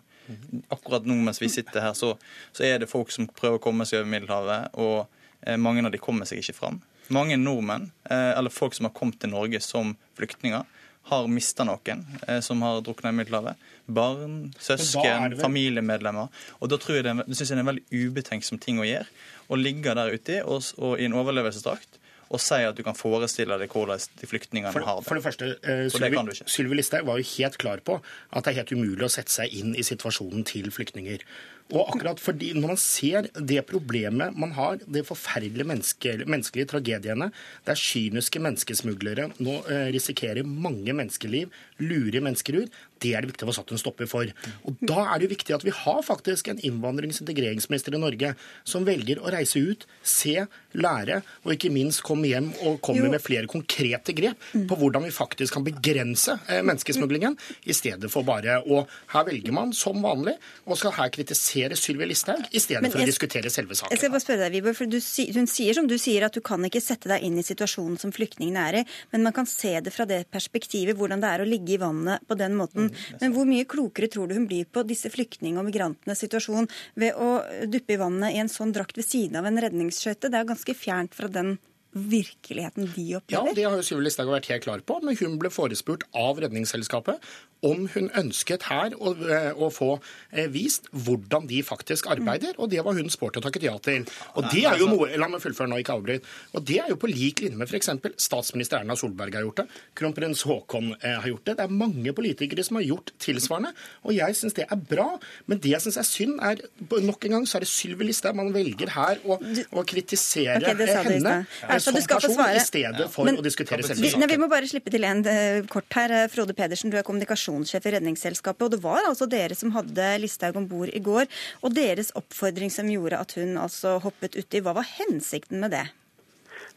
Akkurat 0.71 1.07
nå 1.07 1.19
mens 1.19 1.39
vi 1.43 1.51
sitter 1.51 1.83
her, 1.83 1.93
så, 1.99 2.13
så 2.55 2.67
er 2.67 2.79
det 2.79 2.91
folk 2.91 3.11
som 3.15 3.27
prøver 3.27 3.59
å 3.59 3.63
komme 3.63 3.87
seg 3.87 4.01
over 4.01 4.11
Middelhavet. 4.15 4.75
og 4.79 5.05
Eh, 5.07 5.16
mange 5.57 5.85
av 5.85 5.91
de 5.93 5.99
kommer 6.01 6.25
seg 6.25 6.41
ikke 6.41 6.55
fram. 6.57 6.79
Mange 7.13 7.37
nordmenn, 7.39 7.91
eh, 8.09 8.37
eller 8.37 8.49
folk 8.49 8.73
som 8.73 8.85
har 8.85 8.93
kommet 8.95 9.19
til 9.19 9.31
Norge 9.31 9.61
som 9.63 9.95
flyktninger, 10.19 10.65
har 11.07 11.27
mista 11.31 11.63
noen 11.63 12.03
eh, 12.27 12.41
som 12.43 12.61
har 12.65 12.81
drukna 12.83 13.13
i 13.13 13.15
Middelhavet. 13.15 13.67
Barn, 13.85 14.53
søsken, 14.59 15.37
familiemedlemmer. 15.39 16.27
Og 16.59 16.71
da 16.71 16.79
tror 16.81 16.99
jeg 16.99 17.05
det, 17.07 17.15
det 17.29 17.37
synes 17.37 17.53
jeg 17.53 17.55
er 17.55 17.63
en 17.63 17.69
veldig 17.69 18.01
ubetenksom 18.07 18.59
ting 18.59 18.81
å 18.83 18.87
gjøre. 18.87 19.07
Å 19.47 19.59
ligge 19.59 19.95
der 19.95 20.11
ute 20.11 20.41
og, 20.43 20.67
og 20.83 20.99
i 20.99 21.07
en 21.07 21.15
overlevelsesdrakt 21.15 22.01
og 22.27 22.41
si 22.43 22.59
at 22.67 22.75
du 22.75 22.83
kan 22.83 22.97
forestille 22.97 23.55
deg 23.59 23.71
hvordan 23.71 24.01
de 24.19 24.27
flyktningene 24.27 24.73
for, 24.75 24.83
har 24.83 24.99
det. 24.99 25.07
For 25.07 25.19
det 25.19 25.23
første, 25.23 25.51
uh, 25.63 26.47
Sylvi 26.51 26.79
Listhaug 26.79 27.07
var 27.07 27.21
jo 27.21 27.27
helt 27.37 27.55
klar 27.61 27.79
på 27.87 28.01
at 28.01 28.43
det 28.43 28.51
er 28.51 28.57
helt 28.61 28.73
umulig 28.75 29.07
å 29.07 29.11
sette 29.11 29.31
seg 29.31 29.53
inn 29.55 29.71
i 29.77 29.85
situasjonen 29.87 30.43
til 30.47 30.67
flyktninger. 30.73 31.23
Og 31.67 31.89
akkurat 31.91 32.21
fordi 32.23 32.53
Når 32.55 32.67
man 32.71 32.79
ser 32.79 33.27
det 33.35 33.65
problemet 33.67 34.35
man 34.37 34.53
har, 34.55 34.79
de 34.87 35.03
forferdelige 35.03 35.67
menneske, 35.67 36.13
menneskelige 36.25 36.69
tragediene, 36.71 37.31
der 37.67 37.79
kyniske 37.79 38.39
menneskesmuglere 38.39 39.29
nå 39.43 39.57
eh, 39.67 39.89
risikerer 39.95 40.47
mange 40.47 40.93
menneskeliv, 40.95 41.51
lurer 41.79 42.23
mennesker 42.23 42.61
ut, 42.63 42.77
det 43.03 43.13
er 43.15 43.23
det 43.23 43.31
viktig 43.33 43.47
å 43.47 43.51
få 43.51 43.57
satt 43.59 43.73
en 43.73 43.81
stopper 43.81 44.09
for. 44.09 44.31
Og 44.67 44.77
Da 44.87 45.03
er 45.07 45.19
det 45.19 45.27
jo 45.27 45.33
viktig 45.35 45.55
at 45.55 45.65
vi 45.65 45.73
har 45.73 46.01
faktisk 46.05 46.49
en 46.51 46.61
innvandrings- 46.61 47.21
og 47.21 47.27
integreringsminister 47.27 47.95
i 47.95 48.01
Norge 48.01 48.33
som 48.67 48.85
velger 48.87 49.21
å 49.21 49.31
reise 49.33 49.59
ut, 49.59 49.85
se, 50.03 50.47
lære, 50.77 51.21
og 51.43 51.53
ikke 51.55 51.71
minst 51.73 52.03
komme 52.05 52.29
hjem 52.29 52.51
og 52.67 52.79
komme 52.85 53.09
med 53.11 53.23
flere 53.23 53.49
konkrete 53.49 54.13
grep 54.17 54.41
på 54.53 54.77
hvordan 54.77 55.07
vi 55.07 55.13
faktisk 55.13 55.57
kan 55.57 55.65
begrense 55.65 56.37
eh, 56.47 56.61
menneskesmuglingen, 56.65 57.37
i 57.65 57.75
stedet 57.75 58.09
for 58.11 58.27
bare 58.27 58.61
å 58.65 58.83
Her 59.11 59.25
velger 59.27 59.53
man 59.55 59.71
som 59.75 59.99
vanlig 60.03 60.35
og 60.65 60.77
skal 60.79 60.93
her 60.97 61.09
kritisere 61.13 61.75
Sylvi 61.79 62.07
Listhaug 62.09 62.45
i 62.51 62.61
stedet 62.61 62.91
for 62.91 63.01
å 63.01 63.07
diskutere 63.07 63.49
selve 63.53 63.75
saken. 63.77 63.93
Jeg 63.93 64.01
skal 64.01 64.13
bare 64.13 64.23
spørre 64.23 64.45
deg, 64.45 64.57
Vibor, 64.57 64.75
for 64.77 64.89
du, 64.89 64.97
Hun 65.37 65.49
sier 65.49 65.77
som 65.77 65.87
du 65.89 65.97
sier 66.01 66.25
at 66.27 66.35
du 66.35 66.41
kan 66.45 66.63
ikke 66.67 66.81
sette 66.83 67.09
deg 67.09 67.25
inn 67.25 67.37
i 67.39 67.45
situasjonen 67.45 67.97
som 68.01 68.13
flyktningene 68.15 68.65
er 68.69 68.79
i, 68.81 68.83
men 69.13 69.25
man 69.25 69.35
kan 69.35 69.49
se 69.49 69.73
det 69.83 69.93
fra 69.95 70.07
det 70.09 70.23
perspektivet, 70.33 70.97
hvordan 70.97 71.23
det 71.23 71.31
er 71.31 71.43
å 71.43 71.47
ligge 71.47 71.75
i 71.75 71.81
vannet 71.81 72.23
på 72.27 72.37
den 72.39 72.57
måten. 72.59 72.86
Mm, 72.91 73.21
men 73.21 73.35
hvor 73.35 73.49
mye 73.49 73.67
klokere 73.69 74.11
tror 74.11 74.29
du 74.29 74.37
hun 74.37 74.49
blir 74.49 74.67
på 74.69 74.83
disse 74.87 75.11
flyktning- 75.13 75.59
og 75.59 75.67
migrantenes 75.69 76.23
situasjon 76.23 76.69
ved 76.99 77.15
å 77.15 77.39
duppe 77.69 77.95
i 77.95 78.01
vannet 78.01 78.35
i 78.35 78.41
en 78.43 78.51
sånn 78.51 78.73
drakt 78.75 78.99
ved 78.99 79.07
siden 79.07 79.39
av 79.39 79.49
en 79.49 79.61
redningsskøyte? 79.63 80.31
Det 80.31 80.39
er 80.39 80.51
ganske 80.51 80.77
fjernt 80.77 81.17
fra 81.17 81.31
den 81.31 81.57
virkeligheten 81.97 82.89
de 82.95 83.05
opplever? 83.17 83.49
Ja, 83.49 83.55
det 83.55 83.65
har 83.65 83.77
jo 83.79 83.85
Sylvi 83.85 84.07
Listhaug 84.07 84.31
vært 84.31 84.49
helt 84.51 84.65
klar 84.65 84.83
på. 84.85 84.99
Men 85.03 85.17
hun 85.19 85.37
ble 85.41 85.51
forespurt 85.53 86.05
av 86.17 86.39
Redningsselskapet 86.43 87.23
om 87.65 87.87
hun 87.93 88.09
ønsket 88.17 88.67
her 88.69 88.93
å, 89.01 89.13
eh, 89.25 89.49
å 89.57 89.69
få 89.73 89.97
eh, 90.31 90.45
vist 90.51 90.87
hvordan 90.93 91.47
de 91.49 91.61
faktisk 91.65 92.09
arbeider, 92.11 92.53
og 92.61 92.69
det 92.69 92.83
var 92.85 92.97
hun 92.97 93.09
sport 93.09 93.39
og 93.39 93.45
takket 93.47 93.65
ja 93.65 93.73
til. 93.81 94.05
Og 94.35 94.45
det 94.51 94.63
er 94.65 94.77
jo 94.77 94.87
altså- 94.87 94.97
noe, 94.97 95.17
La 95.17 95.27
meg 95.27 95.41
fullføre 95.41 95.69
nå, 95.69 95.79
ikke 95.81 95.95
avbryt. 95.97 96.23
Og 96.53 96.63
det 96.63 96.79
er 96.79 96.89
jo 96.89 96.95
på 96.95 97.09
lik 97.09 97.41
linje 97.41 97.57
med 97.57 97.67
f.eks. 97.67 97.89
statsminister 98.17 98.79
Erna 98.79 98.95
Solberg 98.95 99.33
har 99.33 99.41
gjort 99.41 99.63
det, 99.63 99.67
kronprins 99.95 100.43
Haakon 100.43 100.95
eh, 101.01 101.19
har 101.19 101.27
gjort 101.27 101.45
det. 101.45 101.57
Det 101.57 101.65
er 101.65 101.73
mange 101.73 102.13
politikere 102.13 102.63
som 102.63 102.77
har 102.77 102.83
gjort 102.83 103.11
tilsvarende, 103.17 103.73
og 104.03 104.13
jeg 104.13 104.35
syns 104.35 104.53
det 104.53 104.67
er 104.69 104.75
bra. 104.75 105.19
Men 105.47 105.59
det 105.59 105.71
jeg 105.71 105.81
syns 105.81 105.97
er 105.97 106.03
synd, 106.03 106.39
er 106.39 106.61
nok 107.01 107.25
en 107.25 107.31
gang 107.31 107.47
så 107.47 107.57
er 107.57 107.65
det 107.65 107.71
Sylvi 107.71 108.05
Listhaug 108.05 108.35
man 108.35 108.53
velger 108.53 108.89
her 108.93 109.17
å, 109.25 109.39
å 109.73 109.83
kritisere 109.87 110.61
okay, 110.61 110.85
henne 111.07 111.45
som 111.79 111.93
person 111.93 112.37
i 112.53 112.61
stedet 112.61 113.09
for 113.09 113.25
Men, 113.25 113.37
å 113.37 113.41
diskutere 113.41 113.81
selve 113.81 114.05
saken. 114.05 114.29
Vi 114.29 114.37
må 114.37 114.47
bare 114.47 114.67
slippe 114.69 114.91
til 114.93 115.03
en 115.07 115.23
kort 115.71 115.89
her. 115.97 116.27
Frode 116.29 116.53
Pedersen, 116.53 116.91
du 116.91 116.97
er 116.97 117.05
kommunikasjon 117.07 117.46
kommunikasjonssjef 117.47 117.85
i 117.85 117.95
Redningsselskapet. 117.95 118.65
Og 118.65 118.71
det 118.71 118.83
var 118.83 119.07
altså 119.07 119.27
dere 119.27 119.55
som 119.55 119.71
hadde 119.75 120.17
Listhaug 120.21 120.57
om 120.57 120.67
bord 120.67 120.89
i 120.93 120.99
går, 121.03 121.27
og 121.63 121.75
deres 121.75 122.11
oppfordring 122.15 122.69
som 122.69 122.89
gjorde 122.89 123.19
at 123.19 123.37
hun 123.37 123.57
altså 123.57 123.99
hoppet 124.03 124.37
uti. 124.37 124.61
Hva 124.61 124.75
var 124.77 124.87
hensikten 124.97 125.61
med 125.61 125.71
det? 125.71 125.87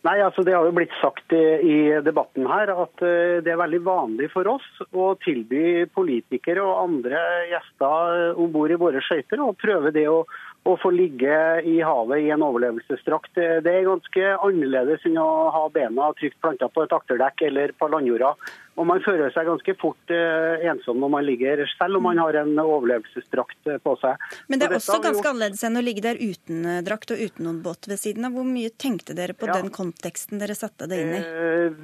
Nei, 0.01 0.17
altså 0.25 0.41
Det 0.41 0.55
har 0.55 0.65
jo 0.65 0.73
blitt 0.73 0.95
sagt 0.97 1.33
i, 1.37 1.45
i 1.61 1.77
debatten 2.01 2.47
her 2.49 2.71
at 2.73 3.03
uh, 3.05 3.41
det 3.45 3.51
er 3.53 3.59
veldig 3.61 3.83
vanlig 3.85 4.31
for 4.33 4.49
oss 4.49 4.65
å 4.97 5.11
tilby 5.21 5.85
politikere 5.93 6.65
og 6.65 6.87
andre 6.87 7.21
gjester 7.51 8.39
om 8.41 8.49
bord 8.55 8.73
i 8.73 8.79
våre 8.81 9.03
skøyter 9.05 9.43
og 9.45 9.59
prøve 9.61 9.93
det 9.93 10.07
å, 10.09 10.23
å, 10.25 10.77
få 10.81 10.93
ligge 10.95 11.37
i 11.69 11.77
havet 11.85 12.25
i 12.25 12.33
en 12.33 12.47
overlevelsesdrakt. 12.47 13.35
Det 13.37 13.75
er 13.75 13.89
ganske 13.91 14.33
annerledes 14.39 15.05
enn 15.05 15.21
å 15.21 15.29
ha 15.53 15.67
bena 15.75 16.09
trygt 16.17 16.41
planta 16.41 16.71
på 16.73 16.87
et 16.87 16.97
akterdekk 16.97 17.45
eller 17.51 17.77
på 17.77 17.93
landjorda. 17.93 18.33
Og 18.81 18.87
man 18.89 19.03
føler 19.05 19.29
seg 19.35 19.45
ganske 19.45 19.75
fort 19.81 20.13
eh, 20.15 20.63
ensom 20.71 21.01
når 21.03 21.11
man 21.13 21.27
ligger, 21.27 21.61
selv 21.75 21.99
om 21.99 22.07
man 22.09 22.21
har 22.23 22.39
en 22.41 22.55
overlevelsesdrakt 22.63 23.69
eh, 23.69 23.81
på 23.85 23.93
seg. 24.01 24.23
Men 24.49 24.63
det 24.63 24.71
er 24.71 24.77
også 24.79 24.97
ganske 24.97 25.19
gjort... 25.19 25.29
annerledes 25.35 25.65
enn 25.69 25.77
å 25.77 25.83
ligge 25.85 26.05
der 26.07 26.21
uten 26.21 26.65
eh, 26.65 26.81
drakt 26.87 27.13
og 27.13 27.21
uten 27.21 27.45
noen 27.45 27.61
båt 27.65 27.91
ved 27.91 28.01
siden 28.01 28.25
av. 28.25 28.39
Hvor 28.39 28.49
mye 28.49 28.73
tenkte 28.81 29.17
dere 29.19 29.37
på 29.37 29.51
ja. 29.51 29.59
den 29.61 29.69
konteksten 29.75 30.41
dere 30.41 30.57
satte 30.57 30.89
det 30.89 31.01
inn 31.05 31.15
i? 31.19 31.23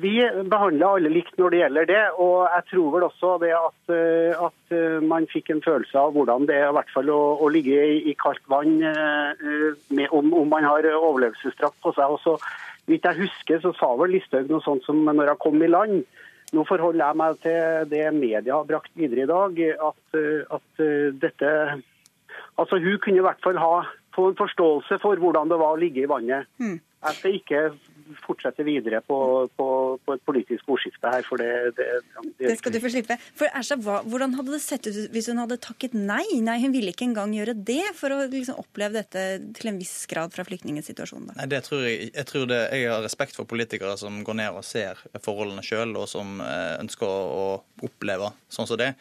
Vi 0.01 0.15
behandler 0.49 0.97
alle 0.97 1.13
likt 1.13 1.37
når 1.37 1.53
det 1.53 1.63
gjelder 1.63 1.91
det, 1.93 2.03
og 2.25 2.37
jeg 2.49 2.69
tror 2.73 2.89
vel 2.97 3.09
også 3.11 3.33
det 3.45 3.53
at, 3.59 3.95
at 4.49 4.77
man 5.05 5.29
fikk 5.31 5.53
en 5.53 5.65
følelse 5.65 6.01
av 6.01 6.17
hvordan 6.17 6.49
det 6.49 6.57
er 6.57 6.71
i 6.71 6.77
hvert 6.79 6.93
fall 6.95 7.13
å, 7.13 7.21
å 7.45 7.51
ligge 7.53 7.77
i, 7.77 7.99
i, 8.09 8.17
kaldt 8.19 8.45
vann 8.51 8.79
med, 8.81 10.07
om, 10.09 10.33
om, 10.33 10.49
man 10.49 10.65
har 10.65 10.89
overlevelsesdrakt 10.95 11.77
på 11.85 11.93
seg. 11.99 12.17
Og 12.17 12.23
så, 12.25 12.39
Vidt 12.87 13.03
jeg 13.03 13.19
husker, 13.19 13.59
så 13.59 13.73
sa 13.75 13.89
vel 13.99 14.13
Listhaug 14.15 14.47
noe 14.47 14.63
sånt 14.63 14.85
som 14.87 15.01
når 15.03 15.33
hun 15.33 15.41
kom 15.43 15.59
i 15.59 15.71
land, 15.71 16.05
nå 16.55 16.63
forholder 16.69 17.03
jeg 17.03 17.19
meg 17.19 17.39
til 17.43 17.91
det 17.91 18.07
media 18.15 18.55
har 18.55 18.69
brakt 18.69 18.93
videre 18.95 19.25
i 19.25 19.31
dag, 19.31 19.61
at, 19.91 20.19
at 20.59 20.83
eh, 20.85 21.13
dette 21.25 21.53
Altså, 22.57 22.79
Hun 22.81 22.97
kunne 23.05 23.21
i 23.21 23.25
hvert 23.25 23.43
fall 23.45 23.59
ha, 23.61 23.83
få 24.17 24.31
en 24.31 24.37
forståelse 24.39 24.97
for 25.03 25.21
hvordan 25.21 25.51
det 25.51 25.59
var 25.61 25.75
å 25.75 25.81
ligge 25.81 26.05
i 26.05 26.09
vannet. 26.09 26.49
Mm. 26.57 26.79
Jeg 26.81 27.17
skal 27.19 27.35
ikke 27.37 27.61
fortsette 28.23 28.65
videre 28.67 29.01
på, 29.05 29.19
på, 29.57 29.67
på, 30.05 30.15
et 30.17 30.25
politisk 30.27 30.69
ordskifte 30.71 31.11
her. 31.13 31.25
for 31.27 31.41
Det, 31.43 31.51
det, 31.77 31.87
det, 32.39 32.51
det 32.51 32.57
skal 32.61 32.75
du 32.75 32.81
få 32.83 32.93
slippe. 32.93 33.19
For 33.39 33.51
Ersha, 33.51 33.79
Hvordan 33.79 34.37
hadde 34.39 34.55
det 34.55 34.63
sett 34.65 34.87
ut 34.89 34.99
hvis 35.15 35.31
hun 35.33 35.41
hadde 35.43 35.59
takket 35.63 35.97
nei? 35.97 36.25
Nei, 36.45 36.59
Hun 36.63 36.75
ville 36.75 36.95
ikke 36.95 37.09
engang 37.09 37.35
gjøre 37.37 37.57
det 37.57 37.83
for 37.99 38.15
å 38.15 38.21
liksom 38.31 38.61
oppleve 38.63 39.01
dette 39.01 39.27
til 39.59 39.73
en 39.73 39.81
viss 39.81 39.95
grad 40.11 40.35
fra 40.35 40.47
flyktningsituasjonen. 40.47 41.35
Nei, 41.39 41.49
det 41.51 41.63
tror 41.67 41.87
jeg, 41.87 42.11
jeg, 42.13 42.29
tror 42.31 42.49
det, 42.51 42.63
jeg 42.75 42.91
har 42.93 43.05
respekt 43.05 43.39
for 43.39 43.49
politikere 43.49 43.97
som 44.01 44.23
går 44.27 44.41
ned 44.43 44.61
og 44.61 44.67
ser 44.67 45.01
forholdene 45.25 45.65
sjøl, 45.67 45.97
og 45.99 46.09
som 46.11 46.41
eh, 46.45 46.77
ønsker 46.83 47.07
å 47.09 47.47
oppleve 47.87 48.33
sånn 48.53 48.69
som 48.69 48.81
det. 48.81 48.93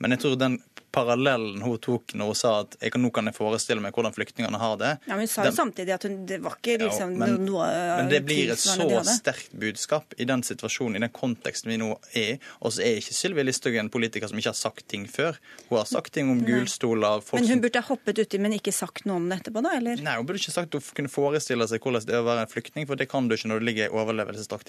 Men 0.00 0.16
jeg 0.16 0.24
tror 0.24 0.38
den 0.40 0.58
parallellen 0.92 1.62
hun 1.62 1.78
tok 1.82 2.14
når 2.18 2.30
hun 2.32 2.38
sa 2.38 2.52
at 2.64 2.76
kan, 2.90 3.02
nå 3.02 3.10
kan 3.14 3.30
jeg 3.30 3.36
forestille 3.36 3.82
meg 3.82 3.94
hvordan 3.96 4.14
flyktningene 4.16 4.60
har 4.60 4.76
det. 4.80 4.92
Ja, 5.06 5.14
men 5.14 5.24
Hun 5.26 5.32
sa 5.32 5.46
jo 5.46 5.54
samtidig 5.54 5.94
at 5.94 6.06
hun, 6.06 6.16
det 6.28 6.40
var 6.44 6.56
ikke 6.58 6.78
liksom, 6.84 7.14
ja, 7.14 7.20
men, 7.22 7.36
noe 7.46 7.68
Men 8.00 8.10
det 8.12 8.22
blir 8.26 8.52
et 8.54 8.62
så 8.62 8.88
sterkt 9.06 9.54
budskap 9.60 10.16
i 10.18 10.26
den 10.28 10.42
situasjonen, 10.46 10.98
i 10.98 11.04
den 11.06 11.14
konteksten 11.14 11.72
vi 11.72 11.78
nå 11.80 11.92
er 12.12 12.34
i. 12.34 12.38
Og 12.60 12.74
så 12.74 12.84
er 12.86 13.00
ikke 13.00 13.16
Sylvi 13.16 13.44
Listhaug 13.46 13.78
en 13.80 13.92
politiker 13.92 14.30
som 14.30 14.40
ikke 14.40 14.52
har 14.52 14.58
sagt 14.58 14.86
ting 14.90 15.06
før. 15.10 15.38
Hun 15.68 15.78
har 15.78 15.88
sagt 15.90 16.12
ting 16.16 16.30
om 16.32 16.42
gulstoler 16.46 17.22
Men 17.32 17.48
hun 17.48 17.62
burde 17.64 17.82
ha 17.82 17.88
hoppet 17.90 18.22
uti, 18.24 18.40
men 18.42 18.56
ikke 18.56 18.74
sagt 18.74 19.06
noe 19.08 19.20
om 19.20 19.28
det 19.30 19.40
etterpå, 19.40 19.62
da? 19.64 19.76
eller? 19.78 20.02
Nei, 20.04 20.16
hun 20.18 20.28
burde 20.28 20.42
ikke 20.42 20.54
sagt 20.54 20.74
at 20.74 20.80
hun 20.80 20.96
kunne 21.00 21.12
forestille 21.12 21.66
seg 21.70 21.82
hvordan 21.84 22.06
det 22.08 22.16
er 22.16 22.24
å 22.24 22.26
være 22.26 22.46
en 22.46 22.50
flyktning, 22.50 22.88
for 22.88 22.98
det 23.00 23.08
kan 23.10 23.28
du 23.28 23.36
ikke 23.36 23.50
når 23.50 23.62
du 23.62 23.68
ligger 23.70 23.90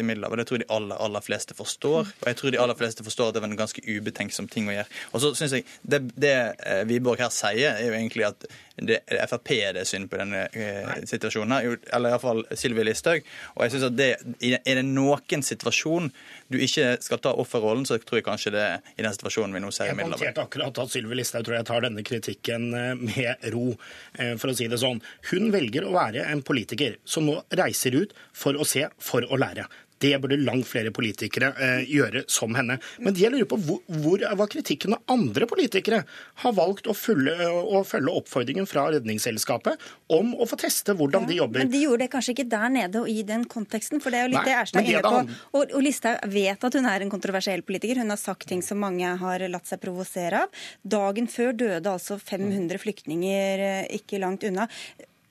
i 0.02 0.06
midler. 0.08 0.32
Og 0.32 0.38
det 0.38 0.48
tror 0.50 0.62
de 0.62 0.68
aller, 0.74 0.98
aller 1.02 1.26
fleste 1.26 1.58
forstår. 1.58 2.12
Og 2.22 2.28
jeg 2.30 2.40
tror 2.40 2.54
de 2.54 2.62
aller 2.62 2.78
fleste 2.78 3.06
forstår 3.06 3.32
at 3.32 3.38
det 3.38 3.44
var 3.44 3.52
en 3.52 3.60
ganske 3.60 3.84
ubetenksom 3.86 4.50
ting 4.52 4.70
å 4.70 4.76
gjøre. 4.76 4.90
Og 5.12 5.24
så 5.24 5.34
synes 5.38 5.58
jeg, 5.58 5.66
Det, 5.82 6.02
det 6.16 6.36
eh, 6.66 6.84
Wiborg 6.90 7.22
her 7.24 7.32
sier, 7.34 7.78
er 7.78 7.88
jo 7.88 7.96
egentlig 7.98 8.28
at 8.28 8.46
det, 8.82 9.02
Frp 9.30 9.52
er 9.58 9.76
det 9.76 9.84
synd 9.90 10.10
på 10.10 10.18
denne 10.20 10.46
eh, 10.58 10.90
situasjonen. 11.10 11.54
Eller 11.94 12.14
iallfall 12.14 12.44
Sylvi 12.58 12.86
Listhaug. 12.88 13.28
Og 13.56 13.66
jeg 13.66 13.74
synes 13.76 13.88
at 13.90 13.98
det, 13.98 14.10
Er 14.42 14.80
det 14.80 14.86
noen 14.88 15.46
situasjon 15.46 16.10
du 16.52 16.58
ikke 16.60 16.96
skal 17.04 17.22
ta 17.24 17.34
offerrollen, 17.40 17.86
så 17.88 18.00
tror 18.02 18.22
jeg 18.22 18.28
kanskje 18.28 18.56
det 18.56 18.64
er 18.64 18.96
i 18.98 19.06
den 19.06 19.14
situasjonen 19.16 19.56
vi 19.56 19.64
nå 19.64 19.72
ser 19.76 19.92
i 19.92 19.96
Middelhavet. 19.96 20.26
Jeg 20.26 20.34
poengterte 20.34 20.48
akkurat 20.48 20.82
at 20.84 20.96
Sylvi 20.96 21.20
Listhaug 21.20 21.46
tror 21.48 21.60
jeg 21.60 21.70
tar 21.70 21.86
denne 21.86 22.06
kritikken 22.08 22.72
eh, 22.78 23.06
med 23.06 23.48
ro, 23.54 23.68
eh, 24.18 24.34
for 24.42 24.52
å 24.52 24.58
si 24.58 24.70
det 24.72 24.82
sånn. 24.82 25.04
Hun 25.32 25.52
velger 25.54 25.88
å 25.88 25.96
være 25.96 26.26
en 26.32 26.44
politiker 26.46 26.98
som 27.06 27.28
nå 27.30 27.40
reiser 27.62 27.96
ut 28.02 28.18
for 28.34 28.58
å 28.58 28.68
se, 28.68 28.88
for 29.00 29.28
å 29.28 29.40
lære. 29.40 29.68
Det 30.02 30.14
burde 30.22 30.40
langt 30.42 30.68
flere 30.70 30.92
politikere 30.96 31.52
eh, 31.62 31.84
gjøre 31.90 32.24
som 32.32 32.56
henne. 32.58 32.78
Men 33.02 33.18
jeg 33.18 33.34
lurer 33.34 33.50
på 33.50 33.60
hvor, 33.62 33.82
hvor 34.02 34.24
var 34.38 34.50
kritikken 34.52 34.96
når 34.96 35.04
andre 35.14 35.48
politikere 35.50 36.02
har 36.44 36.56
valgt 36.58 36.90
å 36.90 36.96
følge, 36.98 37.36
å 37.48 37.84
følge 37.88 38.16
oppfordringen 38.22 38.68
fra 38.70 38.88
Redningsselskapet 38.96 39.82
om 40.14 40.34
å 40.36 40.48
få 40.50 40.60
teste 40.62 40.96
hvordan 40.98 41.28
ja, 41.28 41.32
de 41.32 41.40
jobber. 41.42 41.64
Men 41.64 41.74
de 41.74 41.84
gjorde 41.86 42.06
det 42.06 42.12
kanskje 42.16 42.36
ikke 42.36 42.48
der 42.52 42.74
nede 42.74 43.04
og 43.04 43.12
i 43.12 43.22
den 43.28 43.46
konteksten, 43.50 44.02
for 44.04 44.14
det 44.14 44.22
er 44.22 44.28
jo 44.28 44.34
litt 44.34 44.42
Nei, 44.42 44.48
det 44.50 44.58
Erstad 44.62 44.82
er 44.82 44.92
inne 44.96 45.04
på. 45.06 45.38
Og, 45.60 45.76
og 45.78 45.86
Listhaug 45.86 46.26
vet 46.34 46.68
at 46.68 46.80
hun 46.80 46.90
er 46.90 47.06
en 47.06 47.14
kontroversiell 47.14 47.66
politiker. 47.68 48.02
Hun 48.02 48.14
har 48.14 48.22
sagt 48.22 48.50
ting 48.50 48.66
som 48.66 48.82
mange 48.82 49.14
har 49.22 49.48
latt 49.52 49.70
seg 49.70 49.82
provosere 49.84 50.46
av. 50.46 50.66
Dagen 50.82 51.30
før 51.32 51.54
døde 51.58 51.94
altså 51.94 52.18
500 52.22 52.82
flyktninger 52.82 53.66
eh, 53.68 53.88
ikke 54.02 54.22
langt 54.22 54.46
unna 54.48 54.68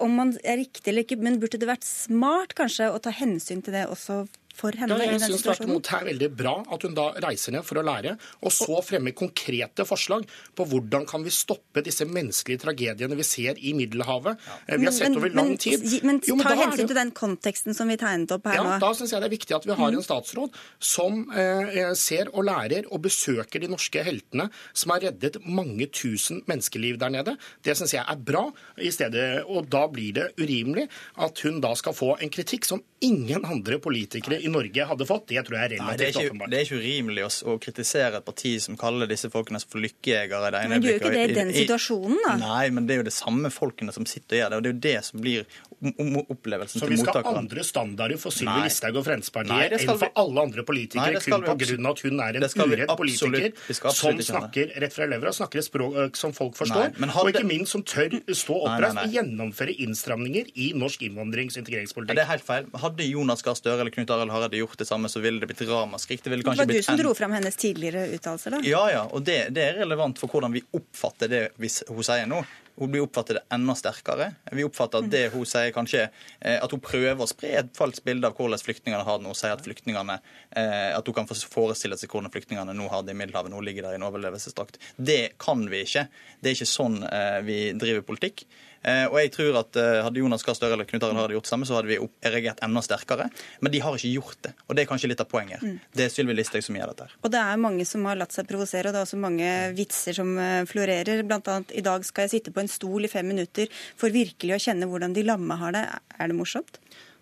om 0.00 0.14
man 0.16 0.30
er 0.48 0.56
riktig 0.62 0.88
eller 0.88 1.04
ikke, 1.04 1.18
men 1.20 1.38
burde 1.40 1.58
det 1.60 1.68
vært 1.68 1.84
smart 1.84 2.54
kanskje 2.56 2.88
å 2.88 3.00
ta 3.02 3.12
hensyn 3.12 3.60
til 3.64 3.76
det 3.76 3.82
også 3.90 4.22
for 4.60 4.76
henne 4.76 4.98
ja, 5.00 5.10
jeg 5.14 5.22
synes 5.24 5.44
tvert 5.46 5.64
imot 5.66 5.88
det 5.88 5.96
er 5.96 6.06
veldig 6.10 6.30
bra 6.36 6.54
at 6.74 6.84
hun 6.86 6.96
da 6.96 7.06
reiser 7.24 7.54
ned 7.56 7.66
for 7.66 7.80
å 7.80 7.84
lære, 7.86 8.14
og 8.44 8.54
så 8.54 8.80
fremmer 8.84 9.14
konkrete 9.16 9.86
forslag 9.88 10.26
på 10.56 10.66
hvordan 10.70 11.06
kan 11.08 11.24
vi 11.24 11.32
stoppe 11.34 11.82
disse 11.86 12.06
menneskelige 12.08 12.64
tragediene 12.64 13.18
vi 13.18 13.26
ser 13.26 13.58
i 13.58 13.72
Middelhavet. 13.76 14.40
Eh, 14.66 14.78
vi 14.80 14.88
har 14.88 14.94
sett 14.94 15.16
over 15.16 15.32
lang 15.34 15.54
tid. 15.60 15.84
Men, 16.06 16.20
jo, 16.26 16.36
men 16.38 16.46
ta 16.46 16.56
hensyn 16.58 16.90
til 16.90 16.98
den 16.98 17.12
konteksten 17.16 17.76
som 17.76 17.90
vi 17.90 17.98
tegnet 18.00 18.32
opp 18.36 18.48
her 18.50 18.60
ja, 18.60 18.66
nå. 18.66 18.76
Da 18.82 18.92
syns 18.96 19.14
jeg 19.14 19.22
det 19.22 19.30
er 19.30 19.36
viktig 19.36 19.56
at 19.56 19.68
vi 19.68 19.76
har 19.76 19.88
en 19.88 19.98
mm. 20.00 20.06
statsråd 20.06 20.60
som 20.92 21.24
eh, 21.34 21.80
ser 21.98 22.32
og 22.34 22.46
lærer 22.48 22.88
og 22.90 23.04
besøker 23.06 23.62
de 23.62 23.70
norske 23.72 24.04
heltene 24.06 24.50
som 24.72 24.94
har 24.94 25.04
reddet 25.08 25.40
mange 25.46 25.88
tusen 25.94 26.42
menneskeliv 26.50 27.00
der 27.00 27.14
nede. 27.14 27.36
Det 27.64 27.76
syns 27.78 27.96
jeg 27.96 28.04
er 28.04 28.20
bra. 28.20 28.48
i 28.80 28.90
stedet, 28.92 29.44
Og 29.46 29.68
da 29.70 29.86
blir 29.88 30.12
det 30.16 30.30
urimelig 30.40 30.88
at 31.20 31.38
hun 31.44 31.60
da 31.60 31.74
skal 31.78 31.96
få 31.96 32.14
en 32.20 32.32
kritikk 32.32 32.66
som 32.68 32.82
ingen 33.04 33.44
andre 33.44 33.78
politikere 33.82 34.40
i 34.40 34.49
Norge 34.52 34.86
hadde 34.90 35.06
fått. 35.08 35.26
Det 35.30 35.44
tror 35.46 35.58
jeg 35.58 35.68
er 35.68 35.72
relativt 35.76 35.86
Nei, 35.86 35.96
det 36.00 36.06
er 36.06 36.14
ikke, 36.14 36.34
åpenbart. 36.34 36.52
Det 36.52 36.58
er 36.60 36.66
ikke 36.66 36.80
urimelig 36.82 37.24
å, 37.26 37.30
å, 37.52 37.56
kritisere 37.62 38.20
et 38.20 38.26
parti 38.26 38.54
som 38.62 38.78
kaller 38.80 39.10
disse 39.10 39.30
folkene 39.32 39.62
for 39.64 39.82
lykkejegere. 39.84 40.52
Det 40.54 40.62
men 40.72 40.86
gjør 40.86 41.00
ikke 41.00 41.14
det 41.14 41.24
i 41.24 41.36
den 41.38 41.52
situasjonen, 41.56 42.20
da? 42.26 42.36
Nei, 42.42 42.64
men 42.74 42.88
det 42.88 42.96
er 42.96 43.02
jo 43.02 43.08
det 43.10 43.16
samme 43.16 43.52
folkene 43.54 43.94
som 43.96 44.06
sitter 44.08 44.36
og 44.36 44.42
gjør 44.42 44.50
det. 44.50 44.60
Og 44.60 44.64
det 44.64 44.70
er 44.70 44.76
jo 44.76 44.82
det 44.88 44.96
som 45.08 45.24
blir 45.24 45.58
opplevelsen 45.80 46.82
til 46.82 46.90
mottakeren. 46.90 46.90
Så 46.90 46.90
vi 46.90 46.98
skal 47.00 47.24
ha 47.24 47.34
andre 47.40 47.64
standarder 47.64 48.20
for 48.20 48.34
Sylvi 48.34 48.64
Listhaug 48.66 48.98
og 49.00 49.06
Fremskrittspartiet 49.06 49.76
enn 49.80 50.00
for 50.00 50.20
alle 50.22 50.44
andre 50.44 50.64
politikere, 50.68 51.14
Nei, 51.16 51.22
kun 51.24 51.44
pga. 51.46 51.54
at 51.90 52.02
hun 52.04 52.20
er 52.20 52.38
en 52.40 52.46
uredd 52.66 52.92
politiker 52.98 53.94
som 53.96 54.20
snakker 54.20 54.74
rett 54.82 54.94
fra 54.94 55.08
levra, 55.08 55.32
snakker 55.34 55.62
et 55.62 55.66
språk 55.66 56.18
som 56.20 56.34
folk 56.36 56.58
forstår, 56.58 56.92
Nei, 56.98 57.08
hadde... 57.08 57.24
og 57.24 57.32
ikke 57.32 57.46
minst 57.48 57.76
som 57.76 57.84
tør 57.86 58.18
stå 58.28 58.58
oppreist 58.66 59.00
og 59.04 59.16
gjennomføre 59.16 59.76
innstramninger 59.86 60.52
i 60.60 60.70
norsk 60.76 61.06
innvandrings- 61.06 61.56
og 61.56 61.64
integreringspolitikk. 61.64 62.18
Det 62.18 62.24
er 62.26 62.30
helt 62.34 62.46
feil. 62.46 62.68
Hadde 62.84 63.08
Jonas 63.08 63.44
Gahr 63.46 63.56
Støre 63.58 63.84
eller 63.84 63.94
Knut 63.94 64.12
Arild 64.14 64.34
Hareide 64.40 64.60
gjort 64.62 64.78
det 64.80 64.88
samme, 64.88 65.08
så 65.12 65.20
ville 65.20 65.40
det 65.42 65.48
blitt 65.50 65.62
ramaskrik. 65.68 66.24
Det, 66.24 66.30
det 66.30 66.48
var 66.48 66.66
du 66.66 66.82
som 66.82 66.96
dro 66.98 67.14
fram 67.14 67.36
hennes 67.36 67.56
tidligere 67.56 68.06
uttalelser, 68.16 68.56
da? 68.56 68.62
Ja, 68.64 68.82
ja. 68.92 69.04
Og 69.12 69.22
det, 69.26 69.50
det, 69.54 69.68
er 69.68 69.78
relevant 69.84 70.18
for 70.20 70.32
hvordan 70.32 70.56
vi 70.56 70.64
oppfatter 70.76 71.30
det 71.30 71.44
hvis 71.60 71.82
hun 71.88 72.02
sier 72.06 72.28
nå. 72.30 72.42
Hun 72.80 72.88
blir 72.88 73.04
oppfattet 73.04 73.42
enda 73.52 73.74
sterkere. 73.76 74.30
Vi 74.56 74.64
oppfatter 74.64 75.02
at 75.02 75.10
det 75.12 75.26
hun 75.34 75.44
sier 75.48 75.72
kanskje 75.74 76.06
eh, 76.06 76.56
at 76.56 76.72
hun 76.72 76.80
prøver 76.80 77.20
å 77.20 77.28
spre 77.28 77.50
et 77.60 77.74
falskt 77.76 78.06
bilde 78.06 78.30
av 78.30 78.38
hvordan 78.38 78.62
flyktningene 78.62 79.04
har 79.04 79.20
det 79.20 79.26
nå. 79.26 79.34
sier 79.36 79.52
at 79.52 79.66
flyktningene 79.66 80.16
eh, 80.16 80.88
at 80.96 81.04
hun 81.10 81.18
kan 81.18 81.28
forestille 81.28 81.98
seg 82.00 82.08
hvordan 82.08 82.32
flyktningene 82.32 82.72
nå 82.78 82.88
har 82.88 83.04
det 83.04 83.12
i 83.12 83.20
Middelhavet, 83.20 83.52
nå 83.52 83.60
ligger 83.66 83.84
der 83.84 83.98
i 83.98 84.00
en 84.00 84.08
overlevelsesdrakt. 84.08 84.80
Det 84.96 85.36
kan 85.42 85.66
vi 85.68 85.84
ikke. 85.84 86.06
Det 86.40 86.52
er 86.52 86.56
ikke 86.56 86.72
sånn 86.72 87.02
eh, 87.04 87.38
vi 87.44 87.60
driver 87.76 88.06
politikk. 88.14 88.46
Eh, 88.80 89.04
og 89.10 89.18
jeg 89.20 89.32
tror 89.34 89.58
at 89.60 89.76
eh, 89.76 89.98
Hadde 90.00 90.22
Jonas 90.22 90.44
Gahr 90.46 90.56
Støre 90.56 90.72
eller 90.76 90.88
Knut 90.88 91.04
Arild 91.04 91.20
hadde 91.20 91.36
gjort 91.36 91.48
det 91.48 91.52
samme, 91.52 91.68
så 91.68 91.76
hadde 91.76 91.90
vi 91.90 91.98
reagert 92.24 92.62
enda 92.64 92.82
sterkere. 92.84 93.26
Men 93.60 93.74
de 93.74 93.82
har 93.84 93.96
ikke 93.96 94.12
gjort 94.14 94.40
det. 94.46 94.54
Og 94.68 94.76
det 94.76 94.84
er 94.84 94.90
kanskje 94.90 95.10
litt 95.12 95.20
av 95.20 95.28
poenget. 95.30 95.64
Mm. 95.64 95.76
Det 95.96 96.06
er 96.06 96.14
Sylvi 96.14 96.36
Listhaug 96.36 96.64
som 96.64 96.78
gjør 96.78 96.94
dette. 96.94 97.10
Og 97.20 97.34
det 97.34 97.42
er 97.42 97.60
mange 97.60 97.86
som 97.88 98.08
har 98.08 98.18
latt 98.20 98.36
seg 98.36 98.48
provosere, 98.48 98.88
og 98.88 98.96
det 98.96 99.02
er 99.02 99.08
også 99.08 99.20
mange 99.20 99.52
vitser 99.76 100.16
som 100.16 100.32
eh, 100.40 100.62
florerer. 100.70 101.24
Blant 101.28 101.50
annet 101.52 101.76
i 101.76 101.84
dag 101.84 102.06
skal 102.08 102.26
jeg 102.26 102.38
sitte 102.38 102.54
på 102.56 102.64
en 102.64 102.72
stol 102.72 103.04
i 103.04 103.12
fem 103.12 103.28
minutter 103.28 103.68
for 104.00 104.12
virkelig 104.14 104.56
å 104.56 104.62
kjenne 104.68 104.88
hvordan 104.90 105.16
de 105.16 105.26
lamme 105.28 105.60
har 105.60 105.76
det. 105.76 105.84
Er 106.16 106.32
det 106.32 106.40
morsomt? 106.40 106.80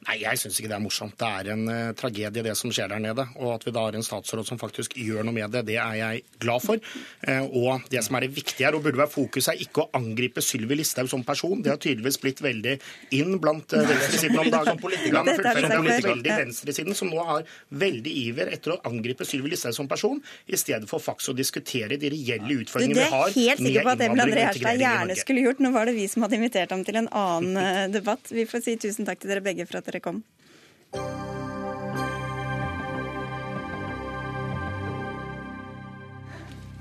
Nei, 0.09 0.23
jeg 0.23 0.41
syns 0.41 0.57
ikke 0.57 0.71
det 0.71 0.77
er 0.79 0.81
morsomt. 0.81 1.15
Det 1.21 1.29
er 1.29 1.51
en 1.53 1.67
uh, 1.69 1.93
tragedie, 1.99 2.45
det 2.45 2.55
som 2.57 2.73
skjer 2.73 2.89
der 2.89 3.03
nede. 3.05 3.27
Og 3.43 3.51
at 3.59 3.67
vi 3.67 3.73
da 3.77 3.83
har 3.85 3.97
en 3.99 4.05
statsråd 4.05 4.47
som 4.49 4.61
faktisk 4.61 4.95
gjør 4.97 5.27
noe 5.27 5.37
med 5.37 5.53
det, 5.53 5.67
det 5.69 5.77
er 5.83 5.99
jeg 5.99 6.23
glad 6.41 6.65
for. 6.65 6.81
Uh, 7.27 7.45
og 7.61 7.85
det 7.93 8.01
som 8.07 8.17
er 8.17 8.25
det 8.25 8.31
viktige 8.39 8.65
her, 8.65 8.79
og 8.79 8.87
burde 8.87 9.03
være 9.03 9.13
fokus, 9.13 9.51
er 9.53 9.61
ikke 9.61 9.85
å 9.85 9.91
angripe 9.99 10.41
Sylvi 10.45 10.79
Listhaug 10.81 11.11
som 11.13 11.25
person. 11.29 11.61
Det 11.61 11.75
har 11.75 11.83
tydeligvis 11.83 12.21
blitt 12.23 12.41
veldig 12.45 12.79
inn 13.19 13.37
blant 13.43 13.77
uh, 13.77 13.85
venstresiden 13.85 14.41
om 14.41 14.49
dagen. 14.55 14.81
Politikerne 14.81 15.37
fullfører. 15.37 15.77
Det 15.89 15.99
veldig 16.09 16.39
venstresiden 16.41 16.97
som 16.97 17.13
nå 17.13 17.29
har 17.29 17.45
veldig 17.85 18.17
iver 18.23 18.55
etter 18.57 18.79
å 18.79 18.81
angripe 18.89 19.29
Sylvi 19.29 19.53
Listhaug 19.53 19.77
som 19.77 19.93
person, 19.93 20.23
i 20.49 20.57
stedet 20.57 20.89
for 20.89 21.05
faktisk 21.05 21.35
å 21.35 21.37
diskutere 21.37 22.01
de 22.01 22.15
reelle 22.17 22.63
utfordringene 22.63 23.05
vi 23.05 23.13
har 23.13 23.29
Norge. 23.29 23.37
Det 23.37 23.45
er 23.45 23.51
helt 23.51 23.67
sikker 23.67 23.85
på 23.85 23.93
at 23.93 24.07
Emil 24.07 24.25
André 24.25 24.49
Herstad 24.49 24.83
gjerne 24.83 25.21
skulle 25.21 25.45
gjort. 25.45 25.63
Nå 25.65 25.75
var 25.77 25.89
det 25.89 25.97
vi 25.99 26.09
som 26.09 26.25
hadde 26.25 26.39
invitert 26.41 26.73
ham 26.73 26.85
til 26.87 27.03
en 27.03 27.13
annen 27.13 27.93
debatt. 27.93 28.33
Vi 28.33 28.49
får 28.49 28.65
si 28.65 28.77
tusen 28.81 29.09
takk 29.09 29.21
til 29.23 29.33
dere 29.33 29.45
begge 29.45 29.67
for 29.69 29.81
at 29.81 29.89
dere 29.89 29.98
kom. 30.05 30.23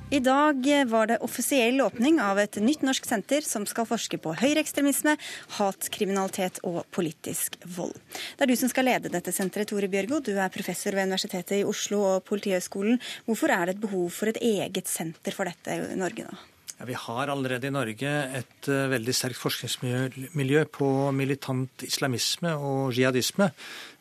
I 0.09 0.20
dag 0.20 0.63
var 0.88 1.07
det 1.07 1.18
offisiell 1.20 1.82
åpning 1.84 2.22
av 2.24 2.39
et 2.39 2.55
nytt 2.63 2.86
norsk 2.88 3.03
senter 3.09 3.43
som 3.43 3.65
skal 3.68 3.84
forske 3.89 4.15
på 4.24 4.32
høyreekstremisme, 4.39 5.18
hatkriminalitet 5.57 6.61
og 6.63 6.86
politisk 6.95 7.59
vold. 7.76 7.91
Det 8.39 8.47
er 8.47 8.53
du 8.53 8.55
som 8.55 8.72
skal 8.72 8.88
lede 8.88 9.11
dette 9.11 9.36
senteret, 9.36 9.68
Tore 9.68 9.91
Bjørgo. 9.91 10.22
Du 10.24 10.32
er 10.39 10.53
professor 10.53 10.95
ved 10.95 11.11
Universitetet 11.11 11.59
i 11.59 11.65
Oslo 11.68 12.05
og 12.07 12.24
Politihøgskolen. 12.30 13.01
Hvorfor 13.28 13.51
er 13.51 13.68
det 13.68 13.76
et 13.76 13.84
behov 13.84 14.07
for 14.15 14.32
et 14.32 14.39
eget 14.39 14.88
senter 14.88 15.36
for 15.36 15.51
dette 15.51 15.76
i 15.76 15.99
Norge 15.99 16.30
nå? 16.30 16.39
Ja, 16.78 16.86
vi 16.86 16.93
har 16.93 17.32
allerede 17.34 17.67
i 17.67 17.73
Norge 17.73 18.09
et 18.38 18.67
uh, 18.69 18.86
veldig 18.91 19.13
sterkt 19.17 19.39
forskningsmiljø 19.41 20.65
på 20.69 20.89
militant 21.09 21.86
islamisme 21.88 22.51
og 22.53 22.93
jihadisme 22.93 23.49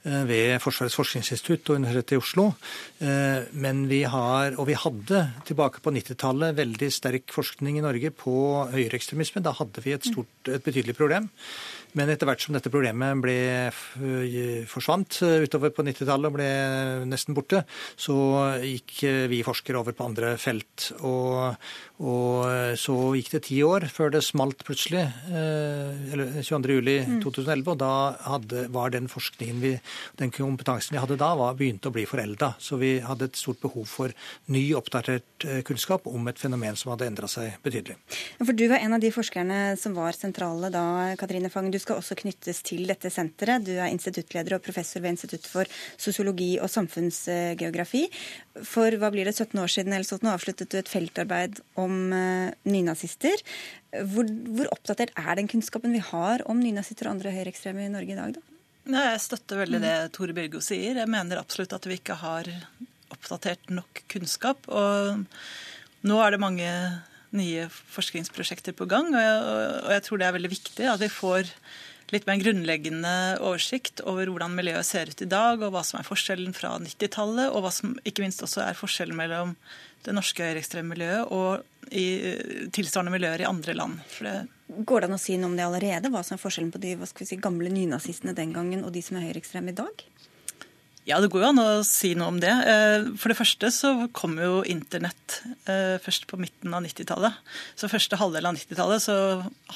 ved 0.06 0.56
Forsvarets 0.62 0.96
forskningsinstitutt 0.98 1.72
og 1.72 1.80
Universitetet 1.80 2.16
i 2.16 2.20
Oslo. 2.20 2.48
Uh, 3.00 3.46
men 3.52 3.84
vi 3.90 4.02
har, 4.08 4.56
og 4.56 4.68
vi 4.70 4.78
hadde 4.78 5.22
tilbake 5.48 5.82
på 5.84 5.92
90-tallet, 5.94 6.56
veldig 6.58 6.90
sterk 6.94 7.34
forskning 7.34 7.80
i 7.80 7.84
Norge 7.84 8.12
på 8.14 8.36
høyreekstremisme. 8.74 9.42
Da 9.44 9.54
hadde 9.58 9.82
vi 9.84 9.96
et, 9.96 10.06
stort, 10.06 10.50
et 10.50 10.64
betydelig 10.64 10.96
problem. 10.98 11.30
Men 11.96 12.10
etter 12.12 12.28
hvert 12.28 12.42
som 12.44 12.52
dette 12.52 12.70
problemet 12.72 13.22
ble, 13.24 13.36
forsvant 14.68 15.16
utover 15.46 15.72
på 15.72 15.84
90-tallet 15.86 16.28
og 16.28 16.34
ble 16.36 16.48
nesten 17.08 17.36
borte, 17.36 17.62
så 17.96 18.16
gikk 18.60 18.98
vi 19.32 19.40
forskere 19.46 19.80
over 19.80 19.96
på 19.96 20.04
andre 20.04 20.34
felt. 20.40 20.90
Og, 21.08 21.56
og 22.04 22.76
så 22.76 22.96
gikk 23.16 23.32
det 23.32 23.42
ti 23.48 23.62
år 23.64 23.88
før 23.92 24.12
det 24.12 24.24
smalt 24.26 24.66
plutselig, 24.66 25.06
eller 25.32 26.36
22.07.2011, 26.42 27.64
og 27.72 27.80
da 27.80 27.94
hadde, 28.26 28.66
var 28.76 28.92
den 28.92 29.08
forskningen 29.12 29.64
vi 29.64 29.74
Den 30.20 30.32
kompetansen 30.34 30.96
vi 30.96 31.02
hadde 31.02 31.18
da, 31.20 31.32
var, 31.38 31.56
begynte 31.58 31.90
å 31.90 31.94
bli 31.94 32.06
forelda. 32.08 32.54
Så 32.62 32.78
vi 32.80 32.96
hadde 33.04 33.30
et 33.30 33.38
stort 33.38 33.60
behov 33.62 33.86
for 33.90 34.14
ny, 34.52 34.62
oppdatert 34.78 35.46
eh, 35.46 35.62
kunnskap 35.66 36.06
om 36.10 36.28
et 36.30 36.40
fenomen 36.40 36.78
som 36.78 36.92
hadde 36.94 37.08
endra 37.10 37.30
seg 37.30 37.58
betydelig. 37.64 37.98
For 38.42 38.56
Du 38.56 38.66
var 38.70 38.82
en 38.82 38.96
av 38.96 39.02
de 39.02 39.12
forskerne 39.14 39.60
som 39.80 39.96
var 39.96 40.16
sentrale 40.16 40.70
da, 40.74 40.84
Katrine 41.20 41.50
Fang. 41.52 41.70
Du 41.72 41.78
skal 41.82 42.00
også 42.00 42.18
knyttes 42.18 42.62
til 42.66 42.86
dette 42.88 43.10
senteret. 43.12 43.66
Du 43.66 43.74
er 43.76 43.90
instituttleder 43.92 44.56
og 44.56 44.64
professor 44.64 45.04
ved 45.04 45.16
Institutt 45.16 45.46
for 45.48 45.68
sosiologi 46.00 46.56
og 46.62 46.70
samfunnsgeografi. 46.72 48.06
For 48.66 48.96
hva 49.00 49.12
blir 49.12 49.28
det, 49.28 49.36
17 49.36 49.60
år 49.60 49.72
siden 49.72 49.94
eller 49.96 50.08
sånn, 50.08 50.28
avsluttet 50.30 50.72
du 50.72 50.80
et 50.80 50.90
feltarbeid 50.90 51.60
om 51.80 51.96
uh, 52.12 52.52
nynazister. 52.68 53.42
Hvor, 54.12 54.28
hvor, 54.28 54.68
oppdatert 54.74 55.14
er 55.16 55.38
den 55.38 55.48
kunnskapen 55.50 55.94
vi 55.94 56.02
har 56.04 56.44
om 56.50 56.60
nynazister 56.60 57.08
og 57.08 57.16
andre 57.16 57.32
høyreekstreme 57.36 57.86
i 57.86 57.92
Norge 57.92 58.14
i 58.16 58.18
dag, 58.18 58.36
da? 58.36 58.55
Jeg 58.86 59.22
støtter 59.22 59.64
veldig 59.64 59.80
det 59.82 59.94
Tore 60.14 60.34
Bjørgo 60.36 60.60
sier. 60.62 61.00
Jeg 61.00 61.10
mener 61.10 61.40
absolutt 61.40 61.74
at 61.74 61.86
vi 61.88 61.98
ikke 61.98 62.18
har 62.20 62.46
oppdatert 63.10 63.72
nok 63.74 64.04
kunnskap. 64.12 64.68
Og 64.70 65.24
nå 66.06 66.20
er 66.22 66.34
det 66.34 66.42
mange 66.42 66.70
nye 67.36 67.66
forskningsprosjekter 67.70 68.76
på 68.78 68.86
gang, 68.88 69.10
og 69.10 69.20
jeg, 69.20 69.42
og 69.82 69.92
jeg 69.96 70.04
tror 70.06 70.20
det 70.20 70.28
er 70.28 70.36
veldig 70.36 70.52
viktig 70.52 70.86
at 70.88 71.02
vi 71.02 71.10
får 71.12 71.50
litt 72.14 72.26
mer 72.28 72.38
grunnleggende 72.38 73.14
oversikt 73.42 74.00
over 74.06 74.30
hvordan 74.30 74.54
miljøet 74.54 74.86
ser 74.86 75.10
ut 75.10 75.22
i 75.24 75.28
dag, 75.28 75.58
og 75.58 75.72
hva 75.74 75.82
som 75.86 75.98
er 75.98 76.06
forskjellen 76.06 76.54
fra 76.54 76.76
90-tallet, 76.78 77.50
og 77.50 77.64
hva 77.64 77.72
som 77.74 77.96
ikke 78.06 78.22
minst 78.22 78.44
også 78.46 78.62
er 78.62 78.78
forskjellen 78.78 79.18
mellom 79.18 79.56
det 80.06 80.14
norske 80.14 80.46
høyreekstreme 80.46 80.94
miljøet 80.94 81.32
og 81.34 81.90
i 81.90 82.06
tilsvarende 82.74 83.14
miljøer 83.14 83.42
i 83.42 83.50
andre 83.50 83.74
land. 83.74 83.98
Går 84.66 85.02
det 85.02 85.08
an 85.08 85.14
å 85.14 85.22
si 85.22 85.36
noe 85.38 85.52
om 85.52 85.56
det 85.58 85.66
allerede? 85.66 86.10
Hva 86.10 86.24
som 86.26 86.34
er 86.36 86.42
forskjellen 86.42 86.72
på 86.74 86.82
de 86.82 86.96
si, 87.06 87.38
gamle 87.38 87.70
nynazistene 87.70 88.34
den 88.34 88.54
gangen 88.56 88.82
og 88.86 88.92
de 88.94 89.02
som 89.04 89.18
er 89.18 89.28
høyreekstreme 89.28 89.70
i 89.70 89.78
dag? 89.78 90.06
Ja, 91.06 91.20
det 91.22 91.28
går 91.30 91.44
jo 91.44 91.48
an 91.52 91.62
å 91.62 91.84
si 91.86 92.16
noe 92.18 92.32
om 92.32 92.38
det. 92.42 92.50
Eh, 92.50 93.04
for 93.14 93.30
det 93.30 93.38
første 93.38 93.70
så 93.70 93.92
kom 94.16 94.34
jo 94.42 94.64
internett 94.66 95.36
eh, 95.70 96.02
først 96.02 96.26
på 96.26 96.38
midten 96.42 96.74
av 96.74 96.82
90-tallet. 96.82 97.36
Så 97.78 97.90
første 97.92 98.18
halvdel 98.18 98.48
av 98.50 98.56
90-tallet 98.56 99.04
så 99.04 99.18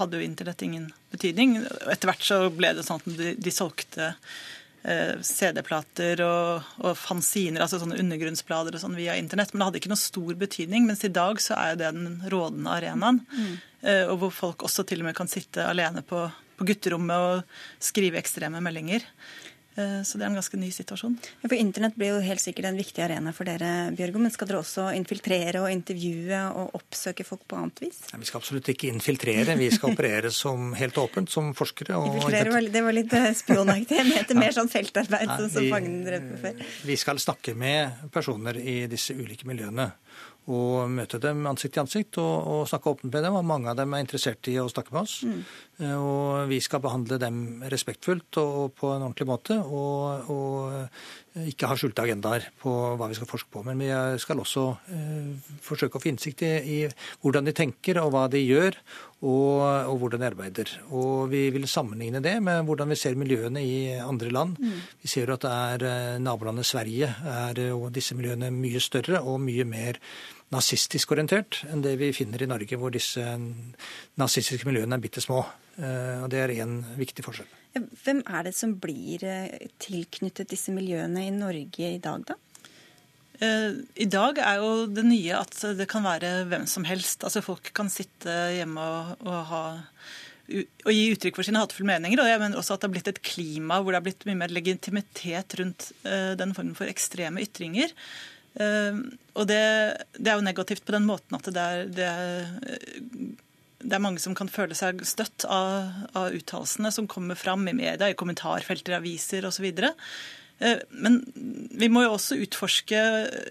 hadde 0.00 0.18
jo 0.18 0.26
internett 0.26 0.64
ingen 0.66 0.88
betydning. 1.14 1.60
Etter 1.86 2.10
hvert 2.10 2.26
så 2.26 2.40
ble 2.50 2.72
det 2.74 2.86
sånn 2.88 2.98
at 2.98 3.06
de, 3.14 3.36
de 3.38 3.54
solgte 3.54 4.10
eh, 4.10 5.22
CD-plater 5.22 6.24
og, 6.26 6.66
og, 6.82 6.98
fanziner, 6.98 7.62
altså 7.62 7.78
sånne 7.78 8.02
undergrunnsblader 8.02 8.74
og 8.74 8.82
sånn 8.82 8.98
via 8.98 9.14
internett. 9.14 9.54
Men 9.54 9.62
det 9.62 9.70
hadde 9.70 9.82
ikke 9.84 9.94
noe 9.94 10.02
stor 10.02 10.34
betydning. 10.42 10.90
Mens 10.90 11.06
i 11.06 11.14
dag 11.14 11.38
så 11.38 11.54
er 11.60 11.76
jo 11.76 11.82
det 11.84 11.94
den 11.94 12.24
rådende 12.34 12.74
arenaen. 12.74 13.22
Mm. 13.30 13.54
Og 13.80 14.16
hvor 14.20 14.32
folk 14.34 14.64
også 14.66 14.84
til 14.84 15.00
og 15.00 15.06
med 15.08 15.16
kan 15.16 15.30
sitte 15.30 15.64
alene 15.64 16.02
på, 16.04 16.26
på 16.58 16.66
gutterommet 16.68 17.16
og 17.16 17.60
skrive 17.80 18.20
ekstreme 18.20 18.60
meldinger. 18.60 19.06
Eh, 19.80 20.02
så 20.02 20.18
det 20.18 20.24
er 20.24 20.30
en 20.32 20.38
ganske 20.38 20.58
ny 20.58 20.68
situasjon. 20.74 21.14
Ja, 21.42 21.48
for 21.48 21.56
Internett 21.56 21.96
blir 21.98 22.14
jo 22.14 22.22
helt 22.24 22.42
sikkert 22.42 22.70
en 22.70 22.78
viktig 22.78 23.02
arena 23.04 23.32
for 23.36 23.48
dere, 23.48 23.90
Bjørgo. 23.96 24.22
Men 24.22 24.32
skal 24.34 24.50
dere 24.50 24.60
også 24.60 24.88
infiltrere 24.96 25.62
og 25.62 25.70
intervjue 25.70 26.40
og 26.58 26.74
oppsøke 26.80 27.26
folk 27.26 27.44
på 27.50 27.58
annet 27.60 27.82
vis? 27.84 28.00
Nei, 28.10 28.22
vi 28.24 28.30
skal 28.30 28.42
absolutt 28.42 28.70
ikke 28.72 28.90
infiltrere. 28.90 29.56
Vi 29.60 29.70
skal 29.74 29.94
operere 29.94 30.32
som 30.34 30.72
helt 30.78 30.98
åpent 31.00 31.30
som 31.32 31.52
forskere. 31.56 31.98
infiltrere, 32.10 32.54
var, 32.56 32.70
det 32.76 32.84
var 32.86 32.98
litt 32.98 33.14
eh, 33.16 33.30
spionaktig. 33.38 34.00
Jeg 34.00 34.10
mente 34.10 34.38
mer 34.38 34.56
sånn 34.56 34.72
feltarbeid 34.72 35.30
Nei, 35.30 35.38
som, 35.38 35.52
som 35.54 35.70
Fangen 35.70 36.02
drev 36.06 36.26
med 36.26 36.42
før. 36.42 36.64
Vi 36.90 36.98
skal 36.98 37.22
snakke 37.22 37.54
med 37.58 38.10
personer 38.14 38.58
i 38.58 38.80
disse 38.90 39.14
ulike 39.14 39.46
miljøene 39.48 39.90
og 40.48 40.90
møte 40.90 41.20
dem 41.22 41.44
ansikt 41.46 41.74
til 41.76 41.82
ansikt 41.82 42.18
og, 42.22 42.46
og, 42.48 42.62
snakke 42.70 42.94
åpent 42.94 43.12
med 43.12 43.26
dem. 43.26 43.36
Og 43.38 43.46
mange 43.46 43.70
av 43.70 43.76
dem 43.78 43.92
er 43.94 44.04
interessert 44.04 44.48
i 44.50 44.56
å 44.58 44.68
snakke 44.72 44.94
med 44.94 45.02
oss. 45.02 45.20
Mm. 45.26 45.40
Eh, 45.84 45.96
og 45.96 46.50
vi 46.50 46.60
skal 46.64 46.82
behandle 46.84 47.20
dem 47.20 47.62
respektfullt 47.70 48.40
og 48.42 48.72
på 48.80 48.94
en 48.94 49.04
ordentlig 49.04 49.28
måte. 49.30 49.58
Og, 49.60 50.32
og 50.32 51.29
ikke 51.30 51.68
har 51.70 51.78
skjulte 51.78 52.02
agendaer 52.02 52.48
på 52.58 52.72
hva 52.98 53.06
vi 53.10 53.16
skal 53.18 53.28
forske 53.30 53.52
på. 53.54 53.62
Men 53.66 53.78
vi 53.78 53.90
skal 54.22 54.40
også 54.42 54.64
eh, 54.90 55.52
forsøke 55.62 55.98
å 55.98 56.02
få 56.02 56.10
innsikt 56.10 56.42
i, 56.46 56.50
i, 56.58 56.78
hvordan 57.22 57.46
de 57.46 57.54
tenker 57.56 58.00
og 58.02 58.10
hva 58.14 58.24
de 58.32 58.42
gjør, 58.42 58.78
og, 59.20 59.60
og, 59.60 59.94
hvordan 60.00 60.22
de 60.22 60.28
arbeider. 60.30 60.74
Og 60.96 61.30
vi 61.30 61.44
vil 61.54 61.68
sammenligne 61.70 62.22
det 62.24 62.38
med 62.42 62.64
hvordan 62.66 62.90
vi 62.90 62.98
ser 62.98 63.18
miljøene 63.20 63.62
i 63.62 63.78
andre 64.00 64.32
land. 64.34 64.58
Mm. 64.58 64.82
Vi 65.04 65.12
ser 65.12 65.30
at 65.34 65.46
det 65.46 65.54
er 65.54 65.86
eh, 65.92 66.18
nabolandet 66.24 66.68
Sverige 66.68 67.12
er 67.30 67.62
og 67.76 67.90
disse 67.94 68.18
miljøene 68.18 68.50
mye 68.54 68.82
større 68.82 69.22
og 69.22 69.42
mye 69.44 69.68
mer 69.68 70.00
nazistisk 70.50 71.12
orientert 71.14 71.60
enn 71.70 71.84
det 71.84 71.94
vi 72.00 72.10
finner 72.16 72.42
i 72.42 72.50
Norge, 72.50 72.78
hvor 72.80 72.90
disse 72.94 73.22
nazistiske 74.18 74.66
miljøene 74.66 74.98
er 74.98 75.06
bitte 75.06 75.22
små. 75.22 75.44
Eh, 75.78 76.18
og 76.24 76.30
det 76.32 76.42
er 76.42 76.58
én 76.58 76.80
viktig 76.98 77.26
forskjell. 77.26 77.59
Hvem 77.74 78.22
er 78.26 78.46
det 78.48 78.54
som 78.56 78.72
blir 78.82 79.22
eh, 79.26 79.68
tilknyttet 79.82 80.50
disse 80.50 80.72
miljøene 80.74 81.28
i 81.28 81.34
Norge 81.34 81.90
i 81.94 82.00
dag, 82.02 82.24
da? 82.26 82.36
Eh, 83.38 83.76
I 84.02 84.08
dag 84.10 84.40
er 84.42 84.58
jo 84.58 84.88
det 84.90 85.04
nye 85.06 85.36
at 85.38 85.54
det 85.78 85.86
kan 85.90 86.02
være 86.06 86.48
hvem 86.50 86.66
som 86.70 86.86
helst. 86.88 87.22
Altså 87.26 87.44
Folk 87.44 87.70
kan 87.76 87.92
sitte 87.92 88.34
hjemme 88.56 88.82
og, 88.82 89.36
ha, 89.52 89.62
og 90.50 90.90
gi 90.90 91.06
uttrykk 91.14 91.38
for 91.38 91.46
sine 91.46 91.62
hatefulle 91.62 91.92
meninger. 91.92 92.24
Og 92.24 92.32
jeg 92.32 92.42
mener 92.42 92.58
også 92.58 92.74
at 92.74 92.82
det 92.82 92.90
har 92.90 92.96
blitt 92.96 93.12
et 93.12 93.22
klima 93.22 93.78
hvor 93.78 93.94
det 93.94 94.00
har 94.00 94.08
blitt 94.08 94.26
mye 94.26 94.40
mer 94.42 94.54
legitimitet 94.54 95.56
rundt 95.62 95.92
den 96.02 96.56
formen 96.56 96.74
for 96.78 96.90
ekstreme 96.90 97.46
ytringer. 97.46 97.94
Og 98.58 99.46
det, 99.46 99.62
det, 100.18 100.26
er 100.26 100.34
jo 100.34 100.42
negativt 100.42 100.82
på 100.82 100.96
den 100.96 101.06
måten 101.06 101.38
at 101.38 101.46
det 101.54 101.62
er, 101.62 101.86
det 101.94 102.08
er, 102.10 103.38
det 103.80 103.96
er 103.96 104.02
mange 104.02 104.20
som 104.22 104.34
kan 104.36 104.50
føle 104.52 104.76
seg 104.76 105.00
støtt 105.08 105.46
av, 105.48 106.04
av 106.16 106.36
uttalelsene 106.36 106.92
som 106.92 107.08
kommer 107.10 107.38
fram 107.38 107.66
i 107.70 107.76
media, 107.76 108.10
i 108.10 108.18
kommentarfelter, 108.18 108.98
aviser 108.98 109.46
osv. 109.48 109.66
Ehm, 110.60 110.84
men 110.90 111.18
vi 111.80 111.88
må 111.92 112.04
jo 112.04 112.14
også 112.16 112.38
utforske 112.44 113.00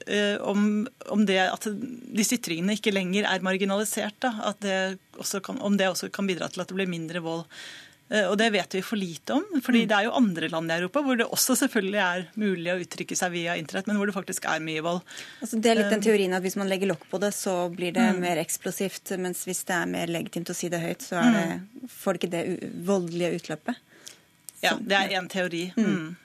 eh, 0.05 0.37
om, 0.45 0.85
om 1.09 1.25
det 1.25 1.41
at 1.47 1.65
disse 1.73 2.37
ytringene 2.37 2.77
ikke 2.77 2.93
lenger 2.93 3.29
er 3.29 3.45
marginalisert. 3.45 4.19
Da. 4.21 4.53
Det 4.61 5.41
kan, 5.45 5.61
om 5.65 5.77
det 5.79 5.89
også 5.89 6.11
kan 6.13 6.29
bidra 6.29 6.51
til 6.51 6.63
at 6.63 6.69
det 6.69 6.77
blir 6.77 6.91
mindre 6.91 7.23
vold. 7.25 7.47
Eh, 8.09 8.25
og 8.25 8.37
det 8.41 8.49
vet 8.55 8.73
vi 8.73 8.81
for 8.85 8.97
lite 8.97 9.35
om. 9.37 9.43
fordi 9.61 9.83
mm. 9.83 9.89
det 9.89 9.97
er 9.97 10.07
jo 10.07 10.13
andre 10.17 10.49
land 10.49 10.71
i 10.71 10.77
Europa 10.79 11.03
hvor 11.05 11.19
det 11.19 11.27
også 11.29 11.55
selvfølgelig 11.63 11.99
er 12.05 12.23
mulig 12.41 12.71
å 12.73 12.77
uttrykke 12.81 13.17
seg 13.17 13.33
via 13.35 13.57
internett, 13.59 13.89
men 13.89 13.99
hvor 13.99 14.09
det 14.09 14.15
faktisk 14.15 14.47
er 14.49 14.63
mye 14.65 14.83
vold. 14.85 15.03
Altså 15.43 15.59
det 15.61 15.71
er 15.71 15.81
litt 15.81 15.93
den 15.93 16.01
eh, 16.01 16.07
teorien 16.07 16.37
at 16.37 16.45
hvis 16.45 16.57
man 16.59 16.71
legger 16.71 16.89
lokk 16.93 17.05
på 17.11 17.19
det, 17.21 17.33
så 17.37 17.57
blir 17.73 17.93
det 17.95 18.07
mm. 18.15 18.23
mer 18.23 18.41
eksplosivt. 18.41 19.13
Mens 19.21 19.45
hvis 19.49 19.61
det 19.69 19.77
er 19.77 19.91
mer 19.91 20.09
legitimt 20.09 20.49
å 20.49 20.57
si 20.57 20.71
det 20.73 20.81
høyt, 20.81 21.05
så 21.05 21.21
det, 21.21 21.45
mm. 21.51 21.91
får 21.99 22.17
det 22.17 22.21
ikke 22.21 22.33
det 22.33 22.71
voldelige 22.87 23.43
utløpet. 23.43 23.85
Ja, 24.59 24.73
det 24.75 24.97
er 24.97 25.13
én 25.15 25.29
teori. 25.31 25.69
Mm. 25.77 26.17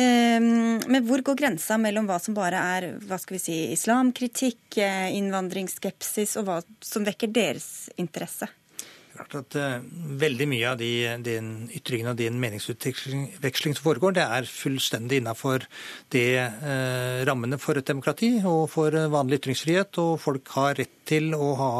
Um, 0.00 0.78
men 0.88 1.04
hvor 1.04 1.20
går 1.26 1.36
grensa 1.36 1.76
mellom 1.78 2.06
hva 2.08 2.16
som 2.22 2.34
bare 2.34 2.58
er 2.76 2.86
hva 3.10 3.18
skal 3.20 3.36
vi 3.36 3.42
si, 3.42 3.56
islamkritikk, 3.74 4.78
eh, 4.80 5.10
innvandringsskepsis, 5.18 6.38
og 6.40 6.46
hva 6.48 6.56
som 6.86 7.04
vekker 7.04 7.30
deres 7.34 7.90
interesse? 8.00 8.48
Klart 9.20 9.36
at 9.38 9.56
uh, 9.60 9.82
Veldig 10.20 10.46
mye 10.50 10.70
av 10.72 10.78
de, 10.80 10.90
den 11.24 11.50
ytringen 11.76 12.10
og 12.12 12.18
din 12.18 12.38
meningsutveksling 12.40 13.76
som 13.76 13.84
foregår, 13.84 14.16
det 14.16 14.24
er 14.24 14.48
fullstendig 14.48 15.20
innafor 15.20 15.64
det 16.12 16.24
uh, 16.40 17.22
rammene 17.28 17.58
for 17.60 17.78
et 17.78 17.86
demokrati 17.86 18.32
og 18.40 18.64
for 18.72 18.94
vanlig 19.12 19.40
ytringsfrihet. 19.40 20.00
Og 20.02 20.16
folk 20.22 20.50
har 20.56 20.78
rett 20.80 20.96
til 21.10 21.34
å 21.34 21.52
ha 21.58 21.70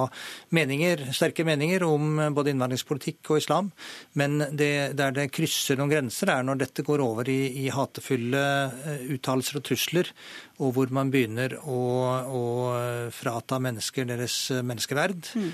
meninger, 0.57 1.07
sterke 1.14 1.45
meninger 1.47 1.84
om 1.86 2.18
både 2.34 2.55
innvandringspolitikk 2.55 3.32
og 3.32 3.43
islam. 3.43 3.70
Men 4.18 4.41
det, 4.51 4.97
der 4.99 5.14
det 5.14 5.30
krysser 5.34 5.78
noen 5.78 5.93
grenser, 5.93 6.32
er 6.34 6.47
når 6.47 6.64
dette 6.64 6.86
går 6.86 7.03
over 7.05 7.30
i, 7.30 7.41
i 7.64 7.68
hatefulle 7.72 8.43
uttalelser 9.14 9.61
og 9.61 9.66
trusler 9.68 10.11
og 10.61 10.75
hvor 10.77 10.93
man 10.93 11.11
begynner 11.13 11.57
å, 11.65 11.81
å 12.29 12.45
frata 13.15 13.59
mennesker 13.63 14.09
deres 14.09 14.37
menneskeverd. 14.61 15.33
Mm. 15.33 15.51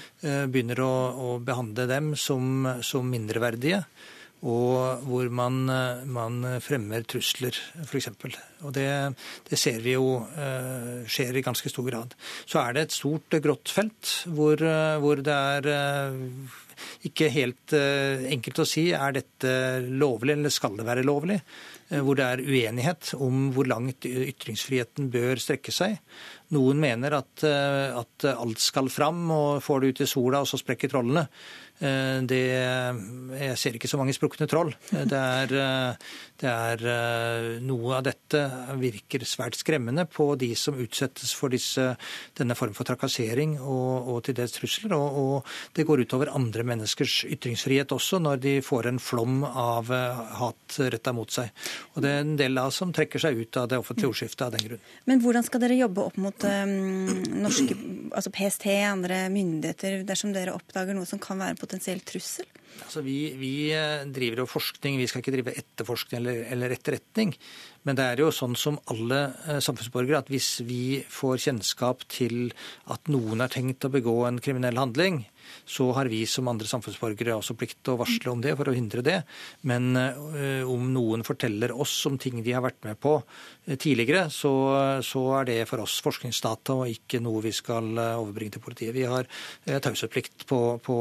Begynner 0.50 0.82
å, 0.82 0.92
å, 1.14 1.30
behandle 1.42 1.86
dem 1.90 2.12
som, 2.18 2.66
som 2.82 3.06
mindreverdige. 3.10 3.84
Og 4.46 5.06
hvor 5.06 5.30
man, 5.32 5.62
man 6.12 6.42
fremmer 6.62 7.06
trusler, 7.08 7.56
f.eks. 7.86 8.10
Og 8.66 8.74
det, 8.76 8.88
det, 9.48 9.58
ser 9.58 9.80
vi 9.82 9.94
jo 9.94 10.18
uh, 10.26 11.06
skjer 11.08 11.38
i 11.38 11.44
ganske 11.46 11.72
stor 11.72 11.86
grad. 11.88 12.12
Så 12.44 12.60
er 12.60 12.76
det 12.76 12.84
et 12.86 12.98
stort 12.98 13.38
grått 13.42 13.72
felt 13.72 14.12
hvor, 14.36 14.60
hvor 15.02 15.22
det 15.24 15.38
er 15.56 15.70
ikke 17.08 17.30
helt 17.32 17.72
enkelt 17.72 18.60
å 18.60 18.68
si 18.68 18.90
er 18.92 19.16
dette 19.16 19.50
lovlig 19.86 20.36
eller 20.36 20.52
skal 20.52 20.76
det 20.76 20.86
være 20.86 21.06
lovlig. 21.06 21.40
Eh, 21.86 22.02
hvor 22.02 22.18
det 22.18 22.24
er 22.26 22.42
uenighet 22.42 23.12
om 23.22 23.50
hvor 23.54 23.68
langt 23.70 24.08
ytringsfriheten 24.08 25.10
bør 25.12 25.38
strekke 25.38 25.74
seg. 25.74 26.00
Noen 26.54 26.80
mener 26.82 27.14
at, 27.20 27.44
eh, 27.46 27.94
at 27.94 28.26
alt 28.32 28.62
skal 28.62 28.90
fram, 28.90 29.22
og 29.30 29.62
får 29.62 29.80
det 29.80 29.92
ut 29.92 30.02
i 30.02 30.10
sola, 30.10 30.42
og 30.42 30.50
så 30.50 30.58
sprekker 30.58 30.90
trollene. 30.90 31.28
Eh, 31.78 32.18
det, 32.28 32.40
jeg 33.36 33.58
ser 33.60 33.76
ikke 33.76 33.90
så 33.90 34.00
mange 34.00 34.14
sprukne 34.16 34.48
troll. 34.48 34.72
Det 34.90 35.18
er, 35.18 35.52
det 36.40 36.52
er, 36.52 36.84
Noe 37.66 37.98
av 37.98 38.06
dette 38.06 38.42
virker 38.80 39.24
svært 39.28 39.58
skremmende 39.58 40.06
på 40.08 40.30
de 40.40 40.52
som 40.58 40.78
utsettes 40.80 41.34
for 41.36 41.52
disse, 41.52 41.84
denne 42.38 42.56
form 42.58 42.74
for 42.76 42.88
trakassering 42.88 43.56
og, 43.60 44.08
og 44.12 44.22
til 44.26 44.36
dels 44.38 44.56
trusler. 44.56 44.94
Og, 44.96 45.20
og, 45.20 45.54
det 45.76 45.86
går 45.88 46.04
utover 46.06 46.32
andre 46.36 46.64
menneskers 46.66 47.22
ytringsfrihet 47.28 47.92
også, 47.92 48.20
når 48.22 48.40
de 48.42 48.54
får 48.64 48.90
en 48.90 49.02
flom 49.02 49.42
av 49.46 49.90
hat 50.40 50.78
retta 50.92 51.12
mot 51.16 51.30
seg. 51.32 51.52
Og 51.94 52.04
det 52.04 52.12
er 52.12 52.24
en 52.24 52.36
del 52.38 52.56
av 52.60 52.70
oss 52.70 52.80
som 52.82 52.92
trekker 52.94 53.22
seg 53.22 53.38
ut 53.40 53.60
av 53.60 53.68
det 53.70 53.80
offentlige 53.80 54.10
ordskiftet 54.10 54.46
av 54.46 54.54
den 54.54 54.66
grunn. 54.68 54.82
Men 55.08 55.22
hvordan 55.24 55.46
skal 55.46 55.62
dere 55.62 55.78
jobbe 55.78 56.04
opp 56.08 56.18
mot 56.20 56.46
um, 56.46 57.10
norske, 57.42 57.76
altså 58.10 58.32
PST, 58.34 58.66
andre 58.88 59.20
myndigheter, 59.32 60.00
dersom 60.08 60.34
dere 60.34 60.54
oppdager 60.56 60.96
noe 60.96 61.08
som 61.08 61.20
kan 61.22 61.40
være 61.40 61.56
en 61.56 61.60
potensiell 61.66 62.00
trussel? 62.00 62.46
Altså 62.84 63.02
vi, 63.04 63.18
vi, 63.40 63.52
driver 64.14 64.42
jo 64.42 64.50
forskning, 64.50 64.98
vi 65.00 65.08
skal 65.10 65.22
ikke 65.22 65.34
drive 65.34 65.56
etterforskning 65.62 66.20
eller, 66.20 66.42
eller, 66.54 66.74
etterretning. 66.76 67.32
Men 67.86 67.98
det 67.98 68.04
er 68.04 68.22
jo 68.22 68.32
sånn 68.34 68.56
som 68.58 68.80
alle 68.90 69.20
samfunnsborgere 69.62 70.24
at 70.24 70.30
hvis 70.32 70.50
vi 70.66 71.00
får 71.12 71.38
kjennskap 71.46 72.02
til 72.10 72.50
at 72.92 73.10
noen 73.12 73.44
er 73.44 73.52
tenkt 73.52 73.86
å 73.86 73.92
begå 73.94 74.18
en 74.26 74.42
kriminell 74.42 74.80
handling, 74.80 75.22
så 75.64 75.90
har 75.92 76.10
vi 76.10 76.22
som 76.28 76.48
andre 76.50 76.68
samfunnsborgere 76.68 77.36
også 77.36 77.56
plikt 77.58 77.80
til 77.84 77.94
å 77.94 78.00
varsle 78.00 78.32
om 78.32 78.42
det 78.44 78.54
for 78.58 78.70
å 78.70 78.74
hindre 78.76 79.02
det. 79.06 79.16
Men 79.68 79.96
uh, 79.96 80.62
om 80.70 80.88
noen 80.94 81.24
forteller 81.26 81.74
oss 81.74 81.94
om 82.08 82.18
ting 82.22 82.42
de 82.44 82.54
har 82.54 82.64
vært 82.64 82.82
med 82.86 82.98
på 83.02 83.16
uh, 83.20 83.74
tidligere, 83.74 84.26
så, 84.32 84.52
så, 85.06 85.24
er 85.40 85.50
det 85.50 85.58
for 85.70 85.82
oss 85.84 85.98
forskningsdata 86.04 86.78
og 86.82 86.92
ikke 86.92 87.20
noe 87.24 87.44
vi 87.46 87.54
skal 87.56 87.90
uh, 87.98 88.20
overbringe 88.20 88.56
til 88.56 88.64
politiet. 88.64 88.94
Vi 88.96 89.06
har 89.08 89.28
taushetsplikt 89.66 90.46
på, 90.48 90.60
på 90.82 90.96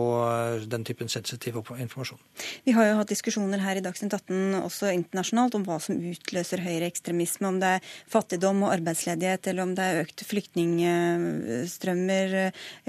den 0.70 0.86
typen 0.88 1.12
sensitiv 1.12 1.60
informasjon. 1.74 2.20
Vi 2.66 2.72
har 2.78 2.86
jo 2.88 2.98
hatt 3.00 3.12
diskusjoner 3.12 3.60
her 3.64 3.76
i 3.80 3.84
Dagsnytt 3.86 4.14
18 4.14 4.62
også 4.62 4.92
internasjonalt 4.94 5.56
om 5.58 5.66
hva 5.68 5.78
som 5.84 5.98
utløser 5.98 6.60
høyreekstremisme, 6.66 7.48
om 7.50 7.60
det 7.62 7.70
er 7.78 7.86
fattigdom 8.12 8.64
og 8.68 8.74
arbeidsledighet, 8.76 9.44
eller 9.52 9.64
om 9.66 9.74
det 9.78 9.84
er 9.86 10.02
økt 10.06 10.20
flyktningstrømmer, 10.30 12.28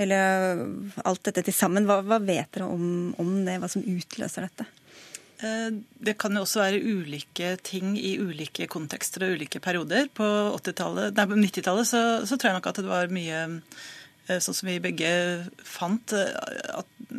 eller 0.04 0.22
alt 1.04 1.22
dette 1.28 1.42
til 1.48 1.56
sammen. 1.56 1.86
Hva, 1.88 1.96
hva 2.06 2.18
vet 2.22 2.50
dere 2.54 2.66
om, 2.68 3.14
om, 3.22 3.30
det, 3.46 3.60
hva 3.62 3.68
som 3.72 3.82
utløser 3.86 4.42
dette? 4.48 4.64
Eh, 5.44 5.68
det 6.00 6.16
kan 6.20 6.32
jo 6.36 6.44
også 6.46 6.62
være 6.62 6.80
ulike 6.80 7.56
ting 7.66 7.96
i 8.00 8.16
ulike 8.20 8.68
kontekster 8.72 9.26
og 9.26 9.36
ulike 9.36 9.60
perioder. 9.60 10.08
På 10.08 10.24
90-tallet 10.56 11.88
så, 11.88 12.02
så, 12.24 12.36
tror 12.36 12.50
jeg 12.50 12.58
nok 12.58 12.70
at 12.70 12.80
det 12.80 12.88
var 12.88 13.12
mye 13.12 13.42
sånn 14.26 14.56
som 14.58 14.70
vi 14.70 14.78
begge 14.82 15.10
fant, 15.64 16.14
eh, 16.16 16.32
at 16.80 17.12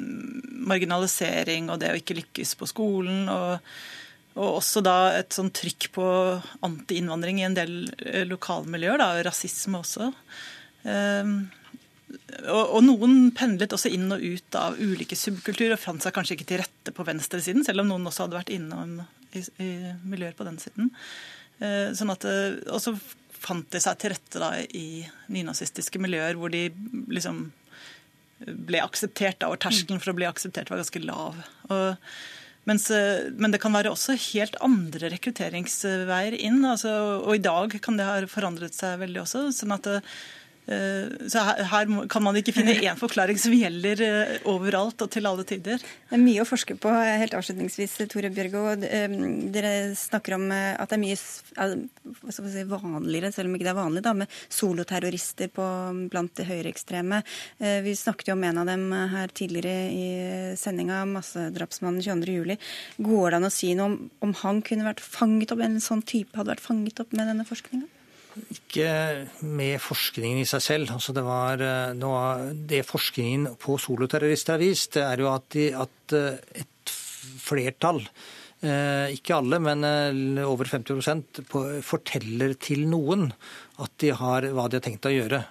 marginalisering 0.67 1.71
og 1.71 1.79
det 1.81 1.93
å 1.93 1.99
ikke 1.99 2.17
lykkes 2.19 2.55
på 2.59 2.69
skolen. 2.69 3.27
og, 3.31 3.61
og 4.37 4.59
også 4.59 4.83
da 4.85 4.97
et 5.17 5.33
sånn 5.33 5.49
trykk 5.55 5.89
på 5.95 6.07
anti-innvandring 6.67 7.39
i 7.41 7.47
en 7.47 7.55
del 7.57 7.71
lokalmiljøer, 8.29 8.99
da, 9.01 9.07
rasisme 9.25 9.79
også. 9.79 10.11
Og, 12.47 12.61
og, 12.61 12.77
noen 12.85 13.31
pendlet 13.35 13.73
også 13.73 13.89
inn 13.91 14.05
og 14.13 14.21
ut 14.21 14.57
av 14.59 14.77
ulike 14.77 15.17
subkulturer 15.17 15.73
og 15.75 15.81
fant 15.81 16.05
seg 16.05 16.13
kanskje 16.15 16.37
ikke 16.37 16.47
til 16.51 16.61
rette 16.61 16.93
på 16.95 17.05
venstresiden, 17.07 17.65
selv 17.65 17.83
om 17.83 17.89
noen 17.89 18.07
også 18.11 18.27
hadde 18.27 18.37
vært 18.37 18.53
innom 18.53 18.99
i, 19.33 19.41
i 19.41 19.71
miljøer 20.07 20.37
på 20.37 20.45
den 20.47 20.61
siden. 20.61 20.93
Eh, 21.57 21.89
sånn 21.97 22.13
at, 22.13 22.27
eh, 22.29 22.59
og 22.69 22.79
så 22.83 22.93
fant 23.43 23.67
de 23.73 23.81
seg 23.83 23.99
til 24.01 24.13
rette 24.13 24.41
da, 24.41 24.51
i 24.61 25.05
nynazistiske 25.33 26.01
miljøer 26.01 26.39
hvor 26.39 26.53
de 26.53 26.67
liksom 27.11 27.47
ble 28.37 28.81
akseptert, 28.83 29.39
da, 29.41 29.49
og 29.49 29.61
terskelen 29.63 30.01
for 30.01 30.13
å 30.13 30.17
bli 30.17 30.27
akseptert 30.29 30.69
var 30.69 30.81
ganske 30.81 31.01
lav. 31.01 31.39
Og, 31.73 32.11
mens, 32.69 32.89
eh, 32.93 33.29
men 33.33 33.53
det 33.53 33.61
kan 33.63 33.73
være 33.73 33.93
også 33.93 34.17
helt 34.29 34.59
andre 34.61 35.09
rekrutteringsveier 35.15 36.37
inn. 36.37 36.59
Altså, 36.61 36.91
og 37.23 37.33
i 37.33 37.41
dag 37.41 37.73
kan 37.81 37.97
det 37.97 38.05
ha 38.05 38.19
forandret 38.29 38.77
seg 38.77 38.99
veldig 39.01 39.23
også. 39.23 39.47
sånn 39.57 39.73
at 39.77 39.89
Eh, 39.97 40.01
så 40.67 41.43
her 41.71 41.87
kan 42.11 42.23
man 42.25 42.35
ikke 42.35 42.51
finne 42.57 42.75
én 42.87 42.99
forklaring 42.99 43.39
som 43.39 43.53
gjelder 43.55 44.01
eh, 44.03 44.33
overalt 44.51 44.99
og 45.03 45.11
til 45.13 45.29
alle 45.29 45.45
tider. 45.47 45.79
Det 45.79 46.17
er 46.17 46.21
mye 46.21 46.43
å 46.43 46.47
forske 46.47 46.75
på. 46.75 46.91
Helt 46.91 47.35
avslutningsvis, 47.37 47.95
Tore 48.11 48.31
Bjørgo. 48.35 48.65
Eh, 48.83 49.07
dere 49.53 49.73
snakker 49.95 50.35
om 50.35 50.49
at 50.51 50.89
det 50.91 50.97
er 50.97 51.03
mye 51.03 51.17
si, 51.17 52.65
vanligere, 52.67 53.31
selv 53.31 53.47
om 53.47 53.55
ikke 53.55 53.69
det 53.69 53.73
er 53.73 53.79
vanlig, 53.79 54.03
da, 54.03 54.15
med 54.17 54.37
soloterrorister 54.51 55.51
på, 55.55 55.67
blant 56.11 56.35
de 56.37 56.47
høyreekstreme. 56.47 57.21
Vi 57.83 57.95
snakket 57.97 58.31
jo 58.31 58.37
om 58.37 58.45
en 58.47 58.61
av 58.61 58.69
dem 58.69 58.85
her 59.13 59.31
tidligere 59.35 59.91
i 59.91 60.07
sendinga, 60.59 61.03
massedrapsmannen 61.15 62.03
22.07. 62.03 62.57
Går 63.07 63.29
det 63.31 63.39
an 63.39 63.49
å 63.49 63.53
si 63.53 63.73
noe 63.77 63.91
om, 63.91 63.99
om 64.23 64.35
han 64.43 64.63
kunne 64.67 64.87
vært 64.87 65.03
fanget 65.03 65.53
opp, 65.55 65.63
en 65.63 65.79
sånn 65.83 66.03
type 66.07 66.35
hadde 66.37 66.55
vært 66.55 66.67
fanget 66.67 67.03
opp 67.03 67.15
med 67.15 67.31
denne 67.31 67.47
forskninga? 67.47 67.87
Ikke 68.53 68.89
med 69.47 69.77
forskningen 69.83 70.41
i 70.41 70.47
seg 70.49 70.63
selv. 70.63 70.93
Altså 70.95 71.13
det, 71.15 71.23
var, 71.25 71.61
eh, 71.61 72.47
det 72.69 72.85
forskningen 72.87 73.53
på 73.61 73.77
soloterrorister 73.81 74.57
har 74.57 74.63
vist, 74.63 74.97
er 75.01 75.23
jo 75.23 75.31
at, 75.33 75.49
de, 75.55 75.69
at 75.75 76.17
eh, 76.17 76.63
et 76.63 76.95
flertall 77.47 78.01
eh, 78.03 79.13
ikke 79.15 79.37
alle, 79.37 79.61
men 79.63 79.85
over 80.43 80.69
50 80.69 81.45
på, 81.49 81.65
forteller 81.85 82.57
til 82.61 82.87
noen 82.89 83.29
at 83.83 83.93
de 84.01 84.15
har 84.15 84.49
hva 84.51 84.67
de 84.67 84.79
har 84.79 84.87
tenkt 84.87 85.07
å 85.09 85.13
gjøre. 85.13 85.43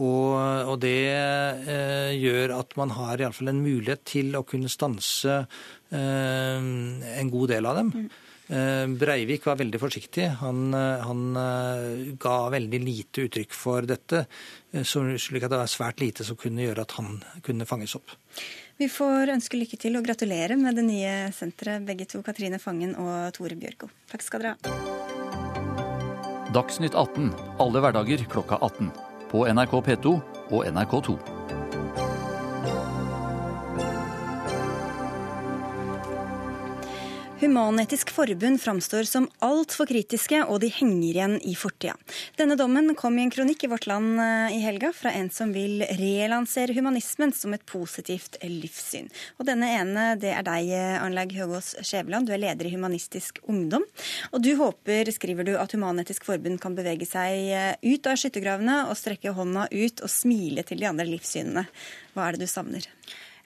Og, 0.00 0.32
og 0.72 0.78
det 0.80 1.12
eh, 1.12 2.12
gjør 2.16 2.56
at 2.56 2.76
man 2.80 2.94
har 2.96 3.20
iallfall 3.20 3.52
en 3.52 3.60
mulighet 3.60 4.04
til 4.08 4.32
å 4.38 4.44
kunne 4.48 4.70
stanse 4.72 5.42
eh, 5.92 6.68
en 7.20 7.32
god 7.32 7.52
del 7.52 7.68
av 7.68 7.80
dem. 7.82 7.92
Mm. 7.92 8.21
Eh, 8.48 8.86
Breivik 8.86 9.46
var 9.46 9.56
veldig 9.60 9.80
forsiktig. 9.80 10.26
Han, 10.40 10.74
eh, 10.74 11.04
han, 11.06 11.36
eh, 11.36 12.14
ga 12.18 12.50
veldig 12.50 12.80
lite 12.82 13.26
uttrykk 13.26 13.52
for 13.52 13.82
dette, 13.82 14.26
slik 14.72 15.44
at 15.44 15.50
det 15.50 15.60
var 15.60 15.70
svært 15.70 16.00
lite 16.00 16.24
som 16.24 16.36
kunne 16.36 16.64
gjøre 16.64 16.80
at 16.80 16.92
han 16.92 17.22
kunne 17.42 17.66
fanges 17.66 17.94
opp. 17.94 18.10
Vi 18.78 18.88
får 18.88 19.30
ønske 19.30 19.60
lykke 19.60 19.78
til 19.78 19.96
og 19.96 20.04
gratulere 20.04 20.56
med 20.56 20.74
det 20.74 20.84
nye 20.84 21.30
senteret, 21.30 21.84
begge 21.86 22.08
to, 22.08 22.22
Katrine 22.22 22.58
Fangen 22.58 22.96
og 22.96 23.32
Tore 23.32 23.54
Bjørgo. 23.54 23.90
Takk 24.10 24.22
skal 24.22 24.40
dere 24.40 24.56
ha. 24.56 24.58
Dagsnytt 26.52 26.94
18 26.94 27.32
alle 27.60 27.80
hverdager 27.80 28.26
klokka 28.28 28.58
18. 28.60 28.90
På 29.30 29.46
NRK 29.46 29.80
P2 29.86 30.22
og 30.50 30.64
NRK2. 30.66 31.61
Human-Etisk 37.42 38.10
Forbund 38.14 38.60
framstår 38.62 39.02
som 39.02 39.24
altfor 39.42 39.88
kritiske, 39.90 40.44
og 40.46 40.60
de 40.62 40.68
henger 40.70 41.08
igjen 41.08 41.32
i 41.42 41.56
fortida. 41.58 41.96
Denne 42.38 42.54
dommen 42.54 42.92
kom 42.94 43.16
i 43.18 43.24
en 43.24 43.32
kronikk 43.34 43.64
i 43.66 43.70
Vårt 43.72 43.88
Land 43.90 44.20
eh, 44.22 44.54
i 44.54 44.60
helga 44.62 44.92
fra 44.94 45.10
en 45.18 45.26
som 45.34 45.50
vil 45.50 45.82
relansere 45.98 46.76
humanismen 46.76 47.34
som 47.34 47.56
et 47.56 47.64
positivt 47.66 48.38
livssyn. 48.46 49.10
Og 49.42 49.48
denne 49.48 49.72
ene, 49.74 50.04
det 50.22 50.30
er 50.36 50.46
deg, 50.46 50.70
Arnlaug 51.00 51.34
Høgås 51.34 51.72
Skjæveland. 51.82 52.30
Du 52.30 52.36
er 52.36 52.44
leder 52.44 52.70
i 52.70 52.72
Humanistisk 52.76 53.42
Ungdom. 53.50 53.88
Og 54.30 54.46
du 54.46 54.52
håper, 54.62 55.10
skriver 55.10 55.50
du, 55.50 55.56
at 55.58 55.74
Human-Etisk 55.74 56.30
Forbund 56.30 56.62
kan 56.62 56.78
bevege 56.78 57.10
seg 57.10 57.50
eh, 57.50 57.74
ut 57.82 58.06
av 58.06 58.22
skyttergravene 58.22 58.84
og 58.86 58.94
strekke 59.02 59.34
hånda 59.34 59.66
ut 59.66 60.06
og 60.06 60.14
smile 60.14 60.62
til 60.68 60.78
de 60.78 60.92
andre 60.94 61.10
livssynene. 61.10 61.66
Hva 62.14 62.30
er 62.30 62.38
det 62.38 62.46
du 62.46 62.54
savner? 62.54 62.86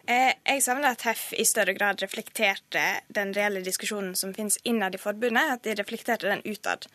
Eh, 0.06 0.32
jeg 0.46 0.62
savner 0.62 0.94
at 0.94 1.02
HEF 1.02 1.32
i 1.34 1.44
større 1.48 1.74
grad 1.74 2.02
reflekterte 2.04 2.82
den 3.10 3.32
reelle 3.34 3.62
diskusjonen 3.66 4.14
som 4.18 4.34
finnes 4.36 4.58
innad 4.62 4.94
i 4.94 5.02
forbundet, 5.02 5.56
at 5.56 5.64
de 5.66 5.74
reflekterte 5.74 6.30
den 6.30 6.44
utad. 6.46 6.86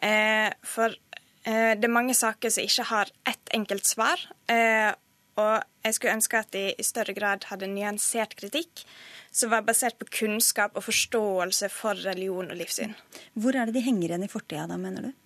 Eh, 0.00 0.48
for 0.64 0.94
eh, 1.44 1.74
det 1.76 1.84
er 1.84 1.92
mange 1.92 2.16
saker 2.16 2.54
som 2.54 2.64
ikke 2.64 2.88
har 2.88 3.12
ett 3.28 3.52
enkelt 3.56 3.88
svar. 3.88 4.28
Og 5.34 5.54
jeg 5.82 5.96
skulle 5.96 6.14
ønske 6.14 6.38
at 6.38 6.52
de 6.54 6.68
i 6.78 6.86
større 6.86 7.12
grad 7.16 7.44
hadde 7.50 7.66
nyansert 7.66 8.36
kritikk 8.38 8.84
som 9.34 9.50
var 9.50 9.64
basert 9.66 9.98
på 9.98 10.06
kunnskap 10.20 10.76
og 10.78 10.86
forståelse 10.86 11.68
for 11.74 11.98
religion 12.06 12.52
og 12.52 12.60
livssyn. 12.60 12.94
Hvor 13.34 13.58
er 13.58 13.66
det 13.66 13.74
de 13.74 13.82
henger 13.82 14.12
igjen 14.12 14.26
i 14.28 14.30
fortida 14.30 14.68
da, 14.70 14.78
mener 14.78 15.08
du? 15.08 15.23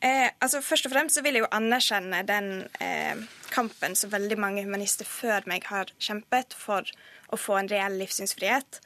Eh, 0.00 0.30
altså 0.40 0.62
Først 0.64 0.88
og 0.88 0.94
fremst 0.94 1.18
så 1.18 1.22
vil 1.24 1.36
jeg 1.36 1.44
jo 1.44 1.52
anerkjenne 1.52 2.22
den 2.28 2.50
eh, 2.80 3.20
kampen 3.52 3.96
som 3.98 4.12
veldig 4.12 4.38
mange 4.40 4.64
humanister 4.64 5.08
før 5.08 5.44
meg 5.50 5.66
har 5.68 5.92
kjempet 6.00 6.56
for 6.56 6.88
å 7.30 7.38
få 7.38 7.58
en 7.60 7.70
reell 7.70 7.98
livssynsfrihet. 8.00 8.80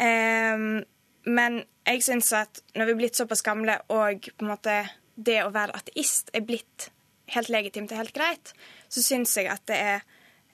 Eh, 0.00 0.84
men 1.30 1.60
jeg 1.88 2.04
syns 2.04 2.32
at 2.36 2.62
når 2.76 2.88
vi 2.88 2.94
er 2.94 3.00
blitt 3.02 3.18
såpass 3.18 3.44
gamle, 3.44 3.80
og 3.92 4.30
på 4.30 4.44
en 4.44 4.52
måte 4.52 4.78
det 5.20 5.40
å 5.44 5.52
være 5.52 5.76
ateist 5.76 6.30
er 6.36 6.44
blitt 6.46 6.90
helt 7.34 7.50
legitimt 7.52 7.92
og 7.92 8.00
helt 8.00 8.16
greit, 8.16 8.54
så 8.90 9.02
syns 9.04 9.36
jeg 9.38 9.50
at 9.52 9.64
det 9.70 9.78
er 9.78 10.00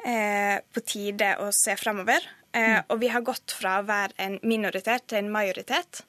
eh, 0.05 0.59
på 0.73 0.83
tide 0.87 1.35
å 1.43 1.51
se 1.55 1.77
framover. 1.81 2.25
Eh, 2.53 2.77
mm. 2.77 2.91
Og 2.93 3.01
vi 3.03 3.11
har 3.13 3.25
gått 3.27 3.55
fra 3.57 3.81
å 3.81 3.87
være 3.89 4.17
en 4.23 4.39
minoritet 4.47 5.09
til 5.11 5.23
en 5.23 5.33
majoritet. 5.33 6.03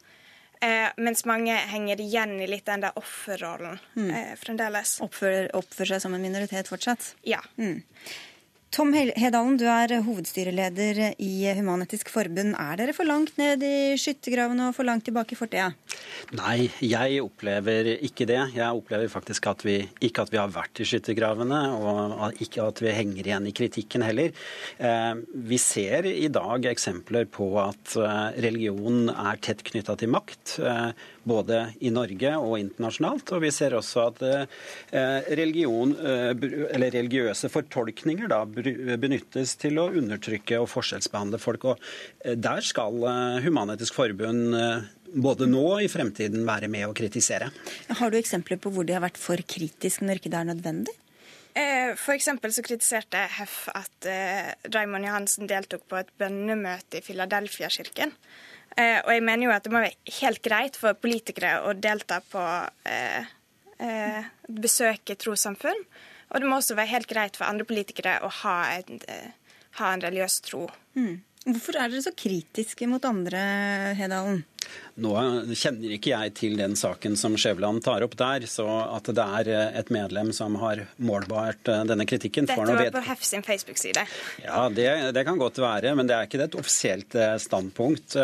Eh, 0.61 0.89
mens 0.97 1.25
mange 1.29 1.53
henger 1.69 2.01
igjen 2.01 2.39
i 2.41 2.47
litt 2.49 2.65
den 2.65 2.81
der 2.81 2.95
offerrollen 2.97 3.77
mm. 3.93 4.09
eh, 4.09 4.31
fremdeles. 4.41 4.97
Oppfører, 5.05 5.51
oppfører, 5.57 5.93
seg 5.93 6.05
som 6.07 6.15
en 6.17 6.23
minoritet 6.23 6.69
fortsatt? 6.71 7.11
Ja. 7.27 7.43
Mm. 7.61 7.83
Tom 8.67 8.91
Hedalen, 8.91 9.55
du 9.57 9.63
er 9.71 9.93
hovedstyreleder 10.03 10.97
i 11.23 11.31
Human-Etisk 11.55 12.09
Forbund. 12.11 12.51
Er 12.59 12.75
dere 12.75 12.93
for 12.93 13.07
langt 13.07 13.37
ned 13.39 13.63
i 13.63 13.95
skyttergravene 13.97 14.67
og 14.67 14.75
for 14.75 14.87
langt 14.87 15.05
tilbake 15.07 15.33
i 15.33 15.39
fortida? 15.39 15.69
Nei, 16.35 16.67
jeg 16.83 17.21
opplever 17.23 17.93
ikke 17.95 18.27
det. 18.27 18.41
Jeg 18.57 18.67
opplever 18.67 19.07
faktisk 19.11 19.47
at 19.47 19.63
vi 19.63 19.77
ikke 20.03 20.25
at 20.25 20.33
vi 20.33 20.41
har 20.41 20.51
vært 20.51 20.81
i 20.83 20.87
skyttergravene, 20.89 21.61
og 21.79 22.43
ikke 22.43 22.65
at 22.67 22.81
vi 22.83 22.95
henger 22.97 23.29
igjen 23.31 23.47
i 23.47 23.53
kritikken 23.55 24.03
heller. 24.03 24.35
Eh, 24.77 25.13
vi 25.47 25.61
ser 25.63 26.09
i 26.11 26.27
dag 26.27 26.67
eksempler 26.67 27.29
på 27.31 27.53
at 27.63 27.95
eh, 27.95 28.41
religion 28.49 29.07
er 29.13 29.39
tett 29.47 29.63
knytta 29.71 29.95
til 29.95 30.11
makt. 30.11 30.57
Eh, 30.59 30.91
både 31.27 31.63
i 31.83 31.89
Norge 31.91 32.35
og 32.39 32.59
internasjonalt. 32.59 33.31
Og 33.35 33.43
vi 33.43 33.51
ser 33.51 33.75
også 33.75 34.05
at 34.07 34.21
religion, 35.35 35.91
eller 35.99 36.93
religiøse 36.93 37.49
fortolkninger 37.51 38.29
da, 38.31 38.45
benyttes 38.57 39.55
til 39.61 39.79
å 39.81 39.87
undertrykke 39.99 40.59
og 40.61 40.69
forskjellsbehandle 40.71 41.39
folk. 41.41 41.67
Og 41.71 41.89
eh, 42.23 42.37
der 42.37 42.63
skal 42.65 43.01
eh, 43.07 43.39
Human-Etisk 43.45 43.97
Forbund 43.97 44.57
eh, 44.57 44.87
både 45.15 45.47
nå 45.49 45.63
og 45.77 45.83
i 45.85 45.91
fremtiden 45.91 46.45
være 46.47 46.69
med 46.71 46.87
å 46.87 46.95
kritisere. 46.97 47.51
Har 47.99 48.13
du 48.13 48.19
eksempler 48.19 48.59
på 48.61 48.71
hvor 48.73 48.87
de 48.87 48.95
har 48.97 49.03
vært 49.05 49.19
for 49.21 49.41
kritiske 49.41 50.05
når 50.05 50.21
ikke 50.21 50.33
det 50.33 50.41
er 50.41 50.49
nødvendig? 50.53 50.97
For 51.97 52.21
så 52.21 52.61
kritiserte 52.61 53.17
HEF 53.33 53.53
at 53.73 54.05
Raymond 54.69 55.07
Johansen 55.07 55.47
deltok 55.49 55.87
på 55.89 55.97
et 55.97 56.11
bønnemøte 56.21 56.99
i 56.99 57.01
Philadelphia-kirken. 57.01 58.11
Og 58.77 59.09
jeg 59.09 59.23
mener 59.25 59.47
jo 59.47 59.53
at 59.55 59.65
det 59.65 59.73
må 59.73 59.81
være 59.81 60.13
helt 60.19 60.43
greit 60.45 60.77
for 60.77 60.93
politikere 61.01 61.63
å 61.65 61.73
delta 61.73 62.19
på 62.29 62.43
besøk 64.61 65.15
i 65.15 65.17
trossamfunn. 65.17 65.81
Og 66.31 66.41
det 66.41 66.49
må 66.49 66.59
også 66.59 66.75
være 66.77 66.91
helt 66.91 67.09
greit 67.09 67.39
for 67.39 67.47
andre 67.47 67.67
politikere 67.67 68.17
å 68.25 68.31
ha 68.43 68.57
en, 68.75 68.99
eh, 69.07 69.31
ha 69.79 69.93
en 69.93 70.03
religiøs 70.03 70.41
tro. 70.47 70.65
Mm. 70.97 71.21
Hvorfor 71.47 71.77
er 71.79 71.91
dere 71.91 72.03
så 72.03 72.11
kritiske 72.11 72.87
mot 72.91 73.03
andre, 73.07 73.39
Hedalen? 73.95 74.43
Nå 74.97 75.13
kjenner 75.53 75.91
ikke 75.93 76.09
jeg 76.09 76.33
til 76.39 76.55
den 76.57 76.73
saken 76.77 77.13
som 77.19 77.35
Skjæveland 77.37 77.83
tar 77.85 78.01
opp 78.01 78.15
der, 78.17 78.47
så 78.49 78.65
at 78.95 79.05
det 79.13 79.25
er 79.39 79.49
eh, 79.53 79.75
et 79.77 79.91
medlem 79.93 80.31
som 80.33 80.55
har 80.57 80.81
målbart 80.97 81.69
eh, 81.69 81.83
denne 81.85 82.07
kritikken 82.09 82.47
Dette 82.49 82.65
var 82.65 82.89
på 82.95 83.03
Hef 83.05 83.25
sin 83.25 83.45
Facebook-side. 83.45 84.07
Ja, 84.41 84.63
det, 84.73 84.87
det, 85.13 85.23
kan 85.27 85.37
godt 85.37 85.59
være, 85.61 85.93
men 85.97 86.09
det 86.09 86.15
er 86.15 86.25
ikke 86.25 86.41
et 86.41 86.57
offisielt 86.57 87.13
eh, 87.13 87.35
standpunkt. 87.41 88.15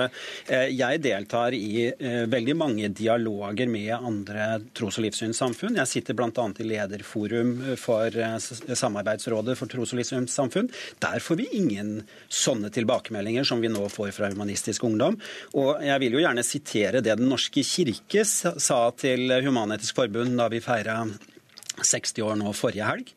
Jeg 0.49 1.01
deltar 1.03 1.53
i 1.53 1.91
veldig 2.29 2.55
mange 2.57 2.89
dialoger 2.89 3.69
med 3.69 3.91
andre 3.93 4.47
tros- 4.73 4.97
og 4.97 5.05
livssynssamfunn. 5.05 5.77
Jeg 5.77 5.91
sitter 5.91 6.17
bl.a. 6.17 6.47
i 6.57 6.67
lederforum 6.67 7.53
for 7.79 8.17
Samarbeidsrådet 8.39 9.57
for 9.59 9.69
tros- 9.69 9.93
og 9.93 10.01
livssynssamfunn. 10.01 10.71
Der 11.03 11.21
får 11.21 11.41
vi 11.43 11.47
ingen 11.59 11.93
sånne 12.33 12.73
tilbakemeldinger 12.73 13.45
som 13.47 13.61
vi 13.61 13.69
nå 13.71 13.85
får 13.93 14.13
fra 14.17 14.31
Humanistisk 14.33 14.87
Ungdom. 14.89 15.19
Og 15.59 15.83
jeg 15.85 16.01
vil 16.01 16.17
jo 16.17 16.23
gjerne 16.23 16.32
sitere 16.41 16.63
sitere 16.63 17.03
det 17.03 17.17
Den 17.19 17.29
norske 17.29 17.61
kirke 17.61 18.25
sa 18.25 18.79
til 18.97 19.29
Human-Etisk 19.29 19.95
Forbund 19.95 20.37
da 20.39 20.49
vi 20.49 20.63
feira 20.63 21.03
60 21.83 22.21
år 22.23 22.35
nå 22.39 22.53
forrige 22.53 22.87
helg. 22.87 23.13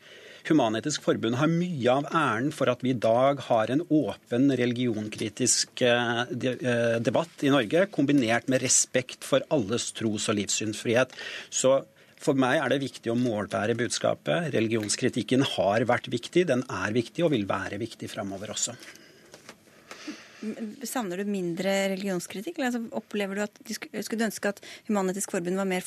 Human-Etisk 0.47 1.03
Forbund 1.03 1.35
har 1.41 1.49
mye 1.51 1.91
av 1.91 2.07
æren 2.15 2.53
for 2.55 2.69
at 2.71 2.83
vi 2.85 2.93
i 2.93 2.99
dag 2.99 3.41
har 3.49 3.71
en 3.73 3.83
åpen 3.89 4.51
religionkritisk 4.55 5.81
eh, 5.83 6.21
eh, 6.23 6.97
debatt 7.03 7.43
i 7.43 7.51
Norge, 7.51 7.87
kombinert 7.91 8.47
med 8.47 8.63
respekt 8.63 9.27
for 9.27 9.43
alles 9.49 9.89
tros- 9.97 10.29
og 10.29 10.37
livssynsfrihet. 10.39 11.11
Så 11.49 11.81
for 12.21 12.39
meg 12.39 12.61
er 12.61 12.71
det 12.71 12.83
viktig 12.85 13.11
å 13.11 13.19
målbære 13.19 13.75
budskapet. 13.77 14.53
Religionskritikken 14.55 15.43
har 15.57 15.85
vært 15.89 16.07
viktig, 16.13 16.47
den 16.47 16.63
er 16.69 16.95
viktig 16.95 17.27
og 17.27 17.35
vil 17.35 17.45
være 17.49 17.81
viktig 17.81 18.09
framover 18.13 18.55
også. 18.55 18.77
Savner 20.85 21.21
du 21.21 21.29
mindre 21.29 21.73
religionskritikk? 21.93 22.59
Altså, 22.61 22.83
opplever 22.95 23.37
du 23.37 23.43
at 23.47 23.61
du 23.65 23.73
skulle 23.73 24.29
ønske 24.29 24.51
at 24.51 24.61
Human-Etisk 24.89 25.33
Forbund 25.33 25.57
mer 25.65 25.85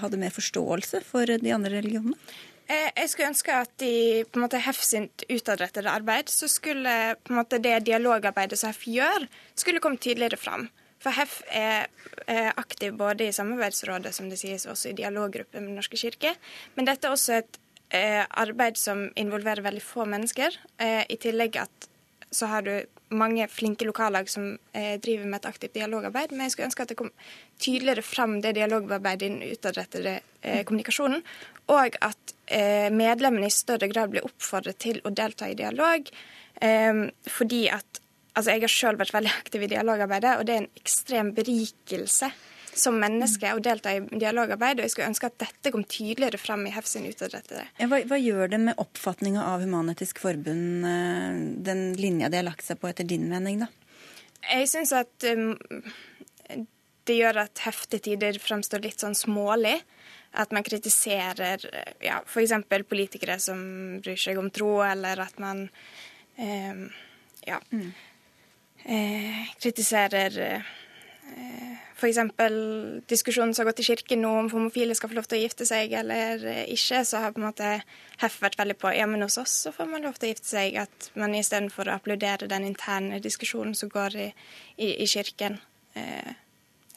hadde 0.00 0.20
mer 0.20 0.34
forståelse 0.34 1.02
for 1.06 1.26
de 1.26 1.54
andre 1.54 1.78
religionene? 1.78 2.18
Eh, 2.64 2.90
jeg 2.96 3.10
skulle 3.12 3.28
ønske 3.28 3.56
at 3.60 3.84
i 3.84 4.24
på 4.24 4.38
en 4.38 4.44
måte, 4.46 4.60
HEF 4.64 4.80
sitt 4.80 5.26
utadrettede 5.28 5.90
arbeid, 5.92 6.30
så 6.32 6.48
skulle 6.48 7.16
på 7.20 7.34
en 7.34 7.40
måte, 7.42 7.60
det 7.60 7.82
dialogarbeidet 7.88 8.58
som 8.60 8.72
HEF 8.72 8.86
gjør, 8.88 9.26
skulle 9.58 9.82
komme 9.84 10.00
tydeligere 10.00 10.40
fram. 10.40 10.70
For 11.04 11.12
HEF 11.12 11.42
er, 11.52 11.90
er 12.30 12.54
aktiv 12.56 12.94
både 12.96 13.28
i 13.28 13.34
Samarbeidsrådet, 13.36 14.14
som 14.16 14.30
det 14.30 14.40
sies, 14.40 14.64
også 14.70 14.92
i 14.92 14.96
dialoggrupper 15.02 15.60
med 15.60 15.74
Den 15.74 15.82
norske 15.82 16.00
kirke. 16.00 16.32
Men 16.78 16.88
dette 16.88 17.10
er 17.10 17.16
også 17.16 17.40
et 17.42 17.58
eh, 17.92 18.22
arbeid 18.24 18.80
som 18.80 19.10
involverer 19.20 19.64
veldig 19.66 19.84
få 19.84 20.08
mennesker. 20.08 20.56
Eh, 20.80 21.02
I 21.04 21.20
tillegg 21.20 21.60
at 21.60 21.90
så 22.34 22.48
har 22.50 22.66
du 22.66 22.74
mange 23.14 23.46
flinke 23.48 23.86
lokallag 23.86 24.28
som 24.30 24.54
eh, 24.72 24.94
driver 25.00 25.28
med 25.28 25.40
et 25.40 25.50
aktivt 25.50 25.74
dialogarbeid. 25.76 26.32
Men 26.32 26.46
jeg 26.46 26.54
skulle 26.54 26.68
ønske 26.70 26.86
at 26.86 26.92
det 26.92 26.98
kom 26.98 27.10
tydeligere 27.62 28.04
fram 28.04 28.38
det 28.44 28.56
dialogarbeidet 28.58 29.26
i 29.26 29.32
den 29.32 29.54
utadrettede 29.54 30.14
eh, 30.42 30.62
kommunikasjonen. 30.66 31.22
Og 31.74 31.98
at 32.04 32.34
eh, 32.46 32.88
medlemmene 32.92 33.50
i 33.50 33.54
større 33.54 33.88
grad 33.92 34.12
blir 34.12 34.26
oppfordret 34.26 34.80
til 34.82 34.98
å 35.04 35.12
delta 35.14 35.50
i 35.50 35.58
dialog. 35.58 36.10
Eh, 36.60 37.04
fordi 37.30 37.68
at 37.72 38.00
Altså, 38.34 38.50
jeg 38.50 38.64
har 38.64 38.72
sjøl 38.72 38.96
vært 38.98 39.12
veldig 39.14 39.30
aktiv 39.30 39.62
i 39.62 39.68
dialogarbeidet, 39.70 40.32
og 40.40 40.46
det 40.48 40.54
er 40.56 40.62
en 40.64 40.80
ekstrem 40.80 41.28
berikelse 41.36 42.32
som 42.78 42.96
menneske 43.00 43.52
og 43.54 43.62
delta 43.64 43.94
i 43.94 44.02
dialogarbeid. 44.02 44.78
Og 44.78 44.86
jeg 44.86 44.94
skulle 44.94 45.10
ønske 45.12 45.30
at 45.30 45.38
dette 45.42 45.72
kom 45.74 45.84
tydeligere 45.86 46.40
frem 46.40 46.66
i 46.68 46.74
HEF 46.74 46.88
sin 46.90 47.06
utadrettede. 47.08 47.66
Ja, 47.78 47.88
hva, 47.90 48.00
hva, 48.10 48.18
gjør 48.20 48.50
det 48.54 48.60
med 48.66 48.80
oppfatninga 48.82 49.44
av 49.52 49.64
Human-Etisk 49.64 50.20
Forbund, 50.22 50.86
eh, 50.88 51.40
den 51.68 51.86
linja 52.00 52.30
de 52.32 52.42
har 52.42 52.48
lagt 52.48 52.66
seg 52.66 52.80
på, 52.82 52.90
etter 52.90 53.08
din 53.08 53.28
mening, 53.30 53.64
da? 53.64 53.70
Jeg 54.44 54.68
syns 54.68 54.92
at 54.92 55.24
um, 55.30 55.54
det 57.08 57.16
gjør 57.18 57.44
at 57.44 57.64
HEF 57.64 57.84
til 57.92 58.02
tider 58.04 58.38
fremstår 58.42 58.84
litt 58.84 59.04
sånn 59.04 59.16
smålig. 59.18 59.76
At 60.34 60.50
man 60.50 60.66
kritiserer 60.66 61.62
ja, 62.02 62.18
f.eks. 62.26 62.54
politikere 62.90 63.38
som 63.38 63.60
bryr 64.02 64.18
seg 64.18 64.40
om 64.40 64.48
tro, 64.50 64.80
eller 64.82 65.20
at 65.22 65.36
man 65.38 65.68
eh, 66.34 66.80
ja, 67.46 67.60
mm. 67.70 67.92
eh, 68.82 69.52
kritiserer 69.62 70.40
eh, 70.42 70.72
f.eks. 71.94 72.18
diskusjonen 73.08 73.54
som 73.54 73.62
har 73.62 73.70
gått 73.70 73.80
i 73.80 73.86
kirken 73.86 74.20
nå 74.24 74.32
om 74.42 74.50
homofile 74.52 74.96
skal 74.98 75.10
få 75.10 75.18
lov 75.18 75.28
til 75.30 75.38
å 75.38 75.42
gifte 75.44 75.66
seg 75.68 75.94
eller 75.96 76.42
ikke, 76.66 77.04
så 77.06 77.22
har 77.22 77.32
på 77.32 77.40
en 77.40 77.48
måte 77.48 77.70
Heff 78.20 78.36
vært 78.42 78.58
veldig 78.60 78.76
på 78.78 78.92
ja, 78.94 79.06
men 79.10 79.24
hos 79.24 79.38
oss 79.40 79.54
så 79.64 79.72
får 79.74 79.88
man 79.90 80.04
lov 80.06 80.18
til 80.18 80.28
å 80.28 80.32
gifte 80.34 80.50
seg. 80.52 80.76
At 80.84 81.10
man 81.18 81.34
istedenfor 81.34 81.88
å 81.88 81.96
applaudere 81.98 82.50
den 82.50 82.68
interne 82.68 83.18
diskusjonen 83.24 83.74
som 83.78 83.90
går 83.92 84.18
i, 84.20 84.30
i, 84.76 84.92
i 85.02 85.08
kirken. 85.10 85.58
Eh, 85.98 86.32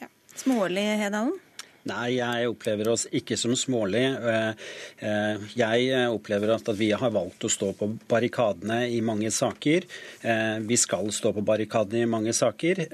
ja. 0.02 0.10
Smålig, 0.38 0.86
Hedalen? 1.02 1.34
Nei, 1.88 2.18
jeg 2.18 2.48
opplever 2.50 2.90
oss 2.92 3.06
ikke 3.14 3.36
som 3.38 3.54
smålig. 3.56 4.04
Eh, 4.04 4.66
eh, 5.08 5.46
jeg 5.56 6.08
opplever 6.12 6.52
at 6.56 6.68
vi 6.76 6.90
har 6.92 7.14
valgt 7.14 7.46
å 7.46 7.52
stå 7.52 7.70
på 7.78 7.90
barrikadene 8.10 8.82
i 8.92 9.00
mange 9.04 9.30
saker. 9.32 9.86
Eh, 10.20 10.58
vi 10.68 10.76
skal 10.80 11.08
stå 11.14 11.32
på 11.36 11.44
barrikadene 11.46 12.04
i 12.04 12.10
mange 12.10 12.34
saker. 12.36 12.84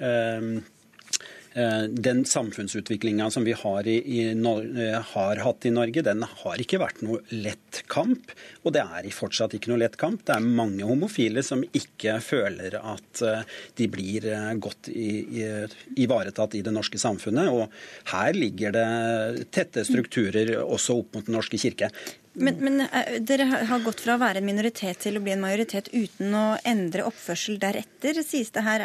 Eh, 1.57 1.83
den 1.83 2.25
samfunnsutviklinga 2.25 3.31
som 3.31 3.45
vi 3.45 3.53
har, 3.53 3.87
i, 3.87 4.21
i, 4.21 4.31
eh, 4.31 5.03
har, 5.03 5.37
hatt 5.37 5.67
i 5.67 5.71
Norge, 5.71 6.03
den 6.03 6.25
har 6.27 6.59
ikke 6.59 6.81
vært 6.83 7.03
noe 7.07 7.21
lett 7.31 7.85
kamp. 7.87 8.33
Og 8.65 8.75
det 8.75 8.83
er 8.83 9.07
fortsatt 9.15 9.55
ikke 9.55 9.71
noe 9.71 9.79
lett 9.85 9.95
kamp. 10.01 10.25
Det 10.27 10.35
er 10.35 10.43
mange 10.43 10.83
homofile 10.89 11.45
som 11.47 11.63
ikke 11.71 12.17
føler 12.27 12.75
at 12.81 13.23
eh, 13.23 13.45
de 13.79 13.87
blir 13.87 14.27
godt 14.59 14.91
ivaretatt 14.91 16.57
i 16.59 16.65
det 16.67 16.75
norske 16.75 16.99
samfunnet. 16.99 17.55
Og 17.55 18.11
her 18.11 18.35
ligger 18.35 18.75
det 18.75 19.47
tette 19.55 19.87
strukturer 19.87 20.57
også 20.65 20.99
opp 21.05 21.15
mot 21.15 21.29
Den 21.29 21.39
norske 21.39 21.61
kirke. 21.61 21.93
Men, 22.35 22.59
men, 22.59 22.83
dere 23.23 23.47
har 23.71 23.85
gått 23.85 24.03
fra 24.03 24.17
å 24.17 24.23
være 24.25 24.43
en 24.43 24.49
minoritet 24.49 25.05
til 25.07 25.21
å 25.21 25.23
bli 25.23 25.37
en 25.37 25.45
majoritet 25.45 25.93
uten 25.95 26.35
å 26.35 26.47
endre 26.67 27.07
oppførsel 27.07 27.63
deretter, 27.63 28.19
sies 28.27 28.51
det 28.51 28.67
her. 28.67 28.85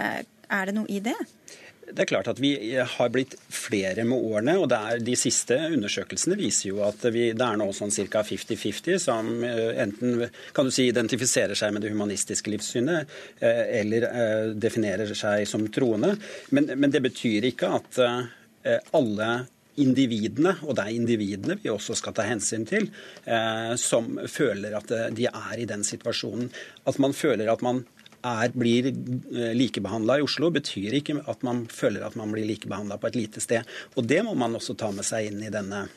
Er 0.50 0.70
det 0.70 0.78
noe 0.78 0.90
i 0.90 1.02
det? 1.02 1.18
Det 1.92 2.04
er 2.04 2.10
klart 2.10 2.30
at 2.32 2.40
Vi 2.42 2.54
har 2.78 3.12
blitt 3.14 3.36
flere 3.50 4.04
med 4.08 4.18
årene. 4.18 4.58
og 4.60 4.72
er, 4.72 5.00
De 5.04 5.16
siste 5.18 5.58
undersøkelsene 5.70 6.38
viser 6.40 6.70
jo 6.72 6.84
at 6.86 7.04
vi, 7.14 7.30
det 7.34 7.46
er 7.46 7.60
nå 7.60 7.70
sånn 7.76 7.94
ca. 8.12 8.24
50-50 8.26 9.00
som 9.02 9.30
eh, 9.44 9.82
enten 9.84 10.26
kan 10.56 10.68
du 10.68 10.74
si, 10.74 10.88
identifiserer 10.90 11.58
seg 11.58 11.74
med 11.74 11.86
det 11.86 11.94
humanistiske 11.94 12.52
livssynet 12.54 13.10
eh, 13.42 13.64
eller 13.82 14.08
eh, 14.10 14.50
definerer 14.54 15.14
seg 15.18 15.48
som 15.50 15.66
troende. 15.74 16.16
Men, 16.56 16.72
men 16.76 16.94
det 16.94 17.04
betyr 17.06 17.50
ikke 17.50 17.72
at 17.80 18.04
alle 18.94 19.28
individene, 19.80 20.52
og 20.68 20.76
det 20.76 20.84
er 20.84 20.96
individene 20.98 21.56
vi 21.62 21.72
også 21.72 21.96
skal 21.96 22.14
ta 22.18 22.26
hensyn 22.28 22.66
til, 22.68 22.90
som 23.80 24.18
føler 24.28 24.76
at 24.76 24.92
de 25.16 25.30
er 25.30 25.62
i 25.62 25.68
den 25.70 25.86
situasjonen. 25.88 26.50
At 26.90 27.00
man 27.00 27.16
føler 27.16 27.48
at 27.54 27.64
man 27.66 27.86
er, 28.26 28.52
blir 28.56 28.92
eh, 28.92 29.54
likebehandla 29.58 30.20
i 30.20 30.26
Oslo, 30.26 30.52
betyr 30.56 31.00
ikke 31.00 31.20
at 31.30 31.46
man 31.48 31.66
føler 31.72 32.06
at 32.08 32.18
man 32.20 32.34
blir 32.36 32.48
likebehandla 32.50 33.00
på 33.00 33.12
et 33.12 33.20
lite 33.20 33.44
sted. 33.44 33.68
Og 33.96 34.08
Det 34.10 34.22
må 34.26 34.36
man 34.38 34.56
også 34.60 34.78
ta 34.80 34.92
med 34.96 35.08
seg 35.08 35.32
inn 35.32 35.44
i 35.46 35.54
denne 35.54 35.88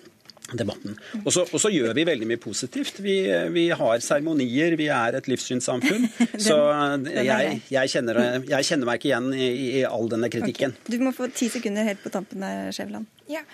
debatten. 0.58 0.96
Og 1.24 1.32
så, 1.32 1.70
gjør 1.72 1.94
vi 1.96 2.04
veldig 2.06 2.26
mye 2.28 2.40
positivt. 2.40 3.00
Vi, 3.04 3.16
vi 3.54 3.66
har 3.72 4.02
seremonier, 4.04 4.76
vi 4.76 4.88
er 4.92 5.16
et 5.18 5.28
livssynssamfunn. 5.30 6.08
så 6.46 6.58
jeg, 7.06 7.60
jeg, 7.72 7.92
kjenner, 7.94 8.20
jeg, 8.50 8.68
kjenner, 8.68 8.88
meg 8.88 9.00
ikke 9.00 9.12
igjen 9.12 9.30
i, 9.32 9.48
i 9.80 9.82
all 9.88 10.10
denne 10.12 10.30
kritikken. 10.32 10.76
Okay. 10.76 10.96
Du 10.96 11.06
må 11.06 11.14
få 11.16 11.30
ti 11.32 11.48
sekunder 11.52 11.86
helt 11.88 12.02
på 12.04 12.12
tampen 12.12 12.44
der, 12.44 12.70
Skjæveland. 12.74 13.08
Ja. 13.30 13.44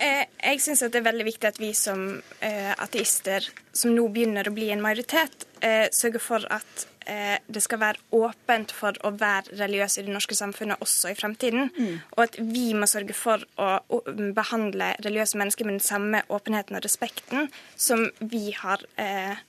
Eh, 0.00 0.24
jeg 0.40 0.62
syns 0.64 0.82
det 0.88 0.98
er 0.98 1.08
veldig 1.10 1.28
viktig 1.28 1.50
at 1.50 1.60
vi 1.62 1.72
som 1.76 2.08
eh, 2.42 2.72
ateister, 2.74 3.46
som 3.76 3.94
nå 3.94 4.08
begynner 4.14 4.48
å 4.48 4.54
bli 4.54 4.72
en 4.74 4.82
majoritet, 4.82 5.46
eh, 5.62 5.86
sørger 5.94 6.22
for 6.22 6.48
at 6.54 6.88
Eh, 7.08 7.38
det 7.48 7.62
skal 7.64 7.80
være 7.80 8.02
åpent 8.12 8.72
for 8.76 8.96
å 9.06 9.14
være 9.16 9.56
religiøs 9.56 9.98
i 9.98 10.04
det 10.04 10.12
norske 10.12 10.36
samfunnet 10.36 10.82
også 10.84 11.12
i 11.12 11.16
fremtiden. 11.16 11.70
Mm. 11.72 12.00
Og 12.16 12.24
at 12.26 12.36
vi 12.38 12.66
må 12.76 12.88
sørge 12.90 13.16
for 13.16 13.44
å 13.56 14.02
behandle 14.36 14.92
religiøse 15.04 15.40
mennesker 15.40 15.64
med 15.64 15.78
den 15.78 15.86
samme 15.86 16.22
åpenheten 16.28 16.76
og 16.76 16.84
respekten 16.84 17.48
som 17.76 18.04
vi 18.20 18.50
har 18.56 18.84
eh, 19.00 19.40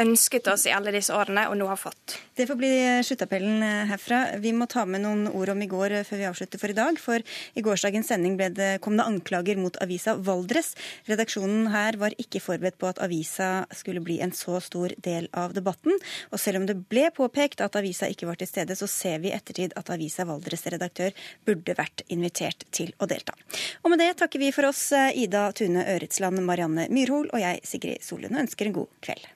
ønsket 0.00 0.48
oss 0.52 0.66
i 0.68 0.72
alle 0.74 0.92
disse 0.94 1.14
årene, 1.14 1.46
og 1.50 1.56
nå 1.58 1.66
har 1.70 1.78
fått. 1.80 2.16
Det 2.36 2.46
får 2.48 2.58
bli 2.60 2.70
sluttappellen 3.06 3.62
herfra. 3.90 4.20
Vi 4.42 4.52
må 4.52 4.68
ta 4.70 4.84
med 4.88 5.02
noen 5.04 5.26
ord 5.30 5.52
om 5.54 5.62
i 5.62 5.68
går 5.70 5.94
før 6.06 6.20
vi 6.20 6.28
avslutter 6.28 6.60
for 6.60 6.72
i 6.72 6.76
dag. 6.76 6.98
For 7.00 7.22
i 7.56 7.64
gårsdagens 7.64 8.10
sending 8.12 8.36
det, 8.36 8.70
kom 8.84 8.98
det 8.98 9.06
anklager 9.08 9.60
mot 9.60 9.78
avisa 9.82 10.16
Valdres. 10.20 10.74
Redaksjonen 11.08 11.70
her 11.72 11.98
var 12.00 12.16
ikke 12.20 12.42
forberedt 12.44 12.78
på 12.80 12.90
at 12.90 13.00
avisa 13.04 13.50
skulle 13.76 14.04
bli 14.04 14.18
en 14.24 14.34
så 14.36 14.60
stor 14.64 14.92
del 15.02 15.30
av 15.32 15.56
debatten. 15.56 15.96
Og 16.32 16.40
selv 16.42 16.60
om 16.60 16.68
det 16.68 16.78
ble 16.90 17.08
påpekt 17.16 17.64
at 17.64 17.78
avisa 17.78 18.10
ikke 18.12 18.28
var 18.28 18.40
til 18.40 18.50
stede, 18.50 18.76
så 18.76 18.88
ser 18.90 19.22
vi 19.24 19.32
i 19.32 19.36
ettertid 19.36 19.76
at 19.80 19.92
avisa 19.94 20.26
Valdres 20.28 20.66
redaktør 20.72 21.16
burde 21.48 21.76
vært 21.78 22.04
invitert 22.12 22.68
til 22.74 22.92
å 23.00 23.08
delta. 23.10 23.36
Og 23.84 23.92
med 23.92 24.02
det 24.04 24.12
takker 24.20 24.42
vi 24.42 24.52
for 24.54 24.68
oss, 24.68 24.90
Ida 24.92 25.48
Tune 25.56 25.86
Øretsland, 25.96 26.42
Marianne 26.44 26.88
Myrhol 26.92 27.30
og 27.32 27.40
jeg, 27.42 27.64
Sigrid 27.64 28.04
Solund, 28.04 28.36
og 28.36 28.44
ønsker 28.44 28.68
en 28.68 28.78
god 28.82 28.92
kveld. 29.04 29.35